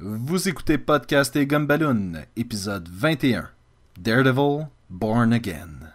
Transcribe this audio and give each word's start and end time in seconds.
Vous 0.00 0.48
écoutez 0.48 0.78
Podcast 0.78 1.36
et 1.36 1.46
Gumballoon, 1.46 2.24
épisode 2.36 2.88
21. 2.88 3.50
Daredevil, 4.00 4.68
Born 4.88 5.34
Again. 5.34 5.92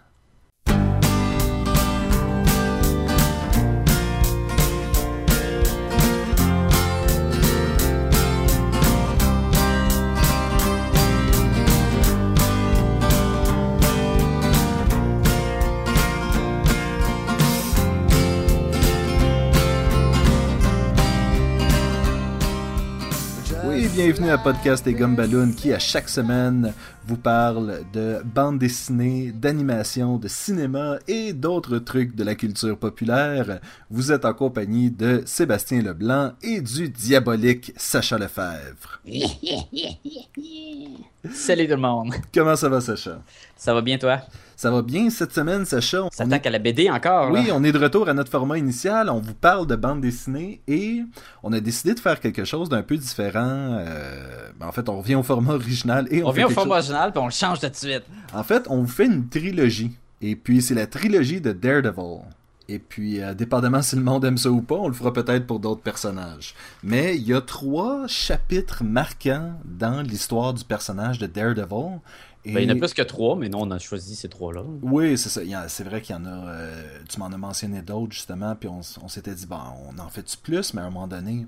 Bienvenue 23.98 24.30
à 24.30 24.38
Podcast 24.38 24.86
et 24.86 24.94
Gumballoon 24.94 25.50
qui, 25.50 25.72
à 25.72 25.80
chaque 25.80 26.08
semaine, 26.08 26.72
vous 27.04 27.16
parle 27.16 27.80
de 27.92 28.22
bande 28.24 28.60
dessinée, 28.60 29.32
d'animation, 29.32 30.18
de 30.18 30.28
cinéma 30.28 31.00
et 31.08 31.32
d'autres 31.32 31.78
trucs 31.78 32.14
de 32.14 32.22
la 32.22 32.36
culture 32.36 32.78
populaire. 32.78 33.58
Vous 33.90 34.12
êtes 34.12 34.24
en 34.24 34.34
compagnie 34.34 34.92
de 34.92 35.24
Sébastien 35.26 35.82
Leblanc 35.82 36.30
et 36.42 36.60
du 36.60 36.90
diabolique 36.90 37.72
Sacha 37.76 38.18
Lefebvre. 38.18 39.00
Salut 41.32 41.66
tout 41.66 41.74
le 41.74 41.80
monde. 41.80 42.14
Comment 42.32 42.54
ça 42.54 42.68
va, 42.68 42.80
Sacha? 42.80 43.20
Ça 43.58 43.74
va 43.74 43.82
bien 43.82 43.98
toi? 43.98 44.20
Ça 44.56 44.70
va 44.70 44.82
bien 44.82 45.10
cette 45.10 45.32
semaine, 45.34 45.64
Sacha? 45.64 46.04
On 46.04 46.10
Ça 46.12 46.24
attaque 46.24 46.46
à 46.46 46.50
la 46.50 46.58
BD 46.58 46.88
encore? 46.90 47.30
là? 47.30 47.40
Oui, 47.40 47.50
on 47.52 47.62
est 47.64 47.72
de 47.72 47.78
retour 47.78 48.08
à 48.08 48.14
notre 48.14 48.30
format 48.30 48.56
initial. 48.56 49.10
On 49.10 49.20
vous 49.20 49.34
parle 49.34 49.66
de 49.66 49.76
bande 49.76 50.00
dessinée 50.00 50.60
et 50.66 51.02
on 51.42 51.52
a 51.52 51.60
décidé 51.60 51.94
de 51.94 52.00
faire 52.00 52.18
quelque 52.20 52.44
chose 52.44 52.68
d'un 52.68 52.82
peu 52.82 52.96
différent. 52.96 53.40
Euh, 53.80 54.48
ben, 54.58 54.66
en 54.66 54.72
fait, 54.72 54.88
on 54.88 54.98
revient 54.98 55.16
au 55.16 55.22
format 55.22 55.54
original 55.54 56.06
et 56.10 56.22
on, 56.22 56.28
On 56.28 56.32
fait 56.32 56.38
vient 56.38 56.46
au 56.46 56.50
format 56.50 56.76
chose- 56.76 56.90
original 56.90 57.12
puis 57.12 57.20
on 57.20 57.26
le 57.26 57.32
change 57.32 57.60
tout 57.60 57.68
de 57.68 57.76
suite. 57.76 58.04
En 58.32 58.42
fait, 58.44 58.64
on 58.68 58.78
vous 58.78 58.88
fait 58.88 59.06
une 59.06 59.28
trilogie. 59.28 59.92
Et 60.22 60.34
puis, 60.34 60.62
c'est 60.62 60.74
la 60.74 60.86
trilogie 60.86 61.40
de 61.40 61.52
Daredevil. 61.52 62.22
Et 62.70 62.78
puis, 62.78 63.22
euh, 63.22 63.32
dépendamment 63.32 63.80
si 63.80 63.96
le 63.96 64.02
monde 64.02 64.24
aime 64.26 64.36
ça 64.36 64.50
ou 64.50 64.60
pas, 64.60 64.74
on 64.74 64.88
le 64.88 64.94
fera 64.94 65.10
peut-être 65.10 65.46
pour 65.46 65.58
d'autres 65.58 65.80
personnages. 65.80 66.54
Mais 66.82 67.16
il 67.16 67.22
y 67.22 67.32
a 67.32 67.40
trois 67.40 68.06
chapitres 68.08 68.84
marquants 68.84 69.52
dans 69.64 70.02
l'histoire 70.02 70.52
du 70.52 70.64
personnage 70.64 71.18
de 71.18 71.26
Daredevil. 71.26 72.00
Et... 72.48 72.52
Ben, 72.52 72.60
il 72.60 72.68
y 72.68 72.72
en 72.72 72.76
a 72.76 72.78
plus 72.78 72.94
que 72.94 73.02
trois, 73.02 73.36
mais 73.36 73.48
non, 73.48 73.62
on 73.62 73.70
a 73.70 73.78
choisi 73.78 74.16
ces 74.16 74.28
trois-là. 74.28 74.62
Oui, 74.82 75.16
c'est 75.18 75.28
ça. 75.28 75.40
C'est 75.68 75.84
vrai 75.84 76.00
qu'il 76.00 76.16
y 76.16 76.18
en 76.18 76.24
a. 76.24 76.48
euh, 76.48 76.98
tu 77.08 77.18
m'en 77.20 77.26
as 77.26 77.36
mentionné 77.36 77.82
d'autres, 77.82 78.12
justement. 78.12 78.54
Puis 78.56 78.68
on, 78.68 78.82
s'était 79.08 79.34
dit, 79.34 79.46
bon, 79.46 79.56
on 79.88 79.98
en 79.98 80.08
fait-tu 80.08 80.36
plus, 80.38 80.74
mais 80.74 80.80
à 80.80 80.84
un 80.86 80.90
moment 80.90 81.06
donné, 81.08 81.46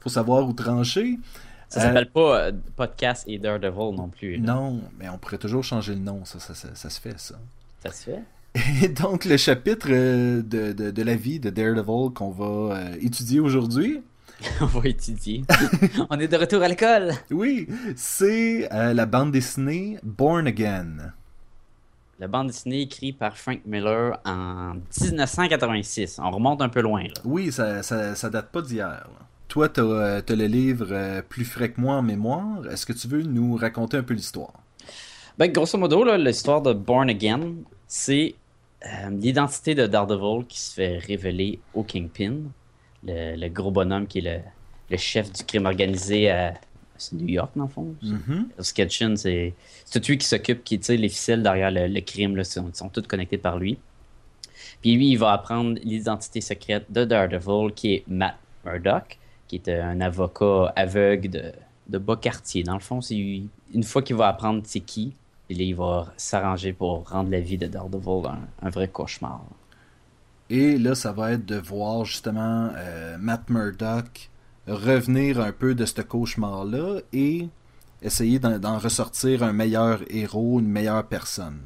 faut 0.00 0.10
savoir 0.10 0.46
où 0.48 0.52
trancher. 0.52 1.18
Ça 1.68 1.80
Euh, 1.80 1.82
s'appelle 1.84 2.10
pas 2.10 2.40
euh, 2.40 2.52
Podcast 2.74 3.24
et 3.28 3.38
Daredevil 3.38 3.94
non 3.96 4.08
plus. 4.08 4.36
là. 4.38 4.54
Non, 4.54 4.80
mais 4.98 5.08
on 5.08 5.18
pourrait 5.18 5.38
toujours 5.38 5.62
changer 5.62 5.94
le 5.94 6.00
nom. 6.00 6.24
Ça, 6.24 6.40
ça, 6.40 6.54
ça, 6.54 6.68
ça 6.74 6.90
se 6.90 7.00
fait, 7.00 7.18
ça. 7.18 7.36
Ça 7.84 7.92
se 7.92 8.04
fait? 8.10 8.22
Et 8.82 8.88
donc, 8.88 9.24
le 9.26 9.36
chapitre 9.36 9.86
euh, 9.90 10.42
de, 10.42 10.72
de, 10.72 10.90
de 10.90 11.02
la 11.04 11.14
vie 11.14 11.38
de 11.38 11.50
Daredevil 11.50 12.12
qu'on 12.12 12.30
va 12.30 12.74
euh, 12.76 12.96
étudier 13.00 13.38
aujourd'hui, 13.38 14.00
on 14.60 14.66
va 14.66 14.88
étudier. 14.88 15.42
on 16.10 16.18
est 16.18 16.28
de 16.28 16.36
retour 16.36 16.62
à 16.62 16.68
l'école. 16.68 17.12
oui, 17.30 17.68
c'est 17.96 18.72
euh, 18.72 18.94
la 18.94 19.06
bande 19.06 19.32
dessinée 19.32 19.98
Born 20.02 20.46
Again. 20.46 21.12
La 22.18 22.28
bande 22.28 22.48
dessinée 22.48 22.82
écrite 22.82 23.18
par 23.18 23.36
Frank 23.36 23.60
Miller 23.64 24.18
en 24.26 24.74
1986. 25.00 26.20
On 26.22 26.30
remonte 26.30 26.60
un 26.60 26.68
peu 26.68 26.80
loin. 26.80 27.04
Là. 27.04 27.14
Oui, 27.24 27.50
ça, 27.50 27.82
ça, 27.82 28.14
ça 28.14 28.28
date 28.28 28.50
pas 28.50 28.60
d'hier. 28.62 29.06
Toi, 29.48 29.68
t'as 29.68 29.82
euh, 29.82 30.20
t'as 30.20 30.36
le 30.36 30.46
livre 30.46 30.88
euh, 30.90 31.22
plus 31.22 31.44
frais 31.44 31.72
que 31.72 31.80
moi 31.80 31.96
en 31.96 32.02
mémoire. 32.02 32.70
Est-ce 32.70 32.86
que 32.86 32.92
tu 32.92 33.08
veux 33.08 33.22
nous 33.22 33.56
raconter 33.56 33.96
un 33.96 34.02
peu 34.02 34.14
l'histoire? 34.14 34.52
Ben, 35.38 35.50
grosso 35.50 35.76
modo, 35.78 36.04
l'histoire 36.16 36.62
de 36.62 36.72
Born 36.72 37.08
Again, 37.10 37.54
c'est 37.88 38.36
euh, 38.86 39.10
l'identité 39.10 39.74
de 39.74 39.86
Daredevil 39.86 40.46
qui 40.46 40.60
se 40.60 40.74
fait 40.74 40.98
révéler 40.98 41.58
au 41.74 41.82
Kingpin, 41.82 42.34
le, 43.04 43.36
le 43.36 43.48
gros 43.48 43.70
bonhomme 43.70 44.06
qui 44.06 44.18
est 44.18 44.22
le, 44.22 44.40
le 44.90 44.96
chef 44.96 45.32
du 45.32 45.44
crime 45.44 45.66
organisé 45.66 46.30
à 46.30 46.54
c'est 47.00 47.16
New 47.16 47.28
York, 47.28 47.52
dans 47.56 47.64
le 47.64 47.70
fond. 47.70 47.94
Mhm. 48.02 48.48
Sketchin, 48.58 49.16
c'est 49.16 49.54
c'est 49.84 50.06
lui 50.06 50.18
qui 50.18 50.26
s'occupe, 50.26 50.62
qui 50.62 50.78
tire 50.78 51.00
les 51.00 51.08
ficelles 51.08 51.42
derrière 51.42 51.70
le, 51.70 51.86
le 51.86 52.00
crime, 52.00 52.36
là, 52.36 52.44
sont, 52.44 52.70
sont 52.74 52.88
toutes 52.88 53.06
connectées 53.06 53.38
par 53.38 53.58
lui. 53.58 53.78
Puis 54.82 54.94
lui, 54.94 55.10
il 55.10 55.16
va 55.16 55.32
apprendre 55.32 55.78
l'identité 55.82 56.40
secrète 56.40 56.90
de 56.90 57.04
Daredevil, 57.04 57.72
qui 57.74 57.94
est 57.94 58.04
Matt 58.06 58.36
Murdock, 58.64 59.18
qui 59.48 59.56
est 59.56 59.68
euh, 59.68 59.82
un 59.82 60.00
avocat 60.00 60.72
aveugle 60.76 61.30
de, 61.30 61.52
de 61.88 61.98
bas 61.98 62.16
quartier. 62.16 62.62
Dans 62.62 62.74
le 62.74 62.80
fond, 62.80 63.00
c'est 63.00 63.16
une 63.16 63.82
fois 63.82 64.02
qu'il 64.02 64.16
va 64.16 64.28
apprendre 64.28 64.62
c'est 64.64 64.80
qui, 64.80 65.12
puis 65.48 65.56
là, 65.56 65.64
il 65.64 65.74
va 65.74 66.12
s'arranger 66.16 66.72
pour 66.72 67.08
rendre 67.08 67.30
la 67.30 67.40
vie 67.40 67.58
de 67.58 67.66
Daredevil 67.66 68.26
un, 68.26 68.66
un 68.66 68.70
vrai 68.70 68.88
cauchemar. 68.88 69.42
Et 70.50 70.76
là, 70.78 70.94
ça 70.94 71.12
va 71.12 71.32
être 71.32 71.46
de 71.46 71.56
voir 71.56 72.04
justement 72.04 72.70
euh, 72.76 73.16
Matt 73.18 73.48
Murdock 73.48 74.30
revenir 74.66 75.40
un 75.40 75.52
peu 75.52 75.74
de 75.74 75.84
ce 75.86 76.00
cauchemar-là 76.02 77.00
et 77.12 77.48
essayer 78.02 78.38
d'en 78.38 78.78
ressortir 78.78 79.42
un 79.42 79.52
meilleur 79.52 80.00
héros, 80.10 80.60
une 80.60 80.68
meilleure 80.68 81.06
personne. 81.06 81.60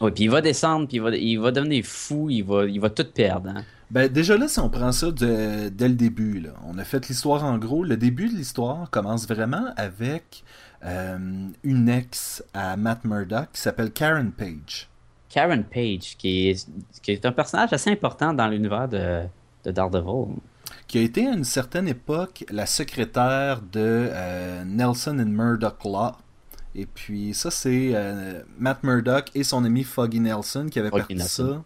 Oui, 0.00 0.10
puis 0.12 0.24
il 0.24 0.30
va 0.30 0.40
descendre, 0.40 0.86
puis 0.88 0.96
il 0.96 1.02
va, 1.02 1.10
il 1.14 1.36
va 1.38 1.50
devenir 1.52 1.84
fou, 1.84 2.30
il 2.30 2.42
va, 2.42 2.64
il 2.64 2.80
va 2.80 2.88
tout 2.90 3.04
perdre. 3.14 3.50
hein. 3.50 3.64
Ben 3.90 4.08
déjà 4.10 4.36
là, 4.38 4.46
si 4.48 4.58
on 4.60 4.70
prend 4.70 4.92
ça 4.92 5.10
de- 5.10 5.68
dès 5.68 5.88
le 5.88 5.94
début, 5.94 6.40
là, 6.40 6.50
on 6.64 6.78
a 6.78 6.84
fait 6.84 7.06
l'histoire 7.08 7.44
en 7.44 7.58
gros. 7.58 7.82
Le 7.84 7.96
début 7.96 8.28
de 8.28 8.34
l'histoire 8.36 8.88
commence 8.90 9.26
vraiment 9.28 9.66
avec 9.76 10.44
euh, 10.84 11.18
une 11.64 11.88
ex 11.88 12.42
à 12.54 12.76
Matt 12.76 13.04
Murdock 13.04 13.48
qui 13.52 13.60
s'appelle 13.60 13.90
Karen 13.90 14.30
Page. 14.30 14.88
Karen 15.30 15.64
Page, 15.64 16.16
qui 16.18 16.50
est, 16.50 16.68
qui 17.02 17.12
est 17.12 17.24
un 17.24 17.32
personnage 17.32 17.72
assez 17.72 17.90
important 17.90 18.34
dans 18.34 18.48
l'univers 18.48 18.88
de, 18.88 19.22
de 19.64 19.70
Daredevil. 19.70 20.34
qui 20.86 20.98
a 20.98 21.02
été 21.02 21.26
à 21.26 21.32
une 21.32 21.44
certaine 21.44 21.88
époque 21.88 22.44
la 22.50 22.66
secrétaire 22.66 23.62
de 23.62 24.08
euh, 24.10 24.64
Nelson 24.64 25.18
and 25.18 25.26
Murdoch 25.30 25.84
Law. 25.84 26.12
Et 26.74 26.86
puis 26.86 27.32
ça, 27.34 27.50
c'est 27.50 27.92
euh, 27.94 28.42
Matt 28.58 28.82
Murdock 28.82 29.30
et 29.34 29.44
son 29.44 29.64
ami 29.64 29.84
Foggy 29.84 30.20
Nelson 30.20 30.66
qui 30.70 30.78
avaient 30.78 30.90
Foggy 30.90 31.00
parti 31.00 31.14
Nelson. 31.14 31.62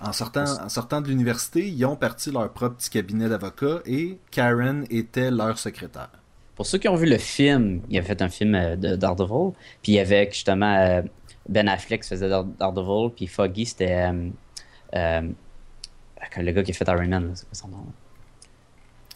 ça. 0.00 0.06
En 0.08 0.12
sortant, 0.12 0.44
en 0.44 0.68
sortant 0.68 1.00
de 1.00 1.08
l'université, 1.08 1.68
ils 1.68 1.84
ont 1.84 1.96
parti 1.96 2.30
leur 2.30 2.50
propre 2.52 2.76
petit 2.76 2.90
cabinet 2.90 3.28
d'avocats 3.28 3.80
et 3.86 4.18
Karen 4.30 4.84
était 4.90 5.30
leur 5.30 5.58
secrétaire. 5.58 6.10
Pour 6.56 6.66
ceux 6.66 6.78
qui 6.78 6.88
ont 6.88 6.94
vu 6.96 7.06
le 7.06 7.18
film, 7.18 7.80
il 7.88 7.98
a 7.98 8.02
fait 8.02 8.20
un 8.22 8.28
film 8.28 8.54
euh, 8.54 8.76
de 8.76 8.96
Daredevil, 8.96 9.52
puis 9.82 9.98
avec 9.98 10.34
justement 10.34 10.74
euh, 10.74 11.02
Ben 11.48 11.68
Affleck 11.68 12.04
faisait 12.04 12.28
Dare- 12.28 12.44
Daredevil, 12.44 13.10
puis 13.14 13.26
Foggy 13.26 13.66
c'était 13.66 13.92
euh, 14.10 14.30
euh, 14.94 15.28
le 16.38 16.52
gars 16.52 16.62
qui 16.62 16.70
a 16.70 16.74
fait 16.74 16.88
Iron 16.88 17.06
Man, 17.08 17.32
c'est 17.34 17.44
quoi 17.46 17.54
son 17.54 17.68
nom? 17.68 17.86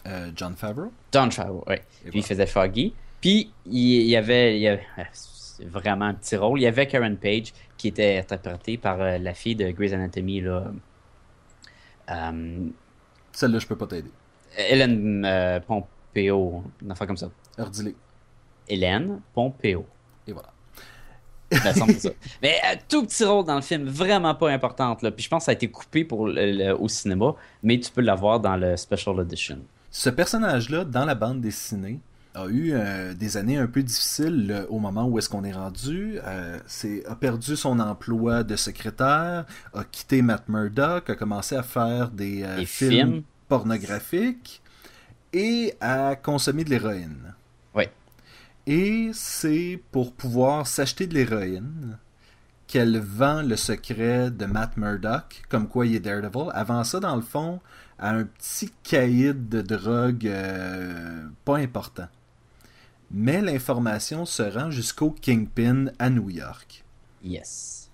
Euh, 0.07 0.31
John 0.37 0.55
Favreau? 0.55 0.93
John 1.13 1.31
Favreau, 1.33 1.65
oui. 1.67 1.77
Et 2.07 2.11
Puis 2.11 2.21
il 2.21 2.25
faisait 2.25 2.47
Foggy. 2.47 2.95
Puis 3.21 3.53
il, 3.67 4.03
y 4.09 4.17
avait, 4.17 4.57
il 4.59 4.63
y 4.63 4.69
avait- 4.69 4.87
c'est 5.13 5.65
vraiment 5.67 6.05
un 6.07 6.15
petit 6.15 6.37
rôle. 6.37 6.61
Il 6.61 6.63
y 6.63 6.67
avait 6.67 6.87
Karen 6.87 7.17
Page 7.17 7.53
qui 7.77 7.89
était 7.89 8.19
interprétée 8.19 8.79
par 8.79 9.01
euh, 9.01 9.19
la 9.19 9.35
fille 9.35 9.57
de 9.57 9.71
Grey's 9.71 9.93
Anatomy, 9.93 10.41
là. 10.43 10.71
Euh, 12.11 12.69
Celle-là, 13.33 13.59
je 13.59 13.67
peux 13.67 13.77
pas 13.77 13.87
t'aider. 13.87 14.11
Hélène 14.57 15.61
Pompeo, 15.67 16.63
une 16.83 16.91
affaire 16.91 17.07
comme 17.07 17.17
ça. 17.17 17.31
Ordilé. 17.59 17.95
Hélène 18.69 19.21
Pompeo. 19.35 19.85
Et 20.27 20.33
voilà. 20.33 20.49
Ça. 21.51 22.11
Mais 22.43 22.57
euh, 22.67 22.77
tout 22.89 23.05
petit 23.07 23.25
rôle 23.25 23.45
dans 23.47 23.55
le 23.57 23.63
film, 23.63 23.85
vraiment 23.89 24.35
pas 24.35 24.51
importante. 24.51 25.03
Là. 25.03 25.11
Puis 25.11 25.25
je 25.25 25.29
pense 25.31 25.43
que 25.43 25.45
ça 25.47 25.51
a 25.53 25.55
été 25.55 25.69
coupé 25.71 26.05
pour 26.05 26.27
le- 26.29 26.53
le- 26.53 26.77
au 26.79 26.89
cinéma, 26.89 27.35
mais 27.63 27.79
tu 27.81 27.91
peux 27.91 28.03
l'avoir 28.03 28.39
dans 28.41 28.57
le 28.57 28.77
Special 28.77 29.19
Edition. 29.21 29.59
Ce 29.91 30.11
personnage-là, 30.11 30.85
dans 30.85 31.05
la 31.07 31.15
bande 31.15 31.41
dessinée, 31.41 32.01
a 32.35 32.47
eu 32.47 32.73
euh, 32.75 33.15
des 33.15 33.37
années 33.39 33.57
un 33.57 33.67
peu 33.67 33.83
difficiles 33.83 34.67
au 34.69 34.79
moment 34.79 35.07
où 35.07 35.19
est-ce 35.19 35.29
qu'on 35.29 35.43
est 35.43 35.53
rendu. 35.53 36.19
Euh, 36.25 36.59
c'est, 36.67 37.05
a 37.07 37.17
perdu 37.17 37.57
son 37.57 37.81
emploi 37.81 38.43
de 38.45 38.55
secrétaire, 38.55 39.45
a 39.75 39.85
quitté 39.91 40.21
Matt 40.23 40.49
Murdock, 40.49 41.09
a 41.11 41.15
commencé 41.15 41.57
à 41.57 41.63
faire 41.63 42.11
des, 42.11 42.43
euh, 42.45 42.59
Des 42.59 42.67
films, 42.67 42.91
films. 42.93 43.23
pornographiques 43.49 44.61
et 45.33 45.75
à 45.81 46.17
consommer 46.17 46.65
de 46.65 46.71
l'héroïne. 46.71 47.35
Et 48.71 49.09
c'est 49.15 49.81
pour 49.93 50.13
pouvoir 50.13 50.67
s'acheter 50.67 51.07
de 51.07 51.15
l'héroïne 51.15 51.97
qu'elle 52.67 52.99
vend 52.99 53.41
le 53.41 53.57
secret 53.57 54.31
de 54.31 54.45
Matt 54.45 54.77
Murdock, 54.77 55.43
comme 55.49 55.69
quoi 55.69 55.87
il 55.87 55.95
est 55.95 56.01
Daredevil. 56.01 56.51
Avant 56.53 56.85
ça, 56.85 57.01
dans 57.01 57.17
le 57.17 57.23
fond, 57.23 57.61
à 57.99 58.11
un 58.11 58.25
petit 58.25 58.71
caïd 58.83 59.49
de 59.49 59.63
drogue 59.63 60.27
euh, 60.27 61.27
pas 61.47 61.57
important. 61.57 62.09
Mais 63.11 63.41
l'information 63.41 64.27
se 64.27 64.43
rend 64.43 64.71
jusqu'au 64.71 65.13
Kingpin 65.13 65.87
à 65.99 66.11
New 66.11 66.29
York. 66.29 66.85
Yes. 67.25 67.91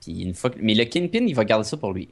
Puis 0.00 0.22
une 0.22 0.32
fois 0.34 0.50
Mais 0.58 0.74
le 0.74 0.84
Kingpin, 0.86 1.26
il 1.26 1.34
va 1.34 1.44
garder 1.44 1.64
ça 1.68 1.76
pour 1.76 1.92
lui. 1.92 2.08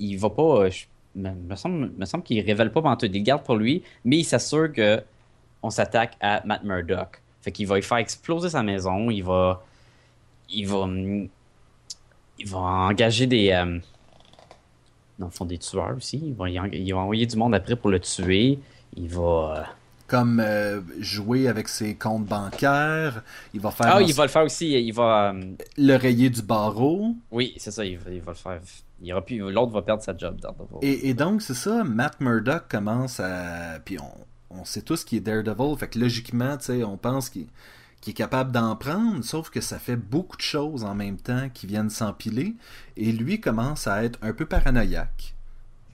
Il 0.00 0.16
va 0.18 0.30
pas. 0.30 0.64
euh, 0.64 0.70
je- 0.70 0.86
Me, 1.14 1.56
semble, 1.56 1.90
me 1.96 2.04
semble 2.04 2.22
qu'il 2.22 2.40
révèle 2.44 2.70
pas 2.72 2.96
tout. 2.96 3.06
Il 3.06 3.22
garde 3.24 3.42
pour 3.44 3.56
lui, 3.56 3.82
mais 4.04 4.18
il 4.18 4.24
s'assure 4.24 4.72
que 4.72 5.02
on 5.62 5.70
s'attaque 5.70 6.16
à 6.20 6.42
Matt 6.44 6.64
Murdock. 6.64 7.20
Fait 7.40 7.52
qu'il 7.52 7.66
va 7.66 7.78
y 7.78 7.82
faire 7.82 7.98
exploser 7.98 8.50
sa 8.50 8.62
maison, 8.62 9.10
il 9.10 9.22
va. 9.22 9.62
Il 10.50 10.66
va. 10.66 10.88
Il 12.38 12.48
va 12.48 12.58
engager 12.58 13.26
des. 13.26 13.50
Euh, 13.50 13.78
dans 15.18 15.26
le 15.26 15.32
fond, 15.32 15.44
des 15.44 15.58
tueurs 15.58 15.96
aussi. 15.96 16.18
Il 16.18 16.34
va, 16.34 16.48
il 16.48 16.92
va 16.92 17.00
envoyer 17.00 17.26
du 17.26 17.36
monde 17.36 17.54
après 17.54 17.76
pour 17.76 17.90
le 17.90 18.00
tuer. 18.00 18.58
Il 18.96 19.08
va. 19.08 19.20
Euh, 19.56 19.62
comme 20.06 20.40
euh, 20.40 20.80
jouer 21.00 21.48
avec 21.48 21.68
ses 21.68 21.94
comptes 21.94 22.24
bancaires. 22.24 23.22
Il 23.52 23.60
va 23.60 23.70
faire. 23.70 23.96
Ah, 23.96 24.02
il 24.02 24.14
va 24.14 24.24
le 24.24 24.30
faire 24.30 24.44
aussi. 24.44 24.72
Il 24.72 24.92
va. 24.92 25.34
Le 25.76 25.96
rayer 25.96 26.30
du 26.30 26.42
barreau. 26.42 27.14
Oui, 27.30 27.54
c'est 27.58 27.70
ça. 27.70 27.84
Il 27.84 27.98
va, 27.98 28.10
il 28.10 28.22
va, 28.22 28.32
le 28.32 28.36
faire. 28.36 28.60
Il 29.00 29.12
aura 29.12 29.22
L'autre 29.28 29.72
va 29.72 29.82
perdre 29.82 30.02
sa 30.02 30.16
job. 30.16 30.40
Et, 30.82 31.10
et 31.10 31.14
donc, 31.14 31.42
c'est 31.42 31.54
ça. 31.54 31.84
Matt 31.84 32.20
Murdock 32.20 32.68
commence 32.68 33.20
à. 33.20 33.78
Puis 33.84 33.98
on, 34.00 34.10
on 34.50 34.64
sait 34.64 34.82
tous 34.82 35.04
qu'il 35.04 35.18
est 35.18 35.20
Daredevil, 35.20 35.76
fait 35.78 35.88
que 35.88 35.98
logiquement, 35.98 36.56
on 36.86 36.96
pense 36.96 37.30
qu'il 37.30 37.46
est 38.06 38.12
capable 38.12 38.52
d'en 38.52 38.76
prendre, 38.76 39.22
sauf 39.22 39.50
que 39.50 39.60
ça 39.60 39.78
fait 39.78 39.96
beaucoup 39.96 40.36
de 40.36 40.42
choses 40.42 40.84
en 40.84 40.94
même 40.94 41.18
temps 41.18 41.48
qui 41.52 41.66
viennent 41.66 41.90
s'empiler, 41.90 42.54
et 42.96 43.12
lui 43.12 43.40
commence 43.40 43.86
à 43.86 44.04
être 44.04 44.18
un 44.22 44.32
peu 44.32 44.46
paranoïaque. 44.46 45.34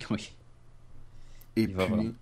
Oui. 0.11 0.35
Et 1.57 1.69
puis. 1.69 2.13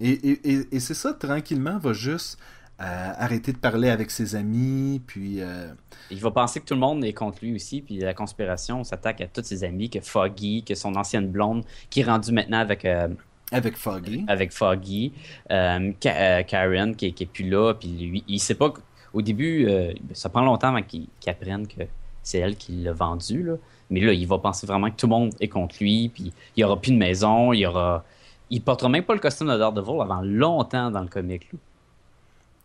et, 0.00 0.80
c'est 0.80 0.94
ça, 0.94 1.12
tranquillement, 1.12 1.78
va 1.78 1.92
juste 1.92 2.38
euh, 2.80 3.12
arrêter 3.16 3.52
de 3.52 3.58
parler 3.58 3.88
avec 3.88 4.10
ses 4.10 4.34
amis, 4.34 5.00
puis. 5.06 5.40
Euh, 5.40 5.72
il 6.10 6.18
va 6.20 6.32
penser 6.32 6.58
que 6.58 6.64
tout 6.64 6.74
le 6.74 6.80
monde 6.80 7.04
est 7.04 7.12
contre 7.12 7.38
lui 7.42 7.54
aussi, 7.54 7.82
puis 7.82 7.98
la 7.98 8.14
conspiration 8.14 8.82
s'attaque 8.82 9.20
à 9.20 9.28
tous 9.28 9.44
ses 9.44 9.62
amis, 9.62 9.90
que 9.90 10.00
Foggy, 10.00 10.64
que 10.64 10.74
son 10.74 10.96
ancienne 10.96 11.28
blonde, 11.28 11.64
qui 11.88 12.00
est 12.00 12.04
rendue 12.04 12.32
maintenant 12.32 12.58
avec. 12.58 12.84
Euh, 12.84 13.08
avec 13.52 13.76
Foggy. 13.76 14.24
Avec 14.26 14.52
Foggy. 14.52 15.12
Euh, 15.50 15.92
euh, 16.06 16.42
Karen 16.42 16.96
qui, 16.96 17.12
qui 17.12 17.22
est 17.24 17.26
plus 17.26 17.48
là. 17.48 17.74
Puis 17.74 17.88
lui, 17.88 18.24
il 18.26 18.40
sait 18.40 18.54
pas. 18.54 18.72
Au 19.12 19.22
début, 19.22 19.66
euh, 19.68 19.92
ça 20.12 20.28
prend 20.28 20.42
longtemps 20.42 20.68
avant 20.68 20.82
qu'il 20.82 21.06
apprenne 21.26 21.66
que 21.66 21.82
c'est 22.22 22.38
elle 22.38 22.56
qui 22.56 22.72
l'a 22.72 22.92
vendu. 22.92 23.42
Là. 23.42 23.54
Mais 23.90 24.00
là, 24.00 24.12
il 24.12 24.26
va 24.26 24.38
penser 24.38 24.66
vraiment 24.66 24.90
que 24.90 24.96
tout 24.96 25.06
le 25.06 25.10
monde 25.10 25.34
est 25.40 25.48
contre 25.48 25.76
lui. 25.80 26.08
Puis 26.08 26.32
il 26.56 26.60
n'y 26.60 26.64
aura 26.64 26.80
plus 26.80 26.92
de 26.92 26.96
maison. 26.96 27.52
Il 27.52 27.60
y 27.60 27.66
aura. 27.66 28.04
Il 28.50 28.62
portera 28.62 28.88
même 28.88 29.04
pas 29.04 29.14
le 29.14 29.20
costume 29.20 29.48
de 29.48 29.56
Daredevil 29.56 30.00
avant 30.00 30.20
longtemps 30.22 30.90
dans 30.90 31.00
le 31.00 31.08
comic. 31.08 31.48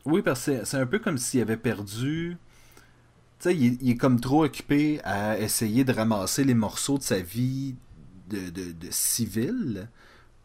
Oui, 0.05 0.21
parce 0.21 0.45
que 0.45 0.65
c'est 0.65 0.77
un 0.77 0.85
peu 0.85 0.99
comme 0.99 1.17
s'il 1.17 1.41
avait 1.41 1.57
perdu. 1.57 2.37
Tu 3.39 3.49
sais, 3.49 3.55
il, 3.55 3.89
est 3.89 3.95
comme 3.95 4.19
trop 4.19 4.43
occupé 4.43 4.99
à 5.03 5.39
essayer 5.39 5.85
de 5.85 5.93
ramasser 5.93 6.43
les 6.43 6.53
morceaux 6.53 6.97
de 6.97 7.03
sa 7.03 7.19
vie 7.19 7.75
de, 8.29 8.49
de, 8.49 8.71
de 8.73 8.87
civil 8.89 9.87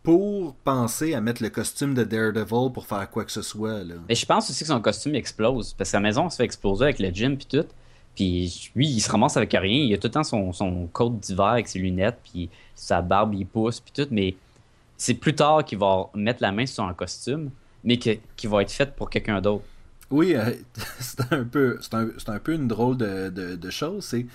pour 0.04 0.54
penser 0.56 1.14
à 1.14 1.20
mettre 1.22 1.42
le 1.42 1.48
costume 1.48 1.94
de 1.94 2.04
Daredevil 2.04 2.70
pour 2.72 2.86
faire 2.86 3.10
quoi 3.10 3.24
que 3.24 3.32
ce 3.32 3.40
soit. 3.40 3.82
Là. 3.82 3.94
Mais 4.06 4.14
je 4.14 4.26
pense 4.26 4.50
aussi 4.50 4.62
que 4.62 4.68
son 4.68 4.80
costume 4.80 5.14
explose. 5.14 5.72
Parce 5.72 5.88
que 5.88 5.92
sa 5.92 6.00
maison 6.00 6.28
se 6.28 6.36
fait 6.36 6.44
exploser 6.44 6.84
avec 6.84 6.98
le 6.98 7.08
gym 7.08 7.36
puis 7.38 7.46
tout. 7.46 7.66
Puis 8.14 8.70
lui, 8.76 8.86
il 8.86 9.00
se 9.00 9.10
ramasse 9.10 9.38
avec 9.38 9.52
rien. 9.52 9.82
Il 9.82 9.94
a 9.94 9.96
tout 9.96 10.06
le 10.06 10.12
temps 10.12 10.22
son, 10.22 10.52
son 10.52 10.88
coat 10.92 11.18
d'hiver 11.20 11.46
avec 11.46 11.68
ses 11.68 11.78
lunettes, 11.78 12.18
puis 12.22 12.50
sa 12.74 13.00
barbe, 13.00 13.34
il 13.34 13.46
pousse, 13.46 13.80
puis 13.80 13.92
tout. 13.92 14.06
Mais 14.10 14.36
c'est 14.98 15.14
plus 15.14 15.34
tard 15.34 15.64
qu'il 15.64 15.78
va 15.78 16.10
mettre 16.14 16.42
la 16.42 16.52
main 16.52 16.66
sur 16.66 16.84
un 16.84 16.94
costume, 16.94 17.50
mais 17.82 17.96
qui 17.96 18.46
va 18.46 18.60
être 18.60 18.70
fait 18.70 18.94
pour 18.94 19.08
quelqu'un 19.08 19.40
d'autre. 19.40 19.64
Oui, 20.10 20.34
euh, 20.36 20.52
c'est 21.00 21.32
un 21.32 21.44
peu 21.44 21.80
un, 21.92 22.38
peu 22.38 22.52
une 22.52 22.68
drôle 22.68 22.98
de, 22.98 23.30
de, 23.30 23.56
de 23.56 23.70
chose. 23.70 24.04
C'est 24.04 24.26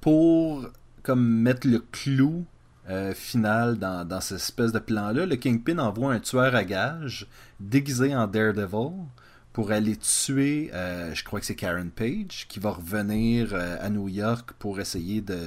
pour 0.00 0.64
comme 1.02 1.26
mettre 1.26 1.66
le 1.66 1.80
clou 1.80 2.44
euh, 2.90 3.14
final 3.14 3.78
dans, 3.78 4.04
dans 4.04 4.20
cette 4.20 4.38
espèce 4.38 4.72
de 4.72 4.80
plan-là. 4.80 5.24
Le 5.24 5.36
Kingpin 5.36 5.78
envoie 5.78 6.12
un 6.12 6.18
tueur 6.18 6.56
à 6.56 6.64
gage 6.64 7.28
déguisé 7.60 8.12
en 8.16 8.26
Daredevil 8.26 9.06
pour 9.52 9.70
aller 9.70 9.96
tuer, 9.96 10.70
euh, 10.74 11.14
je 11.14 11.22
crois 11.22 11.38
que 11.38 11.46
c'est 11.46 11.54
Karen 11.54 11.90
Page, 11.90 12.46
qui 12.48 12.58
va 12.58 12.70
revenir 12.70 13.50
euh, 13.52 13.76
à 13.80 13.88
New 13.88 14.08
York 14.08 14.54
pour 14.58 14.80
essayer 14.80 15.20
de. 15.20 15.38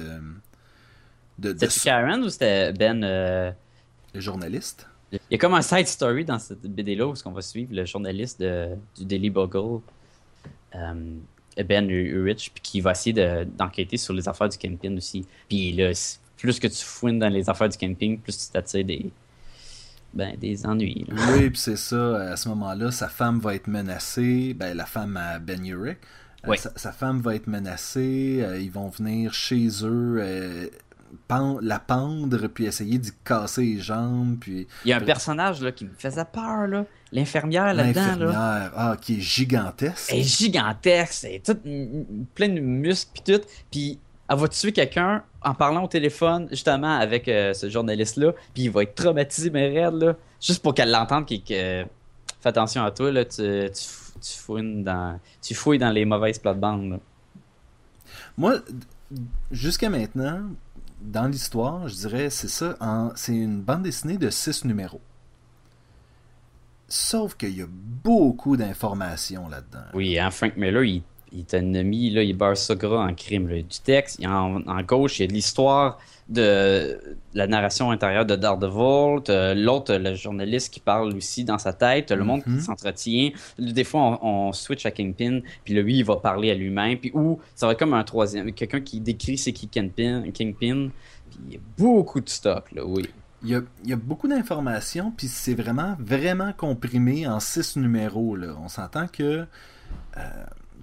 de, 1.38 1.50
C'était 1.50 1.68
Karen 1.90 2.22
ou 2.22 2.30
c'était 2.30 2.72
Ben 2.72 3.00
Le 3.02 4.20
journaliste 4.20 4.88
Il 5.12 5.20
y 5.32 5.34
a 5.34 5.38
comme 5.38 5.54
un 5.54 5.62
side 5.62 5.88
story 5.88 6.24
dans 6.24 6.38
cette 6.38 6.62
BD-là 6.62 7.06
où 7.06 7.14
on 7.26 7.32
va 7.32 7.42
suivre 7.42 7.74
le 7.74 7.84
journaliste 7.84 8.42
du 8.42 9.04
Daily 9.04 9.28
Bugle. 9.28 9.82
Ben 10.72 11.90
Urich, 11.90 12.52
qui 12.62 12.80
va 12.80 12.92
essayer 12.92 13.44
d'enquêter 13.44 13.98
sur 13.98 14.14
les 14.14 14.26
affaires 14.26 14.48
du 14.48 14.56
Kingpin 14.56 14.96
aussi. 14.96 15.26
Puis 15.48 15.72
là, 15.72 15.92
plus 16.36 16.58
que 16.58 16.66
tu 16.66 16.84
fouines 16.84 17.18
dans 17.18 17.28
les 17.28 17.48
affaires 17.48 17.68
du 17.68 17.78
camping, 17.78 18.18
plus 18.18 18.36
tu 18.36 18.52
t'attires 18.52 18.84
des, 18.84 19.10
ben, 20.16 20.36
des 20.38 20.66
ennuis. 20.66 21.06
Oui, 21.32 21.50
puis 21.50 21.58
c'est 21.58 21.76
ça. 21.76 22.32
À 22.32 22.36
ce 22.36 22.48
moment-là, 22.48 22.90
sa 22.90 23.08
femme 23.08 23.38
va 23.38 23.54
être 23.54 23.66
menacée. 23.66 24.54
Ben, 24.54 24.76
la 24.76 24.86
femme 24.86 25.16
à 25.16 25.38
Ben 25.38 25.64
Urich. 25.64 25.98
Euh, 26.48 26.54
sa, 26.76 26.92
femme 26.92 27.20
va 27.20 27.34
être 27.34 27.48
menacée. 27.48 28.38
Euh, 28.40 28.60
ils 28.60 28.70
vont 28.70 28.88
venir 28.88 29.34
chez 29.34 29.68
eux. 29.82 30.18
Euh, 30.20 30.68
la 31.62 31.78
pendre 31.78 32.46
puis 32.48 32.66
essayer 32.66 32.98
d'y 32.98 33.10
casser 33.24 33.62
les 33.62 33.80
jambes 33.80 34.36
puis 34.40 34.66
il 34.84 34.90
y 34.90 34.92
a 34.92 34.96
un 34.96 35.00
personnage 35.00 35.60
là 35.62 35.72
qui 35.72 35.84
me 35.84 35.94
faisait 35.96 36.24
peur 36.24 36.66
là 36.66 36.84
l'infirmière 37.12 37.72
là-dedans 37.74 38.00
l'infirmière 38.00 38.72
ah 38.76 38.96
qui 39.00 39.18
est 39.18 39.20
gigantesque 39.20 40.10
elle 40.12 40.20
est 40.20 40.38
gigantesque 40.38 41.12
c'est 41.12 41.42
tout 41.44 41.58
plein 42.34 42.48
de 42.48 42.60
muscles 42.60 43.10
puis 43.14 43.34
tout 43.34 43.44
puis 43.70 43.98
elle 44.28 44.36
va 44.36 44.48
tuer 44.48 44.72
quelqu'un 44.72 45.22
en 45.42 45.54
parlant 45.54 45.84
au 45.84 45.88
téléphone, 45.88 46.48
justement, 46.50 46.98
avec 46.98 47.28
euh, 47.28 47.54
ce 47.54 47.68
journaliste-là, 47.68 48.32
puis 48.54 48.64
il 48.64 48.70
va 48.70 48.82
être 48.82 48.94
traumatisé, 48.94 49.50
mais 49.50 49.68
raide, 49.68 49.94
là, 49.94 50.16
juste 50.40 50.62
pour 50.62 50.74
qu'elle 50.74 50.90
l'entende, 50.90 51.26
que 51.26 51.84
fais 52.40 52.48
attention 52.48 52.84
à 52.84 52.90
toi, 52.90 53.12
là, 53.12 53.24
tu, 53.24 53.70
fouilles, 54.20 54.82
dans, 54.82 55.20
tu 55.40 55.54
fouilles 55.54 55.78
dans 55.78 55.90
les 55.90 56.04
mauvaises 56.04 56.38
plates-bandes. 56.38 57.00
Moi, 58.36 58.56
jusqu'à 59.50 59.88
maintenant, 59.88 60.42
dans 61.00 61.26
l'histoire, 61.26 61.88
je 61.88 61.94
dirais, 61.94 62.30
c'est 62.30 62.48
ça, 62.48 62.76
c'est 63.14 63.34
une 63.34 63.60
bande 63.60 63.82
dessinée 63.82 64.18
de 64.18 64.30
six 64.30 64.64
numéros. 64.64 65.00
Sauf 66.88 67.34
qu'il 67.34 67.56
y 67.56 67.62
a 67.62 67.66
beaucoup 67.68 68.56
d'informations 68.56 69.48
là-dedans. 69.48 69.86
Oui, 69.94 70.18
hein, 70.18 70.30
Frank 70.30 70.56
Miller, 70.56 70.84
il 70.84 71.02
il 71.32 71.40
est 71.40 71.54
ennemi, 71.54 72.10
là, 72.10 72.22
il 72.22 72.36
barre 72.36 72.56
ça 72.56 72.74
gras 72.74 73.06
en 73.06 73.14
crime. 73.14 73.46
Du 73.46 73.80
texte, 73.82 74.24
en, 74.24 74.82
gauche, 74.82 75.18
il 75.18 75.22
y 75.22 75.24
a 75.24 75.28
de 75.28 75.32
l'histoire 75.32 75.98
de 76.28 76.98
la 77.34 77.46
narration 77.46 77.90
intérieure 77.90 78.26
de 78.26 78.36
Daredevil. 78.36 79.62
L'autre, 79.62 79.94
le 79.94 80.14
journaliste 80.14 80.72
qui 80.72 80.80
parle 80.80 81.14
aussi 81.14 81.44
dans 81.44 81.58
sa 81.58 81.72
tête. 81.72 82.10
Le 82.10 82.24
monde 82.24 82.42
qui 82.42 82.50
mhm. 82.50 82.60
s'entretient. 82.60 83.30
Des 83.58 83.84
fois, 83.84 84.18
on, 84.24 84.52
switch 84.52 84.86
à 84.86 84.90
Kingpin, 84.90 85.40
puis 85.64 85.74
lui, 85.74 85.98
il 85.98 86.04
va 86.04 86.16
parler 86.16 86.50
à 86.50 86.54
lui-même. 86.54 86.98
Puis 86.98 87.10
ou 87.14 87.40
ça 87.54 87.66
va 87.66 87.72
être 87.72 87.78
comme 87.78 87.94
un 87.94 88.04
troisième, 88.04 88.52
quelqu'un 88.52 88.80
qui 88.80 89.00
décrit 89.00 89.38
c'est 89.38 89.52
qui 89.52 89.68
Kingpin. 89.68 90.22
Kingpin. 90.32 90.90
Puis 91.30 91.38
il 91.48 91.54
y 91.54 91.56
a 91.56 91.60
beaucoup 91.76 92.20
de 92.20 92.28
stock, 92.28 92.72
là, 92.72 92.84
oui. 92.84 93.08
Il 93.42 93.50
y, 93.84 93.92
a, 93.92 93.96
beaucoup 93.96 94.26
d'informations, 94.26 95.12
puis 95.16 95.28
c'est 95.28 95.54
vraiment, 95.54 95.94
vraiment 96.00 96.52
comprimé 96.52 97.28
en 97.28 97.38
six 97.38 97.76
numéros. 97.76 98.34
Là. 98.34 98.56
On 98.60 98.68
s'entend 98.68 99.06
que 99.06 99.46
euh, 100.16 100.20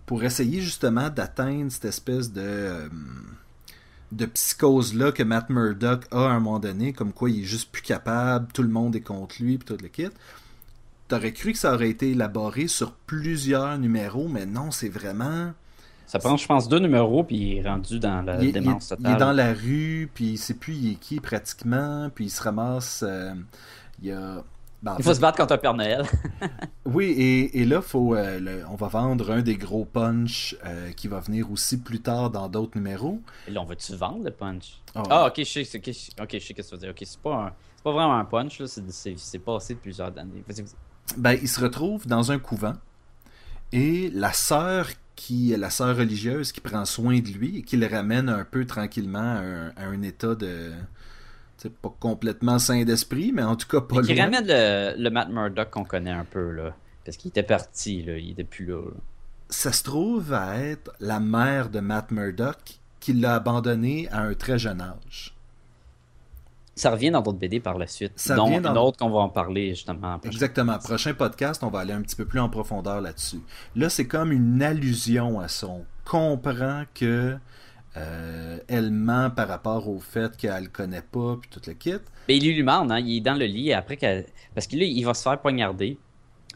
pour 0.05 0.23
essayer 0.23 0.61
justement 0.61 1.09
d'atteindre 1.09 1.71
cette 1.71 1.85
espèce 1.85 2.31
de, 2.31 2.41
euh, 2.41 2.89
de 4.11 4.25
psychose-là 4.25 5.11
que 5.11 5.23
Matt 5.23 5.49
Murdock 5.49 6.05
a 6.11 6.25
à 6.25 6.29
un 6.29 6.39
moment 6.39 6.59
donné, 6.59 6.93
comme 6.93 7.13
quoi 7.13 7.29
il 7.29 7.41
est 7.41 7.45
juste 7.45 7.71
plus 7.71 7.81
capable, 7.81 8.47
tout 8.53 8.63
le 8.63 8.69
monde 8.69 8.95
est 8.95 9.01
contre 9.01 9.35
lui, 9.39 9.57
puis 9.57 9.65
tout 9.65 9.81
le 9.81 9.89
kit. 9.89 10.09
T'aurais 11.07 11.33
cru 11.33 11.51
que 11.51 11.57
ça 11.57 11.73
aurait 11.73 11.89
été 11.89 12.11
élaboré 12.11 12.67
sur 12.67 12.93
plusieurs 12.93 13.77
numéros, 13.77 14.27
mais 14.27 14.45
non, 14.45 14.71
c'est 14.71 14.89
vraiment. 14.89 15.51
Ça 16.07 16.19
prend, 16.19 16.37
je 16.37 16.45
pense, 16.45 16.67
deux 16.67 16.79
numéros, 16.79 17.23
puis 17.23 17.35
il 17.35 17.57
est 17.57 17.67
rendu 17.67 17.99
dans 17.99 18.21
la 18.21 18.37
démence 18.37 18.89
totale. 18.89 19.11
Il 19.11 19.15
est 19.15 19.19
dans 19.19 19.31
la 19.31 19.53
rue, 19.53 20.09
puis 20.13 20.31
il 20.31 20.37
sait 20.37 20.53
plus 20.53 20.75
il 20.75 20.91
est 20.93 20.95
qui 20.95 21.19
pratiquement, 21.19 22.09
puis 22.13 22.25
il 22.25 22.29
se 22.29 22.41
ramasse. 22.41 23.03
Euh, 23.07 23.33
il 24.01 24.09
y 24.09 24.11
a 24.11 24.43
ben, 24.83 24.95
il 24.99 25.03
faut 25.05 25.13
se 25.13 25.21
battre 25.21 25.37
contre 25.37 25.53
un 25.53 25.57
Père 25.57 25.73
Noël. 25.73 26.05
oui, 26.85 27.05
et, 27.05 27.61
et 27.61 27.65
là, 27.65 27.81
faut, 27.81 28.15
euh, 28.15 28.63
on 28.69 28.75
va 28.75 28.87
vendre 28.89 29.31
un 29.31 29.41
des 29.41 29.55
gros 29.55 29.85
punch 29.85 30.57
euh, 30.65 30.91
qui 30.91 31.07
va 31.07 31.21
venir 31.21 31.49
aussi 31.49 31.77
plus 31.77 32.01
tard 32.01 32.29
dans 32.29 32.49
d'autres 32.49 32.77
numéros. 32.77 33.21
Et 33.47 33.51
là, 33.51 33.61
on 33.61 33.65
va-tu 33.65 33.95
vendre 33.95 34.25
le 34.25 34.31
punch? 34.31 34.81
Ah, 34.93 35.03
ah 35.09 35.27
ok, 35.27 35.35
je 35.37 35.43
sais, 35.43 35.63
ce 35.63 35.77
que 35.77 35.89
tu 35.89 36.71
veux 36.71 36.77
dire. 36.77 36.89
Ok, 36.89 37.01
c'est 37.05 37.19
pas, 37.19 37.55
pas 37.81 37.91
vraiment 37.93 38.15
un 38.15 38.25
punch, 38.25 38.61
c'est 38.65 39.39
passé 39.39 39.75
de 39.75 39.79
plusieurs 39.79 40.17
années. 40.17 40.43
Ben, 41.15 41.37
il 41.41 41.47
se 41.47 41.61
retrouve 41.61 42.05
dans 42.05 42.33
un 42.33 42.39
couvent 42.39 42.75
et 43.71 44.09
la 44.13 44.33
sœur 44.33 44.89
qui 45.15 45.55
la 45.57 45.69
sœur 45.69 45.95
religieuse 45.95 46.51
qui 46.51 46.59
prend 46.59 46.83
soin 46.85 47.19
de 47.19 47.29
lui 47.29 47.59
et 47.59 47.61
qui 47.61 47.77
le 47.77 47.87
ramène 47.87 48.29
un 48.29 48.43
peu 48.43 48.65
tranquillement 48.65 49.41
à 49.77 49.85
un 49.85 50.01
état 50.01 50.35
de 50.35 50.71
c'est 51.57 51.73
pas 51.73 51.93
complètement 51.99 52.59
sain 52.59 52.83
d'esprit, 52.83 53.31
mais 53.33 53.43
en 53.43 53.55
tout 53.55 53.67
cas 53.67 53.81
pas 53.81 54.01
Qui 54.01 54.19
ramène 54.19 54.45
le, 54.47 54.95
le, 54.97 55.09
Matt 55.09 55.29
Murdock 55.29 55.69
qu'on 55.69 55.85
connaît 55.85 56.11
un 56.11 56.25
peu, 56.25 56.51
là. 56.51 56.75
Parce 57.05 57.17
qu'il 57.17 57.29
était 57.29 57.43
parti, 57.43 58.01
là. 58.03 58.17
Il 58.17 58.31
était 58.31 58.43
plus 58.43 58.65
là, 58.65 58.81
Ça 59.49 59.71
se 59.71 59.83
trouve 59.83 60.33
à 60.33 60.57
être 60.59 60.91
la 60.99 61.19
mère 61.19 61.69
de 61.69 61.79
Matt 61.79 62.11
Murdock 62.11 62.79
qui 62.99 63.13
l'a 63.13 63.35
abandonné 63.35 64.07
à 64.11 64.21
un 64.21 64.33
très 64.33 64.57
jeune 64.57 64.81
âge. 64.81 65.35
Ça 66.75 66.89
revient 66.89 67.11
dans 67.11 67.21
d'autres 67.21 67.37
BD 67.37 67.59
par 67.59 67.77
la 67.77 67.85
suite. 67.85 68.13
Ça 68.15 68.35
dont 68.35 68.59
dans- 68.59 68.71
une 68.71 68.77
autre 68.77 68.97
qu'on 68.97 69.09
va 69.11 69.19
en 69.19 69.29
parler 69.29 69.69
justement. 69.75 70.13
après. 70.15 70.29
Exactement. 70.29 70.79
Prochain 70.79 71.13
podcast, 71.13 71.61
on 71.63 71.67
va 71.69 71.79
aller 71.81 71.93
un 71.93 72.01
petit 72.01 72.15
peu 72.15 72.25
plus 72.25 72.39
en 72.39 72.49
profondeur 72.49 72.99
là-dessus. 72.99 73.41
Là, 73.75 73.89
c'est 73.89 74.07
comme 74.07 74.31
une 74.31 74.63
allusion 74.63 75.39
à 75.39 75.47
ça. 75.47 75.67
On 75.67 75.85
comprend 76.03 76.83
que 76.95 77.37
euh, 77.97 78.57
elle 78.67 78.91
ment 78.91 79.29
par 79.29 79.47
rapport 79.47 79.87
au 79.87 79.99
fait 79.99 80.35
qu'elle 80.37 80.63
le 80.63 80.69
connaît 80.69 81.01
pas, 81.03 81.37
puis 81.39 81.49
tout 81.49 81.61
le 81.67 81.73
kit. 81.73 81.93
Mais 82.27 82.37
il 82.37 82.45
lui 82.45 82.57
demande, 82.57 82.91
hein, 82.91 82.99
il 82.99 83.17
est 83.17 83.21
dans 83.21 83.35
le 83.35 83.45
lit 83.45 83.71
après 83.73 83.97
qu'elle- 83.97 84.25
Parce 84.55 84.67
que 84.67 84.75
là, 84.75 84.83
il 84.83 85.03
va 85.03 85.13
se 85.13 85.21
faire 85.23 85.39
poignarder 85.39 85.97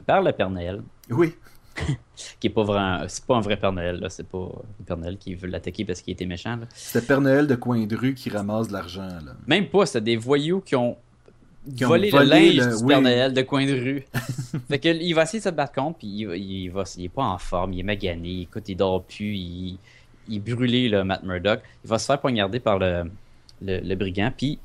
par 0.05 0.21
le 0.21 0.31
Père 0.31 0.49
Noël, 0.49 0.81
Oui. 1.09 1.33
qui 2.39 2.47
est 2.47 2.49
pas 2.49 2.63
vrai. 2.63 3.05
C'est 3.07 3.23
pas 3.25 3.35
un 3.35 3.41
vrai 3.41 3.55
Père 3.57 3.71
Noël, 3.71 3.99
là. 3.99 4.09
C'est 4.09 4.27
pas 4.27 4.49
le 4.79 4.85
Père 4.85 4.97
Noël 4.97 5.17
qui 5.17 5.35
veut 5.35 5.47
l'attaquer 5.47 5.85
parce 5.85 6.01
qu'il 6.01 6.13
était 6.13 6.25
méchant. 6.25 6.55
là. 6.55 6.65
C'était 6.73 7.05
Père 7.05 7.21
Noël 7.21 7.45
de 7.45 7.53
coin 7.55 7.85
de 7.85 7.95
rue 7.95 8.15
qui 8.15 8.29
ramasse 8.31 8.67
de 8.69 8.73
l'argent. 8.73 9.07
là. 9.07 9.33
Même 9.45 9.67
pas, 9.67 9.85
c'est 9.85 10.03
des 10.03 10.17
voyous 10.17 10.61
qui 10.61 10.75
ont 10.75 10.97
Qui 11.75 11.85
ont 11.85 11.89
volé, 11.89 12.09
volé 12.09 12.25
le 12.25 12.31
linge 12.31 12.67
le- 12.71 12.77
du 12.77 12.83
oui. 12.83 12.87
Père 12.87 13.01
Noël 13.01 13.33
de 13.33 13.41
coin 13.43 13.65
de 13.65 13.73
rue. 13.73 14.05
fait 14.69 14.79
que 14.79 14.87
il 14.89 15.13
va 15.13 15.23
essayer 15.23 15.39
de 15.39 15.43
se 15.43 15.49
battre 15.49 15.73
contre, 15.73 15.99
puis 15.99 16.07
il, 16.07 16.29
il, 16.35 16.69
va, 16.69 16.83
il 16.97 17.03
est 17.05 17.09
pas 17.09 17.25
en 17.25 17.37
forme, 17.37 17.73
il 17.73 17.81
est 17.81 17.83
magané, 17.83 18.41
écoute, 18.41 18.67
il 18.69 18.75
dort 18.75 19.03
plus, 19.03 19.35
il, 19.35 19.77
il 20.29 20.41
brûlé, 20.41 20.89
le 20.89 21.03
Matt 21.03 21.23
Murdock. 21.23 21.61
Il 21.83 21.89
va 21.89 21.99
se 21.99 22.05
faire 22.05 22.19
poignarder 22.19 22.59
par 22.59 22.79
le, 22.79 23.09
le, 23.61 23.95
brigand, 23.95 24.31
puis 24.35 24.59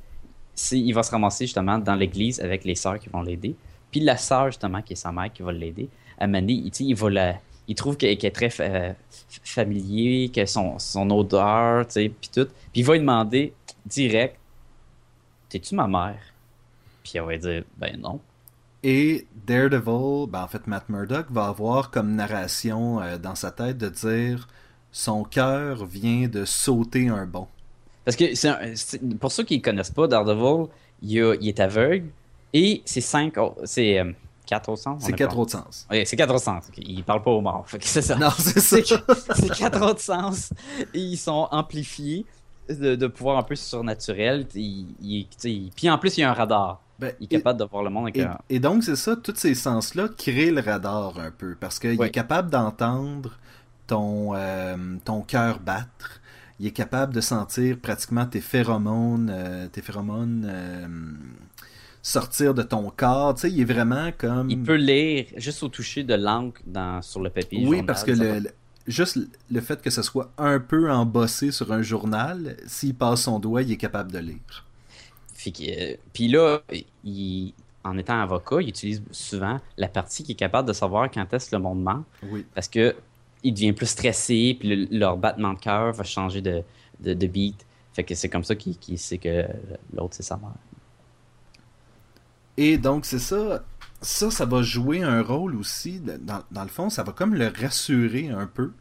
il 0.72 0.92
va 0.92 1.02
se 1.02 1.10
ramasser 1.10 1.46
justement 1.46 1.78
dans 1.78 1.94
l'église 1.94 2.40
avec 2.40 2.64
les 2.64 2.74
sœurs 2.74 2.98
qui 2.98 3.08
vont 3.08 3.22
l'aider. 3.22 3.54
Puis 3.90 4.00
la 4.00 4.16
sœur, 4.16 4.46
justement, 4.46 4.82
qui 4.82 4.94
est 4.94 4.96
sa 4.96 5.12
mère, 5.12 5.32
qui 5.32 5.42
va 5.42 5.52
l'aider, 5.52 5.88
à 6.18 6.26
Mané, 6.26 6.52
il, 6.52 6.72
il 6.80 6.94
va 6.94 7.10
la. 7.10 7.34
Il 7.68 7.74
trouve 7.76 7.96
qu'elle 7.96 8.10
est 8.10 8.34
très 8.34 8.50
fa- 8.50 8.94
familier, 9.44 10.30
que 10.34 10.44
son, 10.46 10.78
son 10.78 11.08
odeur, 11.10 11.86
tu 11.86 11.92
sais, 11.92 12.08
puis 12.08 12.30
tout. 12.34 12.48
Puis 12.72 12.80
il 12.80 12.84
va 12.84 12.94
lui 12.94 13.00
demander 13.00 13.54
direct 13.86 14.36
T'es-tu 15.48 15.74
ma 15.74 15.86
mère? 15.86 16.18
Puis 17.04 17.12
elle 17.16 17.24
va 17.24 17.36
dire 17.36 17.64
Ben 17.76 18.00
non. 18.00 18.20
Et 18.82 19.26
Daredevil, 19.46 20.26
ben 20.28 20.42
en 20.42 20.48
fait 20.48 20.66
Matt 20.66 20.88
Murdock, 20.88 21.26
va 21.30 21.46
avoir 21.46 21.90
comme 21.90 22.14
narration 22.14 23.00
euh, 23.00 23.18
dans 23.18 23.34
sa 23.34 23.50
tête 23.50 23.76
de 23.76 23.88
dire 23.88 24.48
son 24.92 25.24
cœur 25.24 25.84
vient 25.86 26.28
de 26.28 26.44
sauter 26.44 27.08
un 27.08 27.26
bond. 27.26 27.48
Parce 28.04 28.16
que 28.16 28.34
c'est 28.34 28.48
un- 28.48 28.74
c'est- 28.76 29.00
pour 29.18 29.32
ceux 29.32 29.42
qui 29.44 29.56
ne 29.58 29.62
connaissent 29.62 29.90
pas, 29.90 30.06
Daredevil, 30.06 30.66
il, 31.02 31.20
a- 31.22 31.34
il 31.40 31.48
est 31.48 31.60
aveugle 31.60 32.08
et 32.52 32.82
c'est 32.84 33.00
cinq, 33.00 33.38
au- 33.38 33.56
c'est 33.64 33.98
euh, 33.98 34.12
quatre 34.46 34.68
au 34.68 34.76
sens. 34.76 35.02
C'est 35.04 35.12
est 35.12 35.14
quatre 35.14 35.38
autres 35.38 35.52
sens. 35.52 35.86
Oui, 35.90 36.02
c'est 36.04 36.16
quatre 36.16 36.34
autres 36.34 36.42
sens. 36.44 36.64
Il 36.76 37.02
parle 37.04 37.22
pas 37.22 37.30
aux 37.30 37.40
morts. 37.40 37.64
C'est 37.80 38.02
ça. 38.02 38.16
Non, 38.16 38.30
c'est 38.36 38.60
ça. 38.60 38.76
C'est 39.36 39.50
quatre 39.50 39.80
autres 39.82 40.00
sens 40.00 40.52
et 40.92 40.98
ils 40.98 41.16
sont 41.16 41.48
amplifiés 41.50 42.26
de, 42.68 42.94
de 42.94 43.06
pouvoir 43.06 43.38
un 43.38 43.42
peu 43.42 43.54
surnaturel. 43.56 44.46
Il, 44.54 44.86
il- 45.00 45.70
puis 45.74 45.88
en 45.90 45.96
plus, 45.98 46.18
il 46.18 46.20
y 46.20 46.24
a 46.24 46.30
un 46.30 46.34
radar. 46.34 46.80
Ben, 46.98 47.12
Il 47.20 47.24
est 47.24 47.34
et- 47.34 47.38
capable 47.38 47.58
de 47.60 47.64
voir 47.64 47.82
le 47.82 47.90
monde 47.90 48.04
avec 48.04 48.16
Et, 48.18 48.22
un. 48.22 48.38
et 48.50 48.58
donc, 48.60 48.84
c'est 48.84 48.94
ça, 48.96 49.16
tous 49.16 49.34
ces 49.36 49.54
sens-là 49.54 50.08
créent 50.16 50.50
le 50.52 50.60
radar 50.60 51.18
un 51.18 51.30
peu, 51.30 51.56
parce 51.58 51.78
qu'il 51.78 52.00
est 52.00 52.10
capable 52.10 52.50
d'entendre 52.50 53.38
ton, 53.86 54.34
euh, 54.34 54.76
ton 55.04 55.22
cœur 55.22 55.58
battre, 55.60 56.20
il 56.60 56.66
est 56.66 56.70
capable 56.72 57.12
de 57.14 57.20
sentir 57.20 57.78
pratiquement 57.78 58.26
tes 58.26 58.40
phéromones, 58.40 59.30
euh, 59.32 59.66
tes 59.68 59.82
phéromones 59.82 60.46
euh, 60.48 60.86
sortir 62.02 62.54
de 62.54 62.62
ton 62.62 62.90
corps, 62.90 63.34
tu 63.34 63.42
sais, 63.42 63.50
il 63.50 63.60
est 63.60 63.64
vraiment 63.72 64.10
comme... 64.16 64.50
Il 64.50 64.62
peut 64.62 64.74
lire 64.76 65.26
juste 65.36 65.62
au 65.62 65.68
toucher 65.68 66.02
de 66.04 66.14
l'encre 66.14 66.60
dans- 66.66 67.00
sur 67.02 67.20
le 67.22 67.30
papier. 67.30 67.58
Oui, 67.60 67.64
journal, 67.78 67.86
parce 67.86 68.04
que 68.04 68.10
le, 68.12 68.50
juste 68.86 69.18
le 69.50 69.60
fait 69.60 69.80
que 69.80 69.90
ce 69.90 70.02
soit 70.02 70.30
un 70.38 70.58
peu 70.58 70.90
embossé 70.90 71.50
sur 71.52 71.72
un 71.72 71.82
journal, 71.82 72.56
s'il 72.66 72.94
passe 72.94 73.22
son 73.22 73.38
doigt, 73.38 73.62
il 73.62 73.70
est 73.72 73.76
capable 73.76 74.10
de 74.12 74.18
lire. 74.18 74.66
Puis 76.12 76.28
là, 76.28 76.60
il- 77.04 77.52
en 77.84 77.98
étant 77.98 78.20
avocat, 78.20 78.58
il 78.60 78.68
utilise 78.68 79.02
souvent 79.10 79.60
la 79.76 79.88
partie 79.88 80.22
qui 80.22 80.32
est 80.32 80.36
capable 80.36 80.68
de 80.68 80.72
savoir 80.72 81.10
quand 81.10 81.32
est-ce 81.34 81.54
le 81.54 81.60
monde 81.60 81.82
ment. 81.82 82.04
Oui. 82.22 82.46
Parce 82.54 82.68
que 82.68 82.94
il 83.42 83.54
devient 83.54 83.72
plus 83.72 83.86
stressé, 83.86 84.56
puis 84.58 84.68
le- 84.88 84.98
leur 84.98 85.16
battement 85.16 85.54
de 85.54 85.58
cœur 85.60 85.92
va 85.92 86.04
changer 86.04 86.40
de, 86.42 86.62
de, 87.00 87.26
beat. 87.26 87.66
Fait 87.92 88.04
que 88.04 88.14
c'est 88.14 88.28
comme 88.28 88.44
ça 88.44 88.54
qu'il 88.56 88.98
sait 88.98 89.18
que 89.18 89.46
l'autre, 89.94 90.14
c'est 90.16 90.22
sa 90.22 90.36
mère. 90.36 90.52
Et 92.56 92.78
donc, 92.78 93.04
c'est 93.06 93.18
ça. 93.18 93.64
Ça, 94.00 94.30
ça 94.30 94.46
va 94.46 94.62
jouer 94.62 95.02
un 95.02 95.22
rôle 95.22 95.54
aussi. 95.56 96.00
Dans, 96.00 96.42
dans 96.50 96.62
le 96.62 96.68
fond, 96.68 96.90
ça 96.90 97.02
va 97.04 97.12
comme 97.12 97.34
le 97.34 97.48
rassurer 97.48 98.28
un 98.30 98.46
peu. 98.46 98.72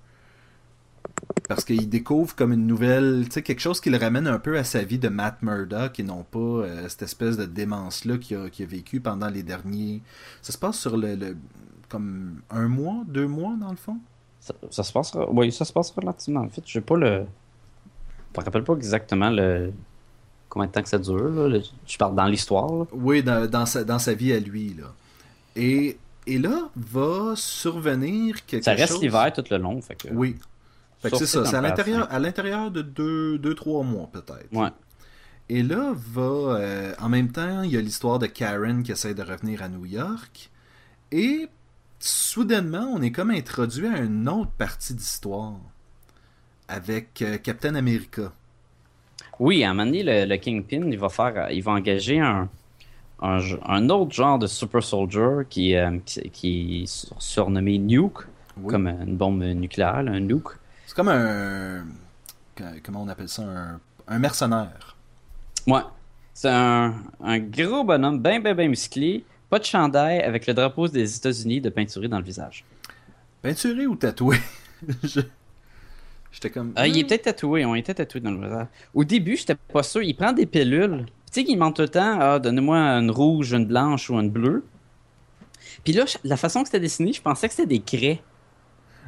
Parce 1.48 1.66
qu'il 1.66 1.90
découvre 1.90 2.36
comme 2.36 2.54
une 2.54 2.66
nouvelle, 2.68 3.26
tu 3.26 3.32
sais, 3.34 3.44
quelque 3.44 3.60
chose 3.60 3.82
qui 3.82 3.90
le 3.90 3.98
ramène 3.98 4.28
un 4.28 4.40
peu 4.40 4.58
à 4.58 4.64
sa 4.64 4.84
vie 4.84 5.00
de 5.00 5.10
Matt 5.10 5.42
Murdock 5.42 6.00
et 6.00 6.04
non 6.04 6.24
pas 6.24 6.40
euh, 6.40 6.88
cette 6.90 7.02
espèce 7.04 7.38
de 7.38 7.46
démence-là 7.46 8.18
qu'il 8.18 8.38
a, 8.38 8.50
qu'il 8.50 8.66
a 8.66 8.68
vécu 8.70 9.00
pendant 9.02 9.30
les 9.30 9.44
derniers. 9.44 10.02
Ça 10.42 10.54
se 10.54 10.58
passe 10.58 10.80
sur 10.80 10.98
le, 10.98 11.16
le- 11.16 11.38
comme 11.90 12.42
un 12.50 12.68
mois, 12.68 13.04
deux 13.08 13.28
mois 13.28 13.56
dans 13.60 13.72
le 13.72 13.76
fond? 13.78 14.00
Ça, 14.42 14.54
ça 14.72 14.84
se 14.84 14.92
passe, 14.92 15.16
oui, 15.30 15.52
ça 15.52 15.64
se 15.66 15.72
passe 15.72 15.92
relativement 15.92 16.44
vite. 16.46 16.64
Je 16.66 16.74
sais 16.74 16.82
pas 16.82 16.98
le. 16.98 17.26
Je 18.34 18.40
me 18.40 18.44
rappelle 18.44 18.64
pas 18.64 18.74
exactement 18.74 19.30
le. 19.30 19.72
Combien 20.50 20.68
de 20.68 20.72
temps 20.74 20.82
que 20.82 20.90
ça 20.90 20.98
dure, 20.98 21.30
là. 21.30 21.48
Le- 21.48 21.62
Je 21.88 21.98
parle 21.98 22.16
dans 22.16 22.26
l'histoire. 22.26 22.88
Oui, 22.92 23.24
dans, 23.24 23.50
dans 23.50 23.66
sa, 23.66 23.84
dans 23.84 24.00
sa 24.00 24.14
vie 24.14 24.34
à 24.34 24.40
lui, 24.40 24.74
là. 24.74 24.88
Et, 25.56 25.98
et 26.28 26.40
là, 26.40 26.70
va 26.76 27.36
survenir 27.36 28.46
quelque 28.46 28.64
Ça 28.66 28.74
reste 28.74 28.94
chose... 28.94 29.02
l'hiver 29.02 29.32
tout 29.32 29.44
le 29.50 29.58
long, 29.58 29.80
fait 29.82 29.96
que. 29.96 30.08
Oui. 30.12 30.38
Fait 31.00 31.12
que 31.12 31.18
c'est 31.18 31.26
ça, 31.26 31.46
c'est 31.46 31.56
à 31.56 31.62
l'intérieur, 31.62 32.08
à 32.12 32.20
l'intérieur 32.20 32.70
de 32.72 32.82
deux, 32.82 33.38
deux, 33.38 33.56
trois 33.56 33.84
mois 33.84 34.10
peut-être. 34.12 34.52
Ouais. 34.52 34.70
Et 35.50 35.64
là, 35.64 35.94
va, 35.96 36.22
euh, 36.22 36.94
en 37.00 37.10
même 37.10 37.32
temps, 37.32 37.64
il 37.64 37.72
y 37.72 37.78
a 37.78 37.82
l'histoire 37.82 38.20
de 38.20 38.26
Karen 38.28 38.84
qui 38.84 38.92
essaie 38.92 39.14
de 39.14 39.24
revenir 39.24 39.62
à 39.64 39.70
New 39.70 39.86
York. 39.86 40.50
Et 41.12 41.48
soudainement, 42.04 42.92
on 42.94 43.02
est 43.02 43.12
comme 43.12 43.32
introduit 43.32 43.88
à 43.88 44.00
une 44.00 44.28
autre 44.30 44.52
partie 44.52 44.94
d'histoire 44.94 45.54
avec 46.68 47.22
euh, 47.22 47.38
Captain 47.38 47.76
America. 47.76 48.32
Oui, 49.40 49.64
à 49.64 49.72
un 49.72 49.74
moment 49.74 49.86
donné, 49.86 50.04
le, 50.04 50.26
le 50.26 50.38
Kingpin, 50.38 50.84
il 50.90 50.98
va 50.98 51.10
faire, 51.10 51.50
il 51.52 51.62
va 51.64 51.72
engager 51.74 52.20
un, 52.20 52.48
un, 53.22 53.40
un 53.66 53.90
autre 53.90 54.12
genre 54.14 54.40
de 54.40 54.48
super 54.48 54.84
soldier 54.84 55.46
qui, 55.50 55.76
euh, 55.76 55.98
qui, 56.06 56.30
qui 56.30 56.84
est 56.84 56.86
sur- 56.86 57.22
surnommé 57.22 57.78
Nuke, 57.78 58.20
Oui. 58.58 58.72
comme 58.72 58.88
une 58.88 59.18
bombe 59.18 59.44
nucléaire, 59.44 60.04
là, 60.04 60.12
un 60.12 60.20
Nuke. 60.20 60.50
C'est 60.86 60.96
comme 60.96 61.10
un. 61.10 61.86
Comment 62.84 63.04
on 63.04 63.08
appelle 63.08 63.30
ça 63.30 63.44
Un, 63.44 63.80
un 64.08 64.20
mercenaire. 64.20 64.96
Ouais. 65.68 65.82
C'est 66.34 66.50
un, 66.50 66.96
un 67.24 67.40
gros 67.40 67.84
bonhomme, 67.84 68.22
bien, 68.22 68.40
bien, 68.40 68.54
bien 68.54 68.68
musclé, 68.68 69.24
pas 69.52 69.60
de 69.60 69.66
chandail, 69.66 70.22
avec 70.22 70.48
le 70.48 70.56
drapeau 70.56 70.88
des 70.88 71.16
États-Unis 71.16 71.62
de 71.62 71.70
peinturé 71.70 72.08
dans 72.08 72.18
le 72.18 72.24
visage. 72.24 72.66
Peinturé 73.44 73.86
ou 73.86 73.96
tatoué 73.96 74.38
Je- 75.04 75.20
J'étais 76.32 76.50
comme. 76.50 76.72
Ah, 76.78 76.88
il 76.88 76.98
est 76.98 77.04
peut-être 77.04 77.24
tatoué, 77.24 77.66
on 77.66 77.76
était 77.76 77.94
tatoué 77.94 78.22
dans 78.22 78.32
le 78.32 78.42
visage. 78.48 78.68
Au 78.94 79.04
début, 79.04 79.36
j'étais 79.36 79.56
pas 79.56 79.84
sûr. 79.84 80.02
Il 80.02 80.16
prend 80.16 80.32
des 80.32 80.46
pilules. 80.46 81.06
Tu 81.32 81.42
sais 81.42 81.44
qu'il 81.44 81.58
ment 81.58 81.72
tout 81.74 81.82
le 81.82 81.90
temps. 81.90 82.18
Ah, 82.20 82.40
donnez-moi 82.40 82.78
une 82.78 83.12
rouge, 83.12 83.52
une 83.54 83.66
blanche 83.66 84.10
ou 84.10 84.18
une 84.18 84.30
bleue. 84.30 84.64
Puis 85.84 85.92
là, 85.94 86.06
la 86.24 86.38
façon 86.38 86.62
que 86.62 86.68
c'était 86.70 86.80
dessiné, 86.80 87.12
je 87.12 87.22
pensais 87.22 87.48
que 87.50 87.54
c'était 87.54 87.68
des 87.68 87.82
craies. 87.82 88.22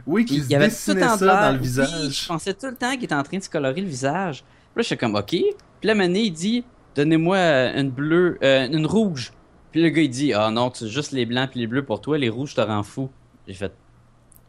Oui, 0.06 0.26
Puis 0.26 0.36
qui 0.36 0.40
il 0.42 0.44
se 0.44 0.50
y 0.50 0.56
avait 0.56 0.68
tout 0.70 1.02
en 1.04 1.18
ça 1.18 1.42
dans 1.46 1.52
le 1.52 1.58
Oui, 1.60 1.64
visage. 1.64 2.22
je 2.24 2.28
pensais 2.28 2.54
tout 2.54 2.66
le 2.68 2.76
temps 2.76 2.92
qu'il 2.94 3.06
était 3.06 3.16
en 3.16 3.24
train 3.24 3.38
de 3.38 3.44
se 3.44 3.50
colorer 3.50 3.80
le 3.80 3.88
visage. 3.88 4.40
Puis 4.42 4.78
là, 4.78 4.82
j'étais 4.84 4.98
comme, 4.98 5.16
OK. 5.16 5.28
Puis 5.30 5.46
là, 5.84 5.96
Mané, 5.96 6.24
il 6.24 6.32
dit, 6.32 6.66
donnez-moi 6.96 7.38
euh, 7.38 7.80
une 7.80 7.90
bleue, 7.90 8.38
euh, 8.44 8.68
une 8.68 8.86
rouge. 8.86 9.32
Puis 9.74 9.82
le 9.82 9.90
gars, 9.90 10.04
il 10.04 10.10
dit, 10.10 10.34
ah 10.34 10.52
non, 10.52 10.70
tu 10.70 10.88
juste 10.88 11.12
les 11.14 11.26
blancs 11.26 11.50
puis 11.50 11.60
les 11.60 11.68
bleus 11.68 11.84
pour 11.84 12.00
toi, 12.00 12.18
les 12.20 12.30
rouges 12.30 12.54
te 12.54 12.62
rend 12.62 12.84
fou. 12.84 13.10
J'ai 13.48 13.56
fait, 13.56 13.74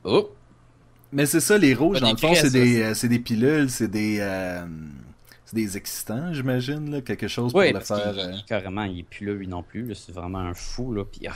oh. 0.05 0.31
Mais 1.13 1.25
c'est 1.25 1.41
ça, 1.41 1.57
les 1.57 1.73
rouges, 1.75 2.01
dans 2.01 2.11
le 2.11 2.17
fond, 2.17 2.35
c'est 2.35 2.51
des, 2.53 2.83
euh, 2.83 3.09
des 3.09 3.19
pilules, 3.19 3.71
c'est 3.71 3.89
des, 3.89 4.19
euh, 4.21 4.67
c'est 5.47 5.57
des 5.57 5.79
excitants, 5.79 6.35
j'imagine, 6.35 6.91
là, 6.91 7.01
quelque 7.01 7.27
chose 7.27 7.53
pour 7.53 7.63
le 7.63 7.81
faire. 7.81 8.19
euh, 8.19 8.33
carrément, 8.47 8.85
il 8.85 8.99
est 8.99 9.03
plus 9.03 9.27
là, 9.27 9.33
lui 9.33 9.49
non 9.49 9.63
plus. 9.63 9.95
C'est 9.95 10.13
vraiment 10.13 10.41
un 10.41 10.55
fou, 10.55 10.93
là. 10.93 11.05
Puis, 11.05 11.27
ah. 11.27 11.33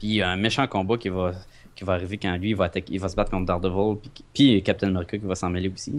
Puis 0.00 0.08
il 0.08 0.14
y 0.14 0.22
a 0.22 0.30
un 0.30 0.36
méchant 0.36 0.66
combat 0.66 0.98
qui 0.98 1.08
va, 1.08 1.32
qui 1.78 1.84
va 1.84 1.92
arriver 1.94 2.18
quand 2.18 2.36
lui, 2.36 2.50
il 2.50 2.56
va, 2.56 2.64
attaquer- 2.64 2.92
il 2.92 2.98
va 3.00 3.08
se 3.08 3.14
battre 3.14 3.30
contre 3.30 3.46
Daredevil. 3.46 3.98
Puis, 4.02 4.24
puis 4.34 4.62
Captain 4.64 4.88
America 4.88 5.16
qui 5.16 5.24
va 5.24 5.36
s'en 5.36 5.48
mêler 5.48 5.70
aussi. 5.72 5.92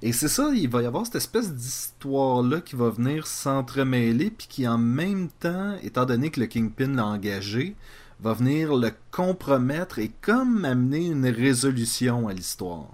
Et 0.00 0.12
c'est 0.12 0.28
ça, 0.28 0.50
il 0.54 0.68
va 0.68 0.82
y 0.82 0.86
avoir 0.86 1.04
cette 1.06 1.16
espèce 1.16 1.52
d'histoire-là 1.52 2.60
qui 2.60 2.76
va 2.76 2.88
venir 2.90 3.26
s'entremêler, 3.26 4.30
puis 4.30 4.46
qui 4.48 4.68
en 4.68 4.78
même 4.78 5.28
temps, 5.40 5.74
étant 5.82 6.04
donné 6.06 6.30
que 6.30 6.38
le 6.38 6.46
Kingpin 6.46 6.94
l'a 6.94 7.06
engagé, 7.06 7.74
va 8.20 8.32
venir 8.32 8.76
le 8.76 8.90
compromettre 9.10 9.98
et 9.98 10.10
comme 10.20 10.64
amener 10.64 11.06
une 11.06 11.26
résolution 11.26 12.28
à 12.28 12.32
l'histoire. 12.32 12.86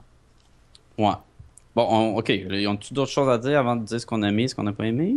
Ouais. 0.98 1.14
Bon, 1.76 1.86
on- 1.90 2.16
ok. 2.16 2.28
Ils 2.30 2.66
ont-tu 2.68 2.94
d'autres 2.94 3.10
choses 3.10 3.28
à 3.28 3.36
dire 3.36 3.58
avant 3.58 3.76
de 3.76 3.84
dire 3.84 4.00
ce 4.00 4.06
qu'on 4.06 4.22
a 4.22 4.28
aimé, 4.28 4.48
ce 4.48 4.54
qu'on 4.54 4.62
n'a 4.62 4.72
pas 4.72 4.86
aimé? 4.86 5.14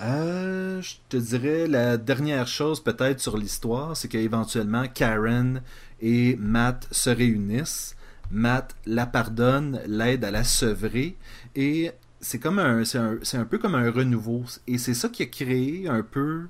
Euh, 0.00 0.82
je 0.82 0.96
te 1.08 1.16
dirais 1.16 1.66
la 1.66 1.96
dernière 1.96 2.48
chose 2.48 2.82
peut-être 2.82 3.20
sur 3.20 3.36
l'histoire, 3.36 3.96
c'est 3.96 4.08
qu'éventuellement 4.08 4.86
Karen 4.88 5.62
et 6.00 6.36
Matt 6.36 6.88
se 6.90 7.10
réunissent. 7.10 7.96
Matt 8.30 8.74
la 8.86 9.06
pardonne, 9.06 9.80
l'aide 9.86 10.24
à 10.24 10.30
la 10.30 10.42
sevrer 10.42 11.16
et 11.54 11.92
c'est 12.20 12.38
comme 12.38 12.58
un 12.58 12.84
c'est 12.84 12.98
un, 12.98 13.18
un, 13.34 13.44
peu 13.44 13.58
comme 13.58 13.74
un 13.74 13.90
renouveau 13.90 14.44
et 14.66 14.78
c'est 14.78 14.94
ça 14.94 15.08
qui 15.08 15.22
a 15.22 15.26
créé 15.26 15.86
un 15.88 16.02
peu 16.02 16.48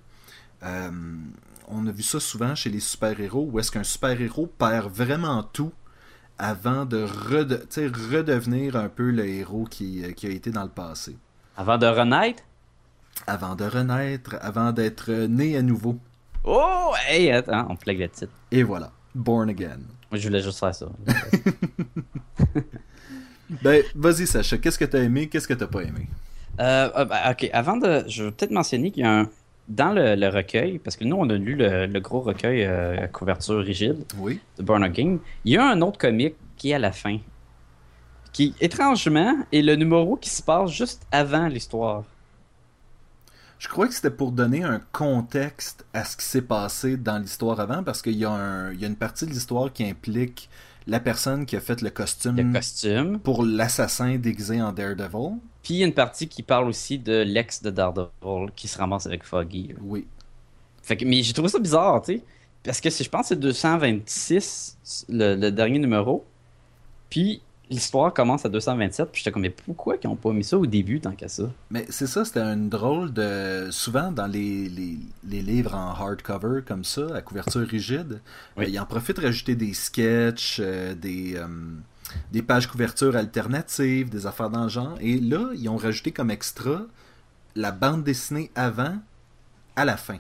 euh, 0.63 0.91
on 1.69 1.87
a 1.87 1.91
vu 1.91 2.03
ça 2.03 2.21
souvent 2.21 2.55
chez 2.55 2.71
les 2.71 2.81
super-héros 2.81 3.49
où 3.53 3.59
est-ce 3.59 3.73
qu'un 3.73 3.85
super-héros 3.85 4.47
perd 4.47 4.91
vraiment 4.91 5.43
tout 5.43 5.73
avant 6.39 6.85
de 6.85 7.03
redevenir 7.03 8.77
un 8.77 8.89
peu 8.89 9.11
le 9.11 9.27
héros 9.27 9.65
qui, 9.65 10.03
qui, 10.15 10.27
a 10.27 10.31
été 10.31 10.51
dans 10.51 10.65
le 10.65 10.69
passé. 10.69 11.17
Avant 11.57 11.79
de 11.79 11.87
renaître? 11.87 12.43
Avant 13.27 13.55
de 13.55 13.65
renaître, 13.65 14.37
avant 14.41 14.73
d'être 14.73 15.13
né 15.13 15.57
à 15.57 15.63
nouveau. 15.63 15.99
Oh, 16.45 16.93
hey, 17.09 17.31
attends, 17.31 17.67
on 17.71 17.77
plague 17.77 18.01
le 18.01 18.09
titre. 18.09 18.33
Et 18.51 18.63
voilà, 18.63 18.91
Born 19.15 19.49
Again. 19.49 19.81
Je 20.13 20.29
voulais 20.29 20.43
juste 20.43 20.59
faire 20.59 20.75
ça. 20.75 20.87
ben, 23.63 23.83
vas-y, 23.95 24.27
Sacha, 24.27 24.59
qu'est-ce 24.59 24.79
que 24.79 24.85
t'as 24.85 25.03
aimé, 25.03 25.29
qu'est-ce 25.29 25.49
que 25.49 25.55
t'as 25.55 25.67
pas 25.67 25.83
aimé? 25.83 26.09
Euh, 26.61 26.91
ah, 26.95 27.05
ben, 27.05 27.19
ok, 27.31 27.51
avant 27.53 27.77
de. 27.77 28.05
Je 28.09 28.25
vais 28.25 28.31
peut-être 28.31 28.51
mentionner 28.51 28.91
qu'il 28.91 29.03
y 29.03 29.07
a 29.07 29.21
un. 29.21 29.31
Dans 29.67 29.93
le, 29.93 30.29
recueil, 30.29 30.79
parce 30.79 30.95
que 30.95 31.05
nous, 31.05 31.17
on 31.17 31.31
a 31.31 31.37
lu 31.37 31.57
le, 31.57 31.99
gros 31.99 32.21
recueil 32.21 32.65
euh, 32.65 33.05
à 33.05 33.09
couverture 33.09 33.65
rigide 33.65 34.05
oui. 34.19 34.39
de 34.59 34.63
Born 34.63 34.85
Again, 34.85 35.17
il 35.47 35.53
y 35.53 35.57
a 35.57 35.67
un 35.67 35.81
autre 35.81 35.97
comic 35.97 36.35
qui 36.59 36.73
est 36.73 36.75
à 36.75 36.79
la 36.79 36.93
fin. 36.93 37.17
Qui, 38.35 38.55
étrangement, 38.61 39.35
est 39.53 39.63
le 39.63 39.75
numéro 39.77 40.17
qui 40.17 40.29
se 40.29 40.43
passe 40.43 40.71
juste 40.71 41.07
avant 41.11 41.49
l'histoire. 41.49 42.05
Je 43.65 43.69
crois 43.71 43.89
que 43.89 43.95
c'était 43.95 44.11
pour 44.11 44.31
donner 44.31 44.63
un 44.63 44.79
contexte 44.93 45.87
à 45.95 46.05
ce 46.05 46.19
qui 46.19 46.27
s'est 46.27 46.43
passé 46.43 46.99
dans 46.99 47.19
l'histoire 47.19 47.61
avant, 47.61 47.83
parce 47.83 48.03
qu'il 48.03 48.13
y, 48.13 48.27
a 48.27 48.73
une 48.79 48.95
partie 48.95 49.25
de 49.25 49.31
l'histoire 49.31 49.73
qui 49.73 49.85
implique 49.89 50.51
la 50.87 51.01
personne 51.01 51.47
qui 51.47 51.57
a 51.57 51.61
fait 51.61 51.81
le 51.81 51.89
costume, 51.89 52.37
le 52.37 52.53
costume. 52.53 53.19
pour 53.21 53.43
l'assassin 53.43 54.19
déguisé 54.19 54.61
en 54.61 54.71
Daredevil. 54.71 55.39
Puis 55.63 55.75
il 55.75 55.77
y 55.79 55.83
a 55.83 55.87
une 55.87 55.95
partie 55.95 56.29
qui 56.29 56.43
parle 56.43 56.69
aussi 56.69 56.99
de 56.99 57.23
l'ex 57.23 57.63
de 57.63 57.71
Daredevil 57.71 58.53
qui 58.55 58.69
se 58.69 58.77
ramasse 58.77 59.07
avec 59.07 59.25
Foggy. 59.25 59.75
Oui. 59.81 60.07
Fait 60.83 60.99
que, 60.99 61.07
mais 61.07 61.23
j'ai 61.23 61.33
trouvé 61.33 61.49
ça 61.49 61.59
bizarre, 61.59 62.03
tu 62.03 62.17
sais. 62.17 62.23
Parce 62.65 62.83
que 62.83 62.91
je 62.91 63.09
pense 63.09 63.23
que 63.23 63.29
c'est 63.29 63.41
226, 63.41 65.07
le, 65.09 65.49
dernier 65.49 65.79
numéro. 65.79 66.27
Puis 67.09 67.41
l'histoire 67.71 68.13
commence 68.13 68.45
à 68.45 68.49
227, 68.49 69.11
puis 69.11 69.21
j'étais 69.21 69.33
comme, 69.33 69.43
mais 69.43 69.51
pourquoi 69.51 69.97
ils 70.03 70.07
n'ont 70.07 70.17
pas 70.17 70.33
mis 70.33 70.45
ça 70.45 70.59
au 70.59 70.67
début 70.67 71.01
tant 71.01 71.13
qu'à 71.13 71.29
ça? 71.29 71.45
Mais 71.71 71.87
c'est 71.89 72.07
ça, 72.07 72.25
c'était 72.25 72.41
une 72.41 72.69
drôle 72.69 73.13
de. 73.13 73.69
Souvent, 73.71 74.13
dans 74.13 74.27
les, 74.27 74.69
les, 74.69 75.43
livres 75.43 75.75
en 75.75 75.91
hardcover 75.91 76.61
comme 76.67 76.85
ça, 76.85 77.07
à 77.15 77.23
couverture 77.23 77.67
rigide, 77.67 78.21
euh, 78.59 78.65
ils 78.65 78.79
en 78.79 78.87
profitent 78.87 79.17
de 79.17 79.27
rajouter 79.27 79.55
des 79.55 79.75
sketchs, 79.75 80.59
euh, 80.61 80.95
des, 80.95 81.35
euh, 81.37 81.47
des 82.33 82.43
pages 82.43 82.67
couverture 82.67 83.17
alternatives, 83.17 84.09
des 84.09 84.27
affaires 84.27 84.51
dans 84.51 84.65
le 84.65 84.69
genre. 84.69 84.97
Et 85.01 85.19
là, 85.19 85.51
ils 85.55 85.69
ont 85.69 85.77
rajouté 85.77 86.13
comme 86.13 86.31
extra 86.31 86.83
la 87.57 87.71
bande 87.71 88.05
dessinée 88.05 88.51
avant 88.55 88.97
à 89.77 89.85
la 89.85 89.97
fin. 89.97 90.19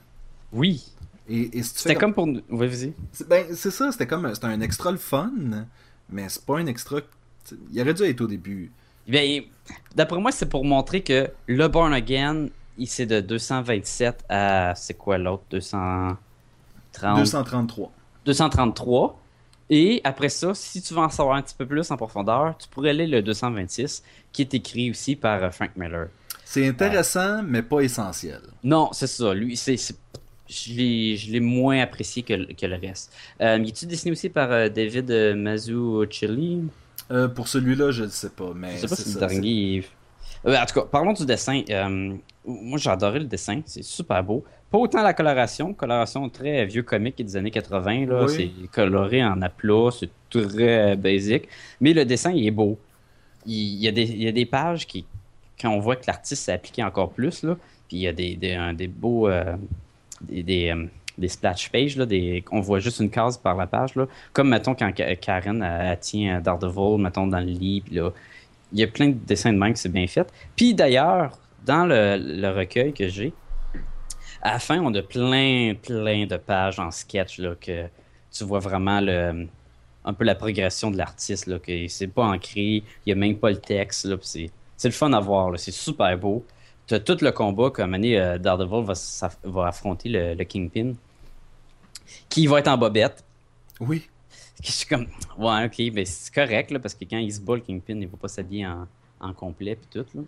Oui. 0.53 0.85
Et, 1.29 1.63
c'était 1.63 1.95
comme... 1.95 2.13
pour. 2.13 2.27
Oui, 2.27 2.43
vas-y. 2.69 2.93
Ben, 3.27 3.47
c'est 3.55 3.71
ça, 3.71 3.91
c'était 3.93 4.07
comme. 4.07 4.35
C'était 4.35 4.47
un 4.47 4.61
extra 4.61 4.91
le 4.91 4.99
fun, 4.99 5.33
mais 6.11 6.29
c'est 6.29 6.45
pas 6.45 6.59
un 6.59 6.67
extra 6.67 7.01
il 7.73 7.81
aurait 7.81 7.95
dû 7.95 8.03
être 8.05 8.21
au 8.21 8.27
début. 8.27 8.71
Ben, 9.09 9.43
d'après 9.95 10.19
moi, 10.19 10.33
c'est 10.33 10.49
pour 10.49 10.65
montrer 10.65 11.03
que 11.03 11.29
le 11.47 11.69
Born 11.69 11.93
Again, 11.93 12.49
il 12.79 12.87
c'est 12.87 13.07
de 13.07 13.21
227 13.21 14.25
à. 14.29 14.75
C'est 14.75 14.95
quoi 14.95 15.19
l'autre? 15.19 15.45
230... 15.51 16.19
233. 17.01 17.93
233. 18.25 19.21
Et 19.71 20.01
après 20.05 20.29
ça, 20.29 20.55
si 20.55 20.83
tu 20.83 20.95
veux 20.95 21.01
en 21.01 21.09
savoir 21.09 21.37
un 21.37 21.43
petit 21.43 21.55
peu 21.55 21.67
plus 21.67 21.91
en 21.91 21.97
profondeur, 21.97 22.57
tu 22.59 22.69
pourrais 22.69 22.93
lire 22.93 23.09
le 23.09 23.23
226, 23.23 24.03
qui 24.33 24.43
est 24.43 24.55
écrit 24.55 24.91
aussi 24.91 25.17
par 25.17 25.43
euh, 25.43 25.51
Frank 25.51 25.71
Miller. 25.77 26.09
C'est 26.45 26.69
intéressant, 26.69 27.43
mais 27.43 27.63
pas 27.63 27.81
essentiel. 27.81 28.41
Non, 28.63 28.91
c'est 28.93 29.07
ça. 29.07 29.33
Lui, 29.33 29.57
c'est, 29.57 29.77
je 30.47 31.31
l'ai 31.33 31.41
moins 31.41 31.81
apprécié 31.81 32.23
que, 32.23 32.35
le 32.35 32.77
reste. 32.77 33.13
Euh, 33.41 33.57
il 33.59 33.69
est-tu 33.69 33.87
dessiné 33.87 34.13
aussi 34.13 34.29
par 34.29 34.53
euh, 34.53 34.69
David 34.69 35.11
Mazzucchelli? 35.37 36.65
Euh, 37.11 37.29
pour 37.29 37.49
celui-là, 37.49 37.91
je 37.91 38.05
ne 38.05 38.09
sais 38.09 38.31
pas. 38.31 38.53
Mais 38.55 38.79
je 38.79 38.87
sais 38.87 39.19
pas 39.19 39.29
si. 39.29 39.85
Euh, 40.47 40.57
en 40.57 40.67
tout 40.67 40.81
cas, 40.81 40.87
parlons 40.91 41.13
du 41.13 41.25
dessin. 41.25 41.63
Euh, 41.71 42.15
moi, 42.47 42.79
j'ai 42.79 42.91
adoré 42.91 43.19
le 43.19 43.27
dessin. 43.27 43.61
C'est 43.67 43.83
super 43.83 44.23
beau. 44.23 44.45
Pas 44.71 44.79
autant 44.79 45.03
la 45.03 45.15
coloration. 45.15 45.73
Coloration 45.75 46.29
très 46.29 46.67
vieux 46.67 46.83
comique 46.83 47.17
des 47.17 47.37
années 47.37 47.51
80. 47.51 48.07
Là. 48.07 48.29
C'est 48.29 48.51
coloré 48.73 49.25
en 49.25 49.41
aplat. 49.43 49.91
C'est 49.91 50.11
très 50.31 50.97
basique. 50.97 51.49
Mais 51.81 51.93
le 51.93 52.05
dessin, 52.05 52.33
il 52.33 52.47
est 52.47 52.51
beau. 52.51 52.79
Il, 53.47 53.77
y, 53.77 53.89
a 53.89 53.93
des, 53.93 54.05
il 54.05 54.23
y 54.23 54.29
a 54.29 54.33
des 54.33 54.47
pages 54.47 54.87
qui, 54.87 55.05
quand 55.61 55.71
on 55.71 55.79
voit 55.79 55.97
que 55.97 56.05
l'artiste 56.07 56.45
s'est 56.45 56.53
appliqué 56.53 56.83
encore 56.83 57.11
plus, 57.11 57.43
là, 57.43 57.59
puis 57.89 57.99
il 57.99 58.01
y 58.01 58.09
a 58.09 58.13
des, 58.13 58.37
des, 58.37 58.73
des 58.75 58.89
beaux. 58.89 59.29
des, 60.23 60.43
des 60.43 60.75
splash 61.29 61.71
pages, 61.71 61.97
là, 61.97 62.07
des, 62.07 62.45
on 62.51 62.61
voit 62.61 62.81
juste 62.81 63.01
une 63.01 63.11
case 63.11 63.39
par 63.39 63.57
la 63.57 63.67
page. 63.67 63.95
Là. 63.95 64.07
Comme, 64.33 64.49
mettons, 64.49 64.75
quand 64.75 64.93
Karen 65.21 65.97
tient 66.01 66.41
Daredevil, 66.41 67.03
mettons, 67.03 67.27
dans 67.27 67.41
le 67.41 67.47
lit, 67.47 67.83
là, 67.91 68.11
il 68.73 68.81
y 68.81 68.83
a 68.83 68.89
plein 68.89 69.09
de 69.09 69.13
dessins 69.13 69.53
de 69.53 69.73
que 69.73 69.79
c'est 69.79 69.93
bien 69.93 70.07
fait. 70.07 70.31
Puis 70.57 70.75
d'ailleurs, 70.75 71.39
dans 71.65 71.87
le, 71.87 72.49
recueil 72.57 72.93
que 72.93 73.09
j'ai, 73.09 73.33
à 74.43 74.53
la 74.55 74.59
fin, 74.59 74.81
on 74.81 74.93
a 74.95 75.03
plein, 75.03 75.75
plein 75.81 76.27
de 76.27 76.37
pages 76.37 76.79
en 76.79 76.91
sketch, 76.91 77.39
là, 77.39 77.55
que 77.59 77.87
tu 78.31 78.45
vois 78.45 78.59
vraiment 78.59 79.01
le, 79.01 79.47
un 80.05 80.13
peu 80.13 80.25
la 80.25 80.35
progression 80.35 80.91
de 80.91 80.99
l'artiste, 80.99 81.47
là, 81.47 81.59
que 81.59 81.89
c'est 81.89 82.09
pas 82.09 82.25
ancré, 82.25 82.83
il 83.07 83.09
y 83.09 83.13
a 83.13 83.15
même 83.15 83.37
pas 83.37 83.51
le 83.51 83.59
texte, 83.59 84.05
là, 84.05 84.17
c'est, 84.21 84.51
c'est 84.77 84.89
le 84.89 84.93
fun 84.95 85.13
à 85.13 85.21
voir, 85.21 85.53
c'est 85.59 85.73
super 85.73 86.19
beau. 86.19 86.45
Tu 86.87 86.95
as 86.95 87.01
tout 87.01 87.17
le 87.23 87.33
combat 87.33 87.71
comme 87.71 87.95
année 87.95 88.21
euh, 88.21 88.37
Daredevil 88.37 88.85
va, 88.85 88.95
va 89.45 89.67
affronter 89.69 90.11
le, 90.11 90.45
Kingpin 90.45 90.93
qui 92.29 92.47
va 92.47 92.61
être 92.61 92.69
en 92.69 92.79
bobette. 92.79 93.25
Oui. 93.81 94.09
Je 94.63 94.71
suis 94.71 94.87
comme, 94.87 95.07
ouais, 95.39 95.67
ok, 95.67 95.93
mais 95.93 96.05
c'est 96.05 96.33
correct, 96.33 96.71
là, 96.71 96.79
parce 96.79 96.95
que 96.95 97.05
quand 97.05 97.19
il 97.19 97.33
se 97.33 97.41
bat, 97.41 97.55
le 97.55 97.61
Kingpin, 97.61 98.01
il 98.01 98.09
va 98.09 98.17
pas 98.17 98.29
s'habiller 98.29 98.67
en, 98.67 98.87
en, 99.21 99.33
complet, 99.33 99.77
puis 99.77 99.89
tout, 99.91 100.07
là. 100.15 100.23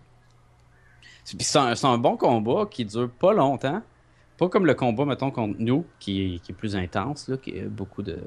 c'est 1.24 1.84
un, 1.84 1.98
bon 1.98 2.16
combat 2.16 2.66
qui 2.70 2.84
dure 2.84 3.10
pas 3.10 3.32
longtemps. 3.32 3.82
Pas 4.36 4.48
comme 4.48 4.66
le 4.66 4.74
combat, 4.74 5.06
mettons, 5.06 5.30
contre 5.30 5.56
nous, 5.58 5.86
qui, 5.98 6.40
qui 6.44 6.52
est 6.52 6.54
plus 6.54 6.76
intense, 6.76 7.28
là, 7.28 7.36
qui 7.38 7.58
a 7.58 7.64
beaucoup 7.64 8.02
de 8.02 8.18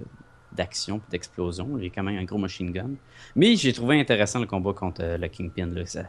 d'action 0.51 0.97
et 0.97 1.11
d'explosion. 1.11 1.77
Il 1.77 1.85
y 1.85 1.87
a 1.87 1.89
quand 1.89 2.03
même 2.03 2.17
un 2.17 2.23
gros 2.23 2.37
machine 2.37 2.71
gun. 2.71 2.91
Mais 3.35 3.55
j'ai 3.55 3.73
trouvé 3.73 3.99
intéressant 3.99 4.39
le 4.39 4.47
combat 4.47 4.73
contre 4.73 5.01
euh, 5.03 5.17
le 5.17 5.27
Kingpin. 5.27 5.67
Là. 5.67 5.85
Ça, 5.85 6.03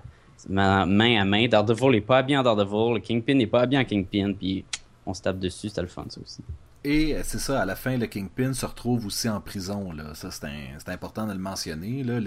main 0.49 1.21
à 1.21 1.25
main. 1.25 1.49
Daredevil 1.49 1.91
n'est 1.91 2.01
pas 2.01 2.19
habillé 2.19 2.39
en 2.39 2.43
Daredevil. 2.43 2.95
Le 2.95 3.01
Kingpin 3.01 3.35
n'est 3.35 3.47
pas 3.47 3.61
habillé 3.61 3.81
en 3.81 3.85
Kingpin. 3.85 4.33
Puis 4.33 4.65
on 5.07 5.15
se 5.15 5.23
tape 5.23 5.39
dessus. 5.39 5.69
C'était 5.69 5.83
le 5.83 5.89
fun, 5.89 6.05
ça 6.09 6.21
aussi. 6.21 6.43
Et 6.85 7.17
c'est 7.25 7.39
ça, 7.39 7.61
à 7.61 7.67
la 7.67 7.77
fin, 7.77 7.97
le 7.97 8.07
Kingpin 8.07 8.55
se 8.55 8.65
retrouve 8.65 9.07
aussi 9.07 9.29
en 9.29 9.41
prison. 9.41 9.93
Là. 9.93 10.15
Ça, 10.15 10.31
c'est 10.31 10.89
important 10.89 11.27
de 11.27 11.33
le 11.33 11.39
mentionner. 11.39 12.03
Là. 12.03 12.21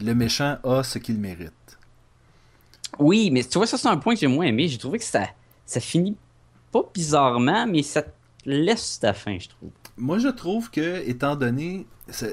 Le, 0.00 0.14
méchant 0.14 0.58
a 0.64 0.82
ce 0.82 0.98
qu'il 0.98 1.18
mérite. 1.18 1.78
Oui, 2.98 3.30
mais 3.30 3.44
tu 3.44 3.58
vois, 3.58 3.66
ça, 3.66 3.76
c'est 3.76 3.88
un 3.88 3.96
point 3.98 4.14
que 4.14 4.20
j'ai 4.20 4.26
moins 4.26 4.46
aimé. 4.46 4.68
J'ai 4.68 4.78
trouvé 4.78 4.98
que 4.98 5.04
ça, 5.04 5.28
ça 5.66 5.80
finit 5.80 6.16
pas 6.72 6.82
bizarrement, 6.94 7.66
mais 7.66 7.82
ça 7.82 8.04
laisse 8.46 9.00
ta 9.00 9.12
fin, 9.12 9.38
je 9.38 9.48
trouve. 9.48 9.70
Moi, 9.96 10.18
je 10.18 10.28
trouve 10.28 10.70
que, 10.70 11.06
étant 11.06 11.36
donné. 11.36 11.86
Ça, 12.08 12.28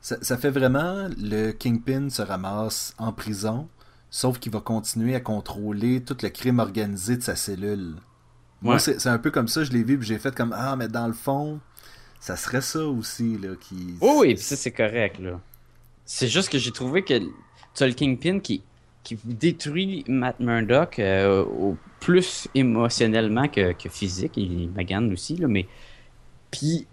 ça, 0.00 0.38
fait 0.38 0.50
vraiment 0.50 1.08
le 1.18 1.50
Kingpin 1.52 2.08
se 2.08 2.22
ramasse 2.22 2.94
en 2.98 3.12
prison, 3.12 3.68
sauf 4.10 4.38
qu'il 4.38 4.52
va 4.52 4.60
continuer 4.60 5.14
à 5.14 5.20
contrôler 5.20 6.02
tout 6.02 6.16
le 6.22 6.28
crime 6.28 6.60
organisé 6.60 7.16
de 7.16 7.22
sa 7.22 7.36
cellule. 7.36 7.96
Moi, 8.62 8.78
c'est 8.78 9.06
un 9.06 9.18
peu 9.18 9.30
comme 9.30 9.48
ça, 9.48 9.64
je 9.64 9.70
l'ai 9.72 9.84
vu, 9.84 9.98
puis 9.98 10.08
j'ai 10.08 10.18
fait 10.18 10.34
comme 10.34 10.54
Ah, 10.56 10.74
mais 10.76 10.88
dans 10.88 11.06
le 11.06 11.12
fond, 11.12 11.60
ça 12.20 12.36
serait 12.36 12.60
ça 12.60 12.84
aussi, 12.84 13.38
là, 13.38 13.50
qui. 13.60 13.96
Oh 14.00 14.18
oui, 14.20 14.34
puis 14.34 14.42
ça, 14.42 14.56
c'est 14.56 14.72
correct, 14.72 15.18
là. 15.20 15.40
C'est 16.04 16.28
juste 16.28 16.48
que 16.48 16.58
j'ai 16.58 16.72
trouvé 16.72 17.04
que 17.04 17.18
tu 17.74 17.82
as 17.82 17.86
le 17.86 17.92
Kingpin 17.92 18.40
qui, 18.40 18.62
qui 19.04 19.18
détruit 19.24 20.04
Matt 20.08 20.40
Murdock 20.40 20.98
euh, 20.98 21.44
au 21.44 21.76
plus 22.00 22.48
émotionnellement 22.54 23.46
que, 23.48 23.72
que 23.72 23.88
physique, 23.88 24.32
il 24.36 24.70
magane 24.70 25.12
aussi, 25.12 25.36
là, 25.36 25.46
mais. 25.48 25.66
Puis 26.50 26.86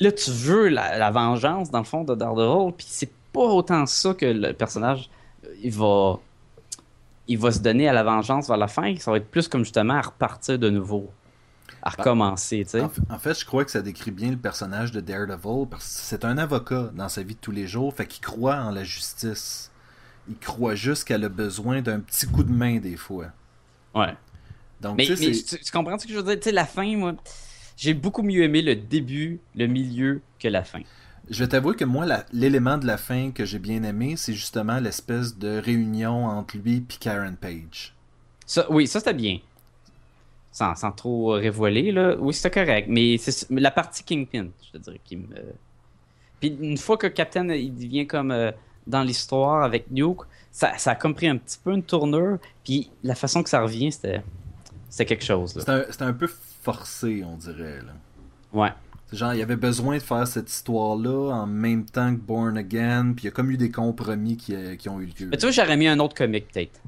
là, 0.00 0.12
tu 0.12 0.30
veux 0.30 0.68
la, 0.68 1.10
vengeance, 1.10 1.70
dans 1.70 1.78
le 1.78 1.84
fond, 1.84 2.04
de 2.04 2.14
Daredevil, 2.14 2.72
puis 2.76 2.86
c'est 2.88 3.12
pas 3.32 3.40
autant 3.40 3.84
ça 3.86 4.14
que 4.14 4.26
le 4.26 4.52
personnage, 4.52 5.10
il 5.62 5.72
va 5.72 6.20
il 7.26 7.38
va 7.38 7.50
se 7.50 7.60
donner 7.60 7.88
à 7.88 7.92
la 7.92 8.02
vengeance 8.02 8.48
vers 8.48 8.56
la 8.56 8.68
fin, 8.68 8.94
ça 8.96 9.10
va 9.10 9.16
être 9.16 9.30
plus 9.30 9.48
comme 9.48 9.64
justement 9.64 9.94
à 9.94 10.02
repartir 10.02 10.58
de 10.58 10.70
nouveau, 10.70 11.10
à 11.82 11.90
bah, 11.90 11.96
recommencer, 11.98 12.64
tu 12.64 12.70
sais. 12.70 12.80
En, 12.80 13.18
fait, 13.18 13.38
je 13.38 13.44
crois 13.44 13.64
que 13.64 13.70
ça 13.70 13.82
décrit 13.82 14.10
bien 14.10 14.30
le 14.30 14.36
personnage 14.36 14.92
de 14.92 15.00
Daredevil, 15.00 15.66
parce 15.70 15.84
que 15.84 16.02
c'est 16.02 16.24
un 16.24 16.38
avocat 16.38 16.90
dans 16.94 17.08
sa 17.08 17.22
vie 17.22 17.34
de 17.34 17.40
tous 17.40 17.52
les 17.52 17.66
jours, 17.66 17.94
fait 17.94 18.06
qu'il 18.06 18.24
croit 18.24 18.56
en 18.56 18.70
la 18.70 18.84
justice. 18.84 19.70
Il 20.28 20.36
croit 20.36 20.74
juste 20.74 21.04
qu'elle 21.04 21.24
a 21.24 21.28
besoin 21.28 21.82
d'un 21.82 22.00
petit 22.00 22.26
coup 22.26 22.44
de 22.44 22.52
main 22.52 22.78
des 22.78 22.96
fois. 22.96 23.26
Ouais. 23.94 24.14
Donc, 24.80 24.96
mais, 24.96 25.06
mais 25.08 25.32
tu, 25.32 25.70
comprends 25.72 25.98
ce 25.98 26.06
que 26.06 26.12
je 26.12 26.18
veux 26.18 26.24
dire? 26.24 26.36
Tu 26.36 26.44
sais, 26.44 26.52
la 26.52 26.64
fin, 26.64 26.96
moi 26.96 27.14
j'ai 27.76 27.94
beaucoup 27.94 28.22
mieux 28.22 28.42
aimé 28.42 28.62
le 28.62 28.76
début, 28.76 29.40
le 29.54 29.66
milieu 29.66 30.22
que 30.38 30.48
la 30.48 30.64
fin. 30.64 30.80
Je 31.30 31.42
vais 31.42 31.48
t'avouer 31.48 31.74
que 31.74 31.84
moi, 31.84 32.06
l'élément 32.32 32.76
de 32.76 32.86
la 32.86 32.98
fin 32.98 33.30
que 33.30 33.44
j'ai 33.44 33.58
bien 33.58 33.82
aimé, 33.82 34.14
c'est 34.16 34.34
justement 34.34 34.78
l'espèce 34.78 35.38
de 35.38 35.58
réunion 35.58 36.26
entre 36.26 36.58
lui 36.58 36.76
et 36.76 36.82
Karen 37.00 37.36
Page. 37.36 37.94
Ça, 38.46 38.70
oui, 38.70 38.86
ça 38.86 38.98
c'était 38.98 39.14
bien. 39.14 39.38
Sans, 40.52 40.74
sans, 40.74 40.92
trop 40.92 41.30
révoiler, 41.30 41.92
là. 41.92 42.14
Oui, 42.18 42.34
c'était 42.34 42.64
correct. 42.64 42.88
Mais 42.88 43.16
c'est 43.18 43.50
la 43.50 43.70
partie 43.70 44.04
Kingpin, 44.04 44.48
je 44.66 44.78
te 44.78 44.78
dirais, 44.78 45.00
qui 45.02 45.16
me. 45.16 45.26
Puis 46.40 46.56
une 46.60 46.76
fois 46.78 46.96
que 46.96 47.06
Captain 47.06 47.48
il 47.48 47.74
devient 47.74 48.06
comme 48.06 48.30
euh, 48.30 48.52
dans 48.86 49.02
l'histoire 49.02 49.64
avec 49.64 49.90
Nuke, 49.90 50.22
ça, 50.52 50.76
ça, 50.78 50.92
a 50.92 50.94
comme 50.94 51.14
pris 51.14 51.26
un 51.26 51.38
petit 51.38 51.58
peu 51.62 51.72
une 51.72 51.82
tournure. 51.82 52.38
Puis 52.62 52.90
la 53.02 53.14
façon 53.14 53.42
que 53.42 53.48
ça 53.48 53.62
revient, 53.62 53.90
c'était, 53.90 54.22
c'était 54.90 55.06
quelque 55.06 55.24
chose. 55.24 55.54
C'était 55.58 55.72
un, 55.72 56.08
un, 56.08 56.12
peu 56.12 56.28
forcé, 56.62 57.24
on 57.26 57.36
dirait. 57.36 57.80
Là. 57.80 57.92
Ouais. 58.52 58.72
Genre, 59.12 59.32
il 59.34 59.38
y 59.38 59.42
avait 59.42 59.56
besoin 59.56 59.96
de 59.96 60.02
faire 60.02 60.26
cette 60.26 60.50
histoire-là 60.50 61.32
en 61.34 61.46
même 61.46 61.84
temps 61.84 62.12
que 62.14 62.20
Born 62.20 62.56
Again, 62.56 63.12
puis 63.14 63.24
il 63.24 63.26
y 63.26 63.28
a 63.28 63.30
comme 63.30 63.50
eu 63.50 63.56
des 63.56 63.70
compromis 63.70 64.36
qui, 64.36 64.54
euh, 64.54 64.74
qui 64.76 64.88
ont 64.88 65.00
eu 65.00 65.06
lieu. 65.06 65.28
Mais 65.30 65.36
tu 65.36 65.42
vois, 65.46 65.52
j'aurais 65.52 65.76
mis 65.76 65.86
un 65.86 66.00
autre 66.00 66.14
comic, 66.16 66.48
peut-être. 66.52 66.80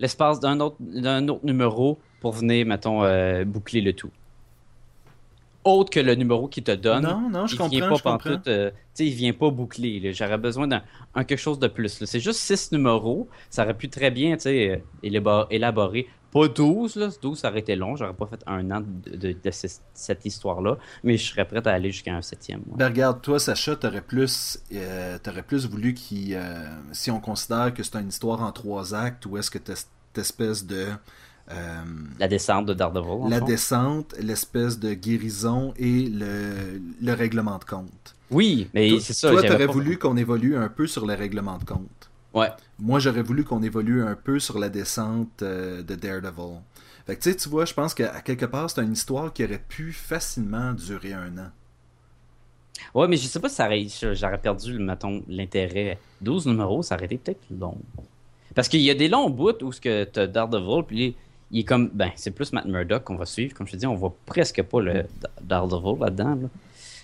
L'espace 0.00 0.40
d'un 0.40 0.58
autre, 0.60 0.76
d'un 0.80 1.28
autre 1.28 1.44
numéro 1.44 1.98
pour 2.20 2.32
venir, 2.32 2.66
mettons, 2.66 3.04
euh, 3.04 3.44
boucler 3.44 3.82
le 3.82 3.92
tout. 3.92 4.10
Autre 5.62 5.90
que 5.90 6.00
le 6.00 6.14
numéro 6.14 6.48
qu'il 6.48 6.64
te 6.64 6.72
donne. 6.72 7.04
Non, 7.04 7.30
non, 7.30 7.46
je 7.46 7.54
il 7.54 7.58
comprends. 7.58 7.70
Vient 7.70 7.88
pas 7.88 7.94
je 7.96 8.02
comprends. 8.02 8.42
euh, 8.48 8.70
il 8.98 9.14
vient 9.14 9.32
pas 9.32 9.50
boucler. 9.50 10.12
J'aurais 10.12 10.36
besoin 10.36 10.66
d'un 10.66 10.82
quelque 11.24 11.36
chose 11.36 11.58
de 11.58 11.68
plus. 11.68 12.04
C'est 12.04 12.20
juste 12.20 12.40
six 12.40 12.70
numéros. 12.72 13.28
Ça 13.48 13.62
aurait 13.62 13.76
pu 13.76 13.88
très 13.88 14.10
bien 14.10 14.36
élaborer 15.02 16.06
pas 16.34 16.48
12, 16.48 16.96
là. 16.96 17.08
12, 17.22 17.38
ça 17.38 17.48
aurait 17.48 17.60
été 17.60 17.76
long. 17.76 17.94
J'aurais 17.94 18.12
pas 18.12 18.26
fait 18.26 18.42
un 18.48 18.68
an 18.72 18.80
de, 18.80 19.16
de, 19.16 19.36
de 19.42 19.50
cette 19.52 20.24
histoire-là. 20.24 20.78
Mais 21.04 21.16
je 21.16 21.30
serais 21.30 21.46
prêt 21.46 21.66
à 21.66 21.70
aller 21.70 21.92
jusqu'à 21.92 22.12
un 22.12 22.22
septième. 22.22 22.60
Ben 22.76 22.88
regarde, 22.88 23.22
toi, 23.22 23.38
Sacha, 23.38 23.76
t'aurais 23.76 24.02
plus, 24.02 24.58
euh, 24.74 25.16
aurais 25.28 25.44
plus 25.44 25.66
voulu 25.66 25.94
qu'il. 25.94 26.34
Euh, 26.34 26.66
si 26.90 27.12
on 27.12 27.20
considère 27.20 27.72
que 27.72 27.84
c'est 27.84 27.96
une 28.00 28.08
histoire 28.08 28.42
en 28.42 28.50
trois 28.50 28.96
actes, 28.96 29.26
ou 29.26 29.38
est-ce 29.38 29.48
que 29.48 29.60
cette 29.64 29.86
espèce 30.16 30.66
de. 30.66 30.86
Euh, 31.52 31.84
la 32.18 32.26
descente 32.26 32.66
de 32.66 32.74
Daredevil. 32.74 33.30
La 33.30 33.40
descente, 33.40 34.14
l'espèce 34.20 34.80
de 34.80 34.92
guérison 34.92 35.72
et 35.76 36.08
le, 36.08 36.80
le 37.00 37.12
règlement 37.12 37.58
de 37.58 37.64
compte. 37.64 38.16
Oui, 38.32 38.68
mais 38.74 38.98
c'est 38.98 39.12
ça. 39.12 39.30
Toi, 39.30 39.42
t'aurais 39.42 39.66
voulu 39.66 39.98
qu'on 39.98 40.16
évolue 40.16 40.56
un 40.56 40.68
peu 40.68 40.88
sur 40.88 41.06
le 41.06 41.14
règlement 41.14 41.58
de 41.58 41.64
compte. 41.64 42.10
Ouais. 42.34 42.48
Moi, 42.78 42.98
j'aurais 42.98 43.22
voulu 43.22 43.44
qu'on 43.44 43.62
évolue 43.62 44.02
un 44.02 44.16
peu 44.16 44.40
sur 44.40 44.58
la 44.58 44.68
descente 44.68 45.42
euh, 45.42 45.82
de 45.82 45.94
Daredevil. 45.94 46.60
Fait 47.06 47.16
que 47.16 47.22
tu 47.22 47.30
sais, 47.30 47.36
tu 47.36 47.48
vois, 47.48 47.64
je 47.64 47.74
pense 47.74 47.94
qu'à 47.94 48.20
quelque 48.22 48.46
part, 48.46 48.68
c'est 48.70 48.82
une 48.82 48.92
histoire 48.92 49.32
qui 49.32 49.44
aurait 49.44 49.62
pu 49.68 49.92
facilement 49.92 50.72
durer 50.72 51.12
un 51.12 51.38
an. 51.38 51.50
Ouais, 52.94 53.06
mais 53.06 53.16
je 53.16 53.26
sais 53.26 53.40
pas 53.40 53.48
si 53.48 53.62
j'aurais 54.14 54.38
perdu, 54.38 54.78
mettons, 54.78 55.22
l'intérêt. 55.28 55.98
12 56.22 56.46
numéros, 56.46 56.82
ça 56.82 56.96
aurait 56.96 57.04
été 57.06 57.18
peut-être 57.18 57.44
long. 57.50 57.76
Parce 58.54 58.68
qu'il 58.68 58.80
y 58.80 58.90
a 58.90 58.94
des 58.94 59.08
longs 59.08 59.30
bouts 59.30 59.62
où 59.62 59.72
tu 59.72 59.88
as 59.88 60.26
Daredevil, 60.26 60.84
puis 60.86 61.16
il 61.50 61.60
est 61.60 61.64
comme. 61.64 61.90
Ben, 61.92 62.10
c'est 62.16 62.30
plus 62.30 62.52
Matt 62.52 62.66
Murdock 62.66 63.04
qu'on 63.04 63.16
va 63.16 63.26
suivre. 63.26 63.54
Comme 63.54 63.66
je 63.66 63.72
te 63.72 63.76
dis, 63.76 63.86
on 63.86 63.94
voit 63.94 64.14
presque 64.26 64.62
pas 64.62 64.80
le 64.80 65.04
Daredevil 65.42 66.00
là-dedans. 66.00 66.34
Là. 66.34 66.48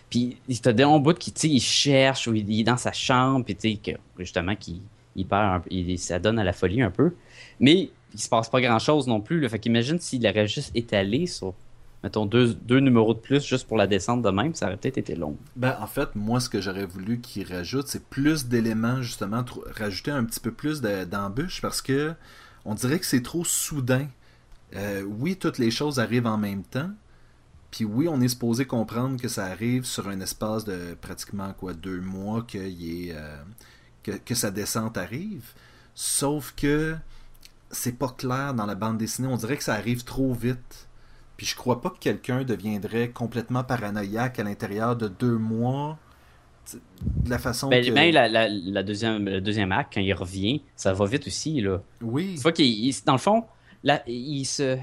Puis 0.09 0.39
t'as 0.61 0.73
des 0.73 0.83
longs 0.83 0.99
bouts 0.99 1.15
qui, 1.15 1.33
tu 1.33 1.41
sais, 1.41 1.49
il 1.49 1.61
cherche, 1.61 2.27
ou 2.27 2.35
il 2.35 2.61
est 2.61 2.65
dans 2.65 2.77
sa 2.77 2.93
chambre, 2.93 3.45
puis 3.45 3.55
tu 3.55 3.79
sais, 3.85 3.97
justement, 4.19 4.57
qui 4.57 4.83
il 5.17 5.27
perd 5.27 5.63
ça 5.99 6.19
donne 6.19 6.39
à 6.39 6.45
la 6.45 6.53
folie 6.53 6.83
un 6.83 6.91
peu. 6.91 7.13
Mais 7.59 7.91
il 8.13 8.21
se 8.21 8.29
passe 8.29 8.49
pas 8.49 8.61
grand 8.61 8.79
chose 8.79 9.07
non 9.07 9.21
plus. 9.21 9.41
Là. 9.41 9.49
Fait 9.49 9.59
qu'imagine 9.59 9.99
s'il 9.99 10.27
aurait 10.27 10.49
juste 10.49 10.71
étalé 10.75 11.27
sur, 11.27 11.55
mettons, 12.03 12.27
deux, 12.27 12.55
deux, 12.55 12.81
numéros 12.81 13.15
de 13.15 13.19
plus 13.19 13.45
juste 13.45 13.67
pour 13.67 13.77
la 13.77 13.87
descente 13.87 14.23
de 14.23 14.31
même, 14.31 14.55
ça 14.55 14.67
aurait 14.67 14.77
peut-être 14.77 14.99
été 14.99 15.15
long. 15.15 15.37
Ben, 15.57 15.77
en 15.81 15.87
fait, 15.87 16.15
moi, 16.15 16.41
ce 16.41 16.49
que 16.49 16.61
j'aurais 16.61 16.87
voulu 16.87 17.21
qu'il 17.21 17.47
rajoute, 17.47 17.89
c'est 17.89 18.05
plus 18.05 18.47
d'éléments, 18.47 19.03
justement, 19.03 19.45
rajouter 19.77 20.11
un 20.11 20.25
petit 20.25 20.41
peu 20.41 20.53
plus 20.53 20.81
d'embûches 20.81 21.61
parce 21.61 21.83
que 21.83 22.15
on 22.65 22.75
dirait 22.75 22.99
que 22.99 23.07
c'est 23.07 23.23
trop 23.23 23.45
soudain. 23.45 24.07
Euh, 24.77 25.03
oui, 25.03 25.37
toutes 25.37 25.59
les 25.59 25.71
choses 25.71 25.99
arrivent 25.99 26.27
en 26.27 26.39
même 26.39 26.63
temps. 26.63 26.91
Puis 27.71 27.85
oui, 27.85 28.09
on 28.09 28.21
est 28.21 28.29
supposé 28.29 28.65
comprendre 28.65 29.21
que 29.21 29.29
ça 29.29 29.47
arrive 29.47 29.85
sur 29.85 30.09
un 30.09 30.21
espace 30.21 30.65
de 30.65 30.95
pratiquement 31.01 31.53
quoi 31.53 31.73
deux 31.73 32.01
mois 32.01 32.43
qu'il 32.43 32.61
est, 32.61 33.13
euh, 33.15 33.37
que, 34.03 34.13
que, 34.13 34.35
sa 34.35 34.51
descente 34.51 34.97
arrive. 34.97 35.53
Sauf 35.95 36.55
que 36.57 36.97
c'est 37.71 37.99
pas 37.99 38.09
clair 38.09 38.55
dans 38.55 38.67
la 38.67 38.75
bande 38.75 38.99
dessinée. 38.99 39.29
On 39.29 39.37
dirait 39.37 39.57
que 39.57 39.65
ça 39.65 39.75
arrive 39.75 40.05
trop 40.05 40.33
vite. 40.33 40.89
Puis 41.37 41.47
je 41.47 41.57
crois 41.57 41.81
pas 41.81 41.91
que 41.91 41.99
quelqu'un 41.99 42.45
deviendrait 42.45 43.11
complètement 43.11 43.65
paranoïaque 43.65 44.39
à 44.39 44.45
l'intérieur 44.45 44.97
de 44.97 45.09
deux 45.09 45.39
mois. 45.39 45.99
De 46.73 47.31
la 47.31 47.39
façon 47.39 47.69
ben, 47.69 47.85
que... 47.85 47.91
Ben, 47.91 48.13
la, 48.13 48.29
la, 48.29 48.49
la, 48.49 48.83
deuxième, 48.83 49.25
le 49.25 49.41
deuxième 49.41 49.73
acte, 49.73 49.95
quand 49.95 50.01
il 50.01 50.13
revient, 50.13 50.63
ça 50.77 50.93
va 50.93 51.07
vite 51.07 51.27
aussi. 51.27 51.61
Là. 51.61 51.83
Oui. 52.03 52.35
Tu 52.37 52.43
vois 52.43 52.53
qu'il, 52.53 52.95
dans 53.07 53.15
le 53.15 53.19
fond, 53.19 53.45
là, 53.83 54.03
il 54.07 54.45
se... 54.45 54.79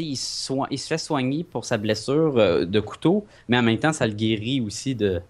Il, 0.00 0.16
soin, 0.16 0.68
il 0.70 0.78
se 0.78 0.86
fait 0.86 0.98
soigner 0.98 1.42
pour 1.42 1.64
sa 1.64 1.76
blessure 1.76 2.38
euh, 2.38 2.64
de 2.64 2.78
couteau, 2.78 3.26
mais 3.48 3.58
en 3.58 3.62
même 3.62 3.80
temps, 3.80 3.92
ça 3.92 4.06
le 4.06 4.12
guérit 4.12 4.60
aussi 4.60 4.94
de 4.94 5.20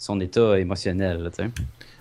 son 0.00 0.18
état 0.20 0.58
émotionnel. 0.58 1.22
Là, 1.22 1.30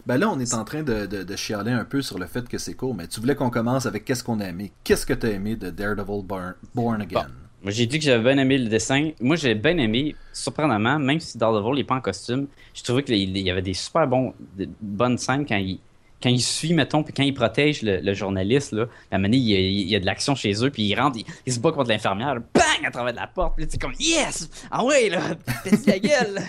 ben 0.06 0.18
là, 0.18 0.30
on 0.30 0.40
est 0.40 0.54
en 0.54 0.64
train 0.64 0.82
de, 0.82 1.06
de, 1.06 1.24
de, 1.24 1.36
chialer 1.36 1.72
un 1.72 1.84
peu 1.84 2.02
sur 2.02 2.18
le 2.18 2.26
fait 2.26 2.48
que 2.48 2.58
c'est 2.58 2.74
court, 2.74 2.96
mais 2.96 3.08
tu 3.08 3.20
voulais 3.20 3.36
qu'on 3.36 3.50
commence 3.50 3.86
avec 3.86 4.06
qu'est-ce 4.06 4.24
qu'on 4.24 4.40
a 4.40 4.46
aimé? 4.46 4.72
Qu'est-ce 4.84 5.06
que 5.06 5.14
tu 5.14 5.28
as 5.28 5.32
aimé 5.32 5.56
de 5.58 5.70
Daredevil 5.70 6.24
Born, 6.24 6.56
Born 6.74 7.02
Again? 7.02 7.22
Bon. 7.22 7.28
Moi, 7.62 7.72
j'ai 7.72 7.86
dit 7.86 8.00
que 8.00 8.06
j'avais 8.06 8.24
bien 8.24 8.42
aimé 8.42 8.58
le 8.58 8.70
dessin. 8.70 9.12
Moi, 9.20 9.36
j'ai 9.36 9.54
bien 9.54 9.78
aimé, 9.78 10.16
surprenamment, 10.32 10.98
même 10.98 11.20
si 11.20 11.38
Daredevil 11.38 11.76
n'est 11.76 11.84
pas 11.84 11.96
en 11.96 12.02
costume, 12.02 12.48
je 12.74 12.82
trouvais 12.84 13.04
qu'il 13.04 13.38
y 13.38 13.52
avait 13.52 13.62
des 13.62 13.74
super 13.74 14.08
bons, 14.08 14.34
de 14.58 14.70
bonnes 14.82 15.18
scènes 15.18 15.46
quand 15.46 15.58
il, 15.58 15.80
quand 16.22 16.30
il 16.30 16.42
suit, 16.42 16.74
mettons, 16.74 17.04
puis 17.04 17.14
quand 17.14 17.24
il 17.24 17.34
protège 17.34 17.82
le, 17.82 18.00
le 18.00 18.14
journaliste, 18.14 18.74
là, 18.74 18.84
à 19.12 19.16
un 19.16 19.18
moment 19.18 19.28
donné, 19.28 19.38
il 19.38 19.44
y 19.44 19.56
a, 19.56 19.60
il 19.60 19.90
y 19.90 19.96
a 19.96 20.00
de 20.00 20.06
l'action 20.06 20.36
chez 20.36 20.54
eux, 20.64 20.70
puis 20.70 20.84
il 20.84 20.96
rentre, 20.96 21.18
il, 21.18 21.26
il 21.46 21.54
se 21.54 21.60
bat 21.60 21.72
contre 21.72 21.90
l'infirmière, 21.90 22.36
bang, 22.36 22.86
à 22.86 22.92
travers 22.92 23.14
de 23.14 23.20
la 23.20 23.28
porte, 23.28 23.56
puis 23.56 23.66
c'est 23.70 23.80
comme, 23.80 23.94
yes! 24.00 24.50
Ah 24.70 24.84
ouais, 24.84 25.10
là, 25.10 25.22
pète 25.64 25.86
la 25.86 26.00
gueule! 26.00 26.42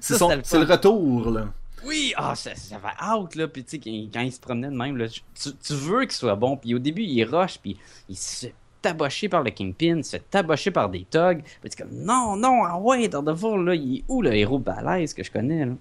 c'est 0.00 0.18
le, 0.18 0.64
le 0.64 0.72
retour, 0.72 1.30
là. 1.30 1.48
Oui, 1.84 2.14
ah, 2.16 2.34
ça, 2.34 2.54
ça 2.54 2.78
va 2.78 3.16
out, 3.16 3.34
là. 3.34 3.48
Puis, 3.48 3.64
tu 3.64 3.80
sais, 3.82 4.08
quand 4.12 4.20
il 4.20 4.32
se 4.32 4.40
promenait 4.40 4.68
de 4.68 4.76
même, 4.76 4.96
là, 4.96 5.08
tu, 5.08 5.20
tu 5.34 5.74
veux 5.74 6.02
qu'il 6.02 6.12
soit 6.12 6.36
bon. 6.36 6.56
Puis, 6.56 6.74
au 6.74 6.78
début, 6.78 7.02
il 7.02 7.24
rush, 7.24 7.58
puis 7.58 7.76
il 8.08 8.16
se 8.16 8.46
fait 8.46 8.54
tabocher 8.80 9.28
par 9.28 9.42
le 9.42 9.50
Kingpin, 9.50 9.98
il 9.98 10.04
se 10.04 10.10
fait 10.10 10.30
tabocher 10.30 10.70
par 10.70 10.88
des 10.88 11.04
thugs. 11.10 11.42
Puis, 11.60 11.70
tu 11.70 11.82
comme, 11.82 11.92
non, 11.92 12.36
non, 12.36 12.64
ah 12.64 12.78
ouais, 12.78 13.08
Daredevil, 13.08 13.64
là, 13.64 13.74
il 13.74 13.98
est 13.98 14.04
où 14.08 14.22
le 14.22 14.32
héros 14.32 14.58
balèze 14.58 15.12
que 15.12 15.24
je 15.24 15.30
connais, 15.30 15.66
là? 15.66 15.72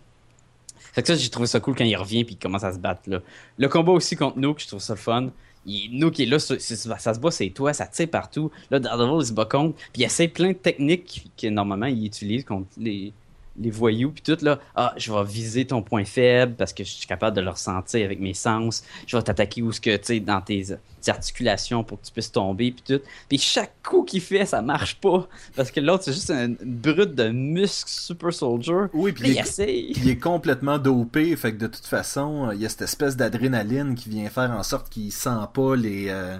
Fait 0.93 1.01
que 1.01 1.07
ça, 1.07 1.15
j'ai 1.15 1.29
trouvé 1.29 1.47
ça 1.47 1.59
cool 1.59 1.75
quand 1.75 1.85
il 1.85 1.95
revient, 1.95 2.23
puis 2.23 2.35
il 2.35 2.41
commence 2.41 2.63
à 2.63 2.73
se 2.73 2.79
battre, 2.79 3.01
là. 3.07 3.21
Le 3.57 3.67
combat 3.69 3.91
aussi 3.91 4.15
contre 4.15 4.37
Nook, 4.37 4.59
je 4.59 4.67
trouve 4.67 4.81
ça 4.81 4.93
le 4.93 4.99
fun. 4.99 5.29
Nook 5.65 6.19
est 6.19 6.25
là, 6.25 6.39
ça, 6.39 6.59
ça 6.59 7.13
se 7.13 7.19
bat, 7.19 7.31
c'est 7.31 7.49
toi, 7.49 7.71
ça 7.73 7.85
tire 7.85 8.09
partout. 8.09 8.51
Là, 8.71 8.79
Daredevil, 8.79 9.21
il 9.21 9.27
se 9.27 9.33
bat 9.33 9.45
contre, 9.45 9.75
puis 9.93 10.01
il 10.01 10.03
essaie 10.03 10.27
plein 10.27 10.49
de 10.49 10.57
techniques 10.57 11.27
que 11.37 11.47
normalement 11.47 11.85
il 11.85 12.05
utilise 12.05 12.43
contre 12.43 12.67
les 12.77 13.13
les 13.61 13.69
voyous, 13.69 14.11
puis 14.11 14.23
tout, 14.23 14.37
là, 14.43 14.59
ah, 14.75 14.93
je 14.97 15.11
vais 15.11 15.23
viser 15.23 15.65
ton 15.65 15.81
point 15.81 16.05
faible 16.05 16.55
parce 16.55 16.73
que 16.73 16.83
je 16.83 16.89
suis 16.89 17.07
capable 17.07 17.35
de 17.35 17.41
le 17.41 17.49
ressentir 17.49 18.05
avec 18.05 18.19
mes 18.19 18.33
sens. 18.33 18.83
Je 19.05 19.15
vais 19.15 19.23
t'attaquer 19.23 19.61
où 19.61 19.71
ce 19.71 19.79
que, 19.79 19.95
tu 19.97 20.03
sais, 20.03 20.19
dans 20.19 20.41
tes, 20.41 20.65
tes, 21.01 21.11
articulations 21.11 21.83
pour 21.83 21.99
que 21.99 22.05
tu 22.05 22.11
puisses 22.11 22.31
tomber, 22.31 22.71
puis 22.71 22.83
tout. 22.97 23.03
Puis 23.29 23.37
chaque 23.37 23.73
coup 23.83 24.03
qu'il 24.03 24.21
fait, 24.21 24.45
ça 24.45 24.61
marche 24.61 24.95
pas 24.95 25.27
parce 25.55 25.71
que 25.71 25.79
l'autre, 25.79 26.03
c'est 26.05 26.13
juste 26.13 26.31
une 26.31 26.57
brute 26.61 27.15
de 27.15 27.29
muscles 27.29 27.89
super 27.89 28.33
soldier. 28.33 28.85
Oui, 28.93 29.11
puis 29.11 29.29
il, 29.29 29.43
il, 29.59 29.97
il, 29.97 30.09
est 30.09 30.17
complètement 30.19 30.77
dopé, 30.77 31.35
fait 31.35 31.53
que 31.53 31.57
de 31.57 31.67
toute 31.67 31.85
façon, 31.85 32.51
il 32.51 32.61
y 32.61 32.65
a 32.65 32.69
cette 32.69 32.83
espèce 32.83 33.15
d'adrénaline 33.15 33.95
qui 33.95 34.09
vient 34.09 34.29
faire 34.29 34.51
en 34.51 34.63
sorte 34.63 34.89
qu'il 34.89 35.11
sent 35.11 35.29
pas 35.53 35.75
les. 35.75 36.07
Euh... 36.09 36.37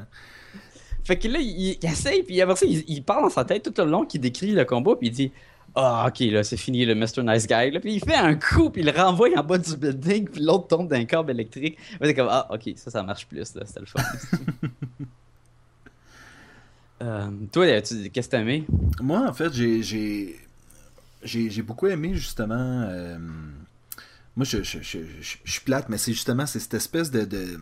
Fait 1.04 1.18
que 1.18 1.28
là, 1.28 1.40
il, 1.40 1.78
il 1.82 1.86
essaye, 1.86 2.24
puis 2.24 2.40
après 2.42 2.56
ça, 2.56 2.66
il, 2.66 2.84
il 2.88 3.04
parle 3.04 3.24
dans 3.24 3.30
sa 3.30 3.46
tête 3.46 3.64
tout 3.64 3.74
le 3.82 3.90
long, 3.90 4.06
qu'il 4.06 4.22
décrit 4.22 4.52
le 4.52 4.66
combat, 4.66 4.96
puis 4.96 5.08
il 5.08 5.12
dit 5.12 5.32
ah, 5.76 6.06
ok, 6.08 6.20
là, 6.32 6.44
c'est 6.44 6.58
fini, 6.58 6.86
le 6.86 6.96
Mr. 6.96 7.24
Nice 7.24 7.48
Guy. 7.48 7.72
Là. 7.72 7.80
Puis 7.80 7.96
il 7.96 8.00
fait 8.00 8.16
un 8.16 8.36
coup, 8.36 8.70
puis 8.70 8.82
il 8.82 8.86
le 8.86 8.92
renvoie 8.92 9.30
en 9.38 9.44
bas 9.44 9.58
du 9.58 9.78
building, 9.78 10.28
puis 10.28 10.42
l'autre 10.42 10.68
tombe 10.68 10.90
d'un 10.90 11.06
câble 11.06 11.32
électrique. 11.32 11.78
C'est 12.02 12.14
comme, 12.14 12.28
ah, 12.30 12.48
ok, 12.50 12.74
ça, 12.76 12.92
ça 12.92 13.04
marche 13.04 13.26
plus, 13.26 13.56
là, 13.56 13.64
c'était 13.66 13.80
le 13.80 13.86
fun. 13.86 14.02
euh, 17.02 17.30
toi, 17.52 17.82
qu'est-ce 17.82 18.10
que 18.12 18.32
t'as 18.32 18.42
aimé? 18.42 18.66
Moi, 19.02 19.28
en 19.28 19.34
fait, 19.34 19.54
j'ai, 19.54 19.82
j'ai, 19.82 20.36
j'ai, 21.24 21.62
beaucoup 21.62 21.88
aimé, 21.88 22.16
justement. 22.16 22.86
Euh... 22.90 23.18
Moi, 24.36 24.46
je, 24.46 24.64
je, 24.64 24.80
je, 24.82 25.00
je, 25.22 25.52
suis 25.52 25.62
plate, 25.62 25.88
mais 25.88 25.98
c'est 25.98 26.14
justement 26.14 26.46
c'est 26.46 26.60
cette 26.60 26.74
espèce 26.74 27.12
de, 27.12 27.26
de 27.26 27.60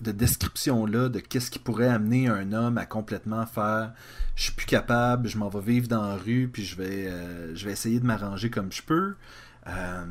de 0.00 0.12
description-là 0.12 1.08
de 1.08 1.20
qu'est-ce 1.20 1.50
qui 1.50 1.58
pourrait 1.58 1.88
amener 1.88 2.28
un 2.28 2.52
homme 2.52 2.78
à 2.78 2.86
complètement 2.86 3.46
faire 3.46 3.92
je 4.34 4.44
suis 4.44 4.52
plus 4.52 4.66
capable, 4.66 5.28
je 5.28 5.38
m'en 5.38 5.48
vais 5.48 5.60
vivre 5.60 5.88
dans 5.88 6.02
la 6.02 6.16
rue, 6.16 6.48
puis 6.52 6.64
je 6.64 6.76
vais, 6.76 7.06
euh, 7.06 7.54
je 7.54 7.64
vais 7.64 7.72
essayer 7.72 8.00
de 8.00 8.06
m'arranger 8.06 8.50
comme 8.50 8.72
je 8.72 8.82
peux. 8.82 9.14
Euh, 9.68 10.04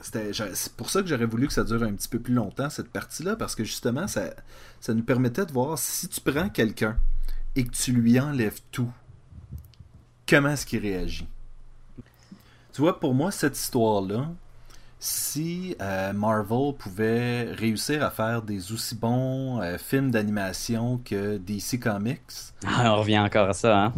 c'est 0.00 0.72
pour 0.76 0.90
ça 0.90 1.00
que 1.00 1.08
j'aurais 1.08 1.24
voulu 1.24 1.46
que 1.46 1.52
ça 1.52 1.64
dure 1.64 1.82
un 1.82 1.94
petit 1.94 2.08
peu 2.08 2.18
plus 2.18 2.34
longtemps, 2.34 2.68
cette 2.68 2.90
partie-là, 2.90 3.36
parce 3.36 3.54
que 3.54 3.64
justement, 3.64 4.06
ça, 4.06 4.34
ça 4.80 4.92
nous 4.92 5.02
permettait 5.02 5.46
de 5.46 5.52
voir 5.52 5.78
si 5.78 6.08
tu 6.08 6.20
prends 6.20 6.50
quelqu'un 6.50 6.98
et 7.56 7.64
que 7.64 7.70
tu 7.70 7.92
lui 7.92 8.20
enlèves 8.20 8.60
tout, 8.70 8.92
comment 10.28 10.50
est-ce 10.50 10.66
qu'il 10.66 10.80
réagit? 10.80 11.26
Tu 12.74 12.82
vois, 12.82 13.00
pour 13.00 13.14
moi, 13.14 13.30
cette 13.30 13.56
histoire-là, 13.56 14.30
si 15.04 15.76
euh, 15.82 16.14
Marvel 16.14 16.72
pouvait 16.78 17.42
réussir 17.52 18.02
à 18.02 18.10
faire 18.10 18.40
des 18.40 18.72
aussi 18.72 18.94
bons 18.94 19.60
euh, 19.60 19.76
films 19.76 20.10
d'animation 20.10 20.98
que 21.04 21.36
DC 21.36 21.78
Comics. 21.78 22.20
Ah, 22.66 22.94
on 22.94 23.00
revient 23.00 23.18
encore 23.18 23.50
à 23.50 23.52
ça, 23.52 23.84
hein? 23.84 23.92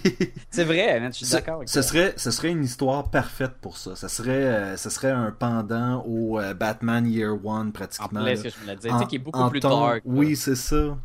c'est 0.50 0.64
vrai, 0.64 1.00
je 1.06 1.24
suis 1.24 1.30
d'accord 1.30 1.56
avec 1.56 1.68
ce 1.70 1.80
Serait, 1.80 2.12
ce 2.18 2.30
serait 2.30 2.50
une 2.50 2.62
histoire 2.62 3.10
parfaite 3.10 3.54
pour 3.62 3.78
ça. 3.78 3.96
Ce 3.96 4.06
serait, 4.08 4.30
euh, 4.30 4.76
serait 4.76 5.10
un 5.10 5.30
pendant 5.30 6.04
au 6.06 6.38
Batman 6.54 7.06
Year 7.06 7.34
One, 7.42 7.72
pratiquement. 7.72 8.20
En 8.20 8.24
plus, 8.24 8.42
que 8.42 8.50
je 8.50 8.56
me 8.62 8.66
l'ai 8.66 8.76
dit, 8.76 9.06
qui 9.08 9.16
est 9.16 9.18
beaucoup 9.18 9.48
plus 9.48 9.60
dark. 9.60 10.02
Oui, 10.04 10.36
c'est 10.36 10.56
ça. 10.56 10.98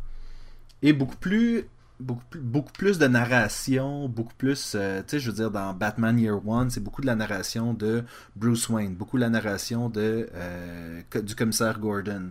Et 0.82 0.92
beaucoup 0.92 1.16
plus 1.16 1.66
beaucoup 2.00 2.72
plus, 2.72 2.98
de 2.98 3.06
narration, 3.06 4.08
beaucoup 4.08 4.34
plus, 4.34 4.74
euh, 4.74 5.00
tu 5.00 5.12
sais, 5.12 5.20
je 5.20 5.30
veux 5.30 5.36
dire, 5.36 5.50
dans 5.50 5.72
Batman 5.72 6.18
Year 6.18 6.46
One, 6.46 6.70
c'est 6.70 6.82
beaucoup 6.82 7.00
de 7.00 7.06
la 7.06 7.14
narration 7.14 7.74
de 7.74 8.04
Bruce 8.34 8.68
Wayne, 8.68 8.94
beaucoup 8.94 9.16
de 9.16 9.22
la 9.22 9.30
narration 9.30 9.88
de, 9.88 10.28
euh, 10.34 11.02
du 11.22 11.34
commissaire 11.34 11.78
Gordon. 11.78 12.30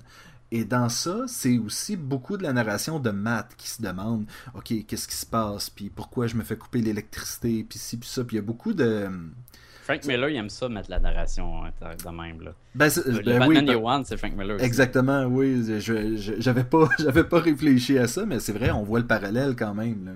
Et 0.51 0.63
dans 0.63 0.89
ça, 0.89 1.25
c'est 1.27 1.57
aussi 1.57 1.95
beaucoup 1.95 2.37
de 2.37 2.43
la 2.43 2.53
narration 2.53 2.99
de 2.99 3.09
Matt 3.09 3.55
qui 3.57 3.67
se 3.67 3.81
demande, 3.81 4.25
OK, 4.53 4.73
qu'est-ce 4.87 5.07
qui 5.07 5.15
se 5.15 5.25
passe, 5.25 5.69
puis 5.69 5.89
pourquoi 5.89 6.27
je 6.27 6.35
me 6.35 6.43
fais 6.43 6.55
couper 6.55 6.81
l'électricité, 6.81 7.65
puis 7.67 7.79
ci, 7.79 7.97
puis 7.97 8.07
ça, 8.07 8.23
puis 8.23 8.35
il 8.35 8.39
y 8.39 8.43
a 8.43 8.45
beaucoup 8.45 8.73
de... 8.73 9.09
Frank 9.85 10.03
Miller, 10.05 10.29
il 10.29 10.35
aime 10.37 10.49
ça 10.49 10.67
mettre 10.67 10.89
la 10.89 10.99
narration 10.99 11.61
de 11.61 12.09
même. 12.09 12.41
Là. 12.41 12.53
Ben, 12.73 12.89
le 13.05 13.21
ben 13.21 13.37
Batman 13.37 13.69
oui, 13.69 13.75
One, 13.75 14.03
c'est 14.03 14.17
Frank 14.17 14.35
Miller. 14.35 14.55
Aussi. 14.55 14.65
Exactement, 14.65 15.25
oui. 15.25 15.63
J'avais 16.39 16.63
pas, 16.63 16.89
pas 17.29 17.39
réfléchi 17.39 17.99
à 17.99 18.07
ça, 18.07 18.25
mais 18.25 18.39
c'est 18.39 18.53
vrai, 18.53 18.71
on 18.71 18.81
voit 18.81 18.97
le 18.97 19.05
parallèle 19.05 19.55
quand 19.55 19.75
même. 19.75 20.05
Là. 20.05 20.11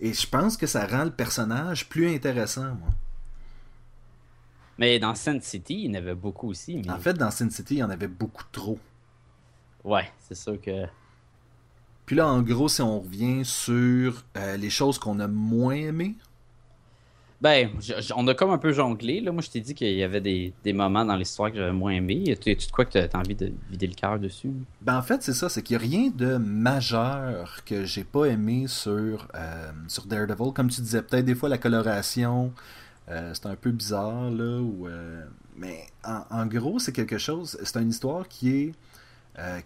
Et 0.00 0.14
je 0.14 0.26
pense 0.26 0.56
que 0.56 0.66
ça 0.66 0.86
rend 0.86 1.04
le 1.04 1.10
personnage 1.10 1.90
plus 1.90 2.08
intéressant, 2.08 2.62
moi. 2.62 2.88
Mais 4.78 4.98
dans 4.98 5.14
Sin 5.14 5.40
City, 5.42 5.74
il 5.74 5.90
y 5.90 5.90
en 5.90 5.94
avait 6.00 6.14
beaucoup 6.14 6.48
aussi. 6.48 6.80
En 6.88 6.98
fait, 6.98 7.12
dans 7.12 7.30
Sin 7.30 7.50
City, 7.50 7.74
il 7.74 7.78
y 7.80 7.84
en 7.84 7.90
avait 7.90 8.08
beaucoup 8.08 8.44
trop. 8.50 8.78
Ouais, 9.84 10.10
c'est 10.20 10.34
sûr 10.34 10.58
que. 10.58 10.86
Puis 12.06 12.16
là, 12.16 12.28
en 12.28 12.40
gros, 12.40 12.70
si 12.70 12.80
on 12.80 13.00
revient 13.00 13.44
sur 13.44 14.24
euh, 14.38 14.56
les 14.56 14.70
choses 14.70 14.98
qu'on 14.98 15.20
a 15.20 15.28
moins 15.28 15.74
aimées, 15.74 16.14
ben, 17.42 17.70
on 18.14 18.28
a 18.28 18.34
comme 18.34 18.52
un 18.52 18.58
peu 18.58 18.72
jonglé. 18.72 19.20
Là. 19.20 19.32
Moi, 19.32 19.42
je 19.42 19.50
t'ai 19.50 19.58
dit 19.58 19.74
qu'il 19.74 19.92
y 19.94 20.04
avait 20.04 20.20
des, 20.20 20.72
moments 20.72 21.04
dans 21.04 21.16
l'histoire 21.16 21.50
que 21.50 21.56
j'avais 21.56 21.72
moins 21.72 21.90
aimé. 21.90 22.38
Tu 22.40 22.54
de 22.54 22.70
quoi 22.70 22.84
que 22.84 22.92
tu 22.92 22.98
as 22.98 23.18
envie 23.18 23.34
de 23.34 23.52
vider 23.68 23.88
le 23.88 23.94
cœur 23.94 24.20
dessus? 24.20 24.52
Ben, 24.80 24.96
en 24.96 25.02
fait, 25.02 25.24
c'est 25.24 25.32
ça. 25.32 25.48
C'est 25.48 25.60
qu'il 25.60 25.76
n'y 25.76 25.82
a 25.82 25.86
rien 25.86 26.12
de 26.14 26.36
majeur 26.36 27.64
que 27.64 27.84
j'ai 27.84 28.04
pas 28.04 28.26
aimé 28.26 28.66
sur, 28.68 29.26
euh, 29.34 29.72
sur 29.88 30.06
Daredevil. 30.06 30.52
Comme 30.54 30.70
tu 30.70 30.82
disais, 30.82 31.02
peut-être 31.02 31.24
des 31.24 31.34
fois 31.34 31.48
la 31.48 31.58
coloration, 31.58 32.52
euh, 33.08 33.32
c'est 33.34 33.46
un 33.46 33.56
peu 33.56 33.72
bizarre. 33.72 34.30
là. 34.30 34.62
Euh, 34.86 35.24
mais 35.56 35.84
en, 36.04 36.46
gros, 36.46 36.78
c'est 36.78 36.92
quelque 36.92 37.18
chose. 37.18 37.58
C'est 37.64 37.80
une 37.80 37.90
histoire 37.90 38.28
qui 38.28 38.50
est, 38.50 38.72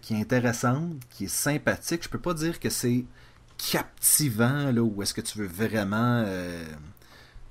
qui 0.01 0.15
est 0.15 0.19
intéressante, 0.19 0.95
qui 1.11 1.25
est 1.25 1.27
sympathique. 1.27 2.03
Je 2.03 2.09
peux 2.09 2.17
pas 2.17 2.33
dire 2.33 2.59
que 2.59 2.71
c'est 2.71 3.05
captivant, 3.71 4.71
là, 4.71 4.81
ou 4.81 5.03
est-ce 5.03 5.13
que 5.13 5.21
tu 5.21 5.37
veux 5.37 5.47
vraiment 5.47 6.25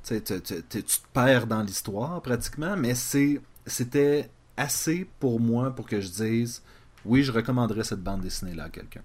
tu, 0.06 0.20
te 0.22 0.78
perds 1.12 1.46
dans 1.46 1.62
l'histoire 1.62 2.20
pratiquement, 2.22 2.76
mais 2.76 2.94
c'était 2.94 4.30
assez 4.56 5.06
pour 5.18 5.40
moi 5.40 5.70
pour 5.70 5.86
que 5.86 6.00
je 6.00 6.08
dise 6.08 6.62
oui, 7.04 7.22
je 7.22 7.32
recommanderais 7.32 7.84
cette 7.84 8.02
bande 8.02 8.20
dessinée-là 8.20 8.64
à 8.64 8.68
quelqu'un. 8.68 9.02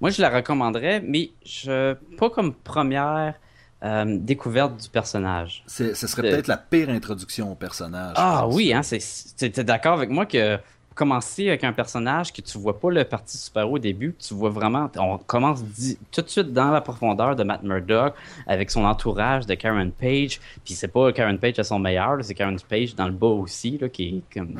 Moi, 0.00 0.10
je 0.10 0.20
la 0.20 0.30
recommanderais, 0.30 1.00
mais 1.00 1.30
je 1.44 1.94
pas 2.16 2.28
comme 2.28 2.54
première 2.54 3.34
euh, 3.82 4.18
découverte 4.18 4.80
du 4.80 4.88
personnage. 4.88 5.64
Ce 5.66 5.94
serait 5.94 6.22
peut-être 6.22 6.48
la 6.48 6.56
pire 6.56 6.90
introduction 6.90 7.52
au 7.52 7.54
personnage. 7.54 8.14
Ah 8.16 8.46
oui, 8.46 8.72
hein, 8.72 8.82
tu 8.82 9.44
es 9.44 9.64
d'accord 9.64 9.94
avec 9.94 10.10
moi 10.10 10.26
que 10.26 10.58
commencer 10.94 11.48
avec 11.48 11.64
un 11.64 11.72
personnage 11.72 12.32
que 12.32 12.40
tu 12.40 12.58
vois 12.58 12.78
pas 12.78 12.90
le 12.90 13.04
parti 13.04 13.36
super 13.38 13.70
au 13.70 13.78
début, 13.78 14.14
tu 14.18 14.34
vois 14.34 14.50
vraiment, 14.50 14.90
on 14.96 15.18
commence 15.18 15.62
tout 16.10 16.22
de 16.22 16.28
suite 16.28 16.52
dans 16.52 16.70
la 16.70 16.80
profondeur 16.80 17.36
de 17.36 17.44
Matt 17.44 17.62
Murdock 17.62 18.14
avec 18.46 18.70
son 18.70 18.84
entourage 18.84 19.46
de 19.46 19.54
Karen 19.54 19.90
Page, 19.90 20.40
puis 20.64 20.74
c'est 20.74 20.88
pas 20.88 21.12
Karen 21.12 21.38
Page 21.38 21.58
à 21.58 21.64
son 21.64 21.78
meilleur, 21.78 22.18
c'est 22.22 22.34
Karen 22.34 22.58
Page 22.68 22.94
dans 22.94 23.06
le 23.06 23.12
bas 23.12 23.28
aussi, 23.28 23.78
là, 23.78 23.88
qui 23.88 24.22
est 24.30 24.34
comme 24.34 24.58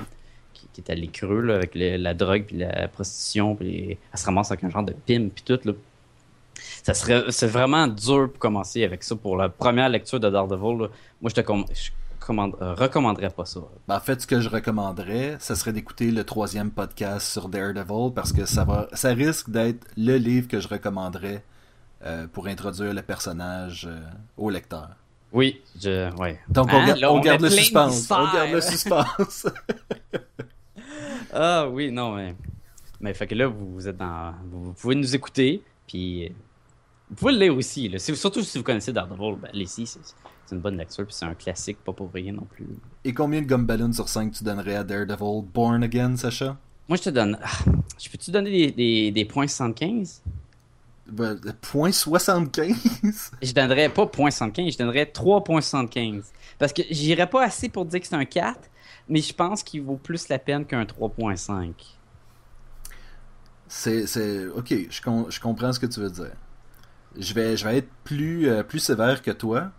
qui, 0.72 0.80
est 0.80 1.06
creux 1.12 1.50
avec 1.50 1.72
la 1.74 2.14
drogue 2.14 2.44
puis 2.46 2.58
la 2.58 2.88
prostitution, 2.88 3.54
puis 3.54 3.98
elle 4.12 4.18
se 4.18 4.24
ramasse 4.24 4.50
avec 4.50 4.64
un 4.64 4.70
genre 4.70 4.84
de 4.84 4.92
pimp 4.92 5.32
puis 5.34 5.44
tout 5.44 5.60
là. 5.64 5.72
Ça 6.82 6.94
serait, 6.94 7.24
c'est 7.30 7.46
vraiment 7.46 7.86
dur 7.86 8.30
pour 8.30 8.38
commencer 8.38 8.84
avec 8.84 9.02
ça 9.02 9.16
pour 9.16 9.36
la 9.36 9.48
première 9.48 9.88
lecture 9.88 10.20
de 10.20 10.28
Daredevil. 10.28 10.88
Moi, 11.20 11.30
je 11.30 11.34
te, 11.34 11.40
euh, 12.30 12.74
recommanderais 12.74 13.30
pas 13.30 13.44
ça. 13.44 13.61
Ben, 13.88 13.96
en 13.96 14.00
fait, 14.00 14.20
ce 14.20 14.26
que 14.26 14.40
je 14.40 14.48
recommanderais, 14.48 15.37
ce 15.40 15.54
serait 15.54 15.72
d'écouter 15.72 16.11
le 16.11 16.24
troisième 16.24 16.70
podcast 16.70 17.30
sur 17.30 17.48
Daredevil 17.48 18.12
parce 18.14 18.32
que 18.32 18.44
ça 18.44 18.64
va, 18.64 18.88
ça 18.92 19.11
risque 19.11 19.50
d'être 19.50 19.87
le 19.96 20.16
livre 20.16 20.48
que 20.48 20.61
je 20.61 20.68
recommanderais 20.68 21.42
euh, 22.04 22.26
pour 22.26 22.46
introduire 22.46 22.92
le 22.94 23.02
personnage 23.02 23.87
euh, 23.88 24.00
au 24.37 24.50
lecteur. 24.50 24.90
Oui, 25.32 25.62
je, 25.80 26.14
ouais. 26.16 26.40
Donc 26.48 26.68
on, 26.72 26.76
hein, 26.76 27.20
garde 27.20 27.42
le 27.42 27.50
suspense. 27.50 28.11
On 28.11 28.32
garde 28.32 28.50
le 28.52 28.61
suspense. 28.61 29.46
ah 31.32 31.68
oui, 31.68 31.90
non, 31.90 32.16
mais, 32.16 32.35
mais 33.00 33.14
fait 33.14 33.26
que 33.26 33.35
là, 33.35 33.46
vous, 33.46 33.88
êtes 33.88 33.96
dans, 33.96 34.35
vous, 34.50 34.72
pouvez 34.74 34.94
nous 34.94 35.14
écouter, 35.14 35.62
puis 35.87 36.28
vous 37.08 37.16
pouvez 37.16 37.32
le 37.32 37.38
lire 37.38 37.56
aussi. 37.56 37.88
Là. 37.88 37.98
Surtout 37.98 38.42
si 38.42 38.58
vous 38.58 38.64
connaissez 38.64 38.92
Daredevil, 38.92 39.37
ben, 39.40 39.48
allez-y, 39.52 39.87
c'est 40.52 40.56
une 40.56 40.60
bonne 40.60 40.76
lecture, 40.76 41.06
puis 41.06 41.14
c'est 41.14 41.24
un 41.24 41.34
classique, 41.34 41.78
pas 41.82 41.92
pour 41.92 42.12
rien 42.12 42.32
non 42.32 42.44
plus. 42.44 42.66
Et 43.04 43.14
combien 43.14 43.40
de 43.40 43.46
Gumballoon 43.46 43.92
sur 43.92 44.08
5 44.08 44.32
tu 44.32 44.44
donnerais 44.44 44.76
à 44.76 44.84
Daredevil? 44.84 45.42
Born 45.52 45.82
Again, 45.82 46.16
Sacha? 46.16 46.58
Moi, 46.88 46.98
je 46.98 47.04
te 47.04 47.10
donne. 47.10 47.38
Ah, 47.42 47.48
je 47.98 48.10
peux-tu 48.10 48.30
donner 48.30 48.70
des, 48.70 49.10
des, 49.10 49.24
points 49.24 49.46
75 49.46 50.22
ben, 51.06 51.40
Point 51.62 51.92
75 51.92 53.32
Je 53.42 53.52
donnerais 53.52 53.88
pas 53.88 54.06
point 54.06 54.30
75, 54.30 54.72
je 54.72 54.78
donnerais 54.78 55.04
3.75. 55.04 56.24
Parce 56.58 56.72
que 56.72 56.82
j'irais 56.90 57.28
pas 57.28 57.44
assez 57.44 57.68
pour 57.68 57.86
dire 57.86 58.00
que 58.00 58.06
c'est 58.06 58.14
un 58.14 58.24
4, 58.24 58.60
mais 59.08 59.20
je 59.20 59.32
pense 59.32 59.62
qu'il 59.62 59.82
vaut 59.82 59.96
plus 59.96 60.28
la 60.28 60.38
peine 60.38 60.66
qu'un 60.66 60.84
3.5. 60.84 61.72
C'est. 63.68 64.46
Ok, 64.48 64.68
je, 64.68 65.00
je 65.30 65.40
comprends 65.40 65.72
ce 65.72 65.80
que 65.80 65.86
tu 65.86 66.00
veux 66.00 66.10
dire. 66.10 66.32
Je 67.18 67.34
vais, 67.34 67.56
je 67.56 67.66
vais 67.66 67.78
être 67.78 67.88
plus, 68.04 68.48
euh, 68.48 68.62
plus 68.62 68.78
sévère 68.78 69.22
que 69.22 69.30
toi 69.30 69.70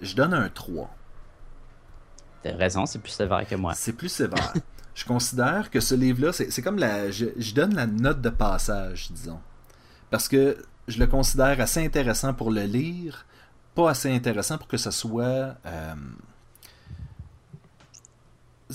je 0.00 0.14
donne 0.14 0.34
un 0.34 0.48
3. 0.48 0.90
T'as 2.42 2.56
raison, 2.56 2.86
c'est 2.86 2.98
plus 2.98 3.12
sévère 3.12 3.46
que 3.46 3.54
moi. 3.54 3.74
C'est 3.74 3.92
plus 3.92 4.08
sévère. 4.08 4.52
je 4.94 5.04
considère 5.04 5.70
que 5.70 5.80
ce 5.80 5.94
livre-là, 5.94 6.32
c'est 6.32 6.62
comme 6.62 6.78
la. 6.78 7.10
Je, 7.10 7.54
donne 7.54 7.74
la 7.74 7.86
note 7.86 8.20
de 8.20 8.30
passage, 8.30 9.10
disons. 9.10 9.40
Parce 10.10 10.28
que 10.28 10.62
je 10.86 10.98
le 10.98 11.06
considère 11.06 11.60
assez 11.60 11.84
intéressant 11.84 12.34
pour 12.34 12.50
le 12.50 12.62
lire, 12.64 13.26
pas 13.74 13.90
assez 13.90 14.14
intéressant 14.14 14.58
pour 14.58 14.68
que 14.68 14.76
ce 14.76 14.90
soit. 14.90 15.56
Euh, 15.66 15.94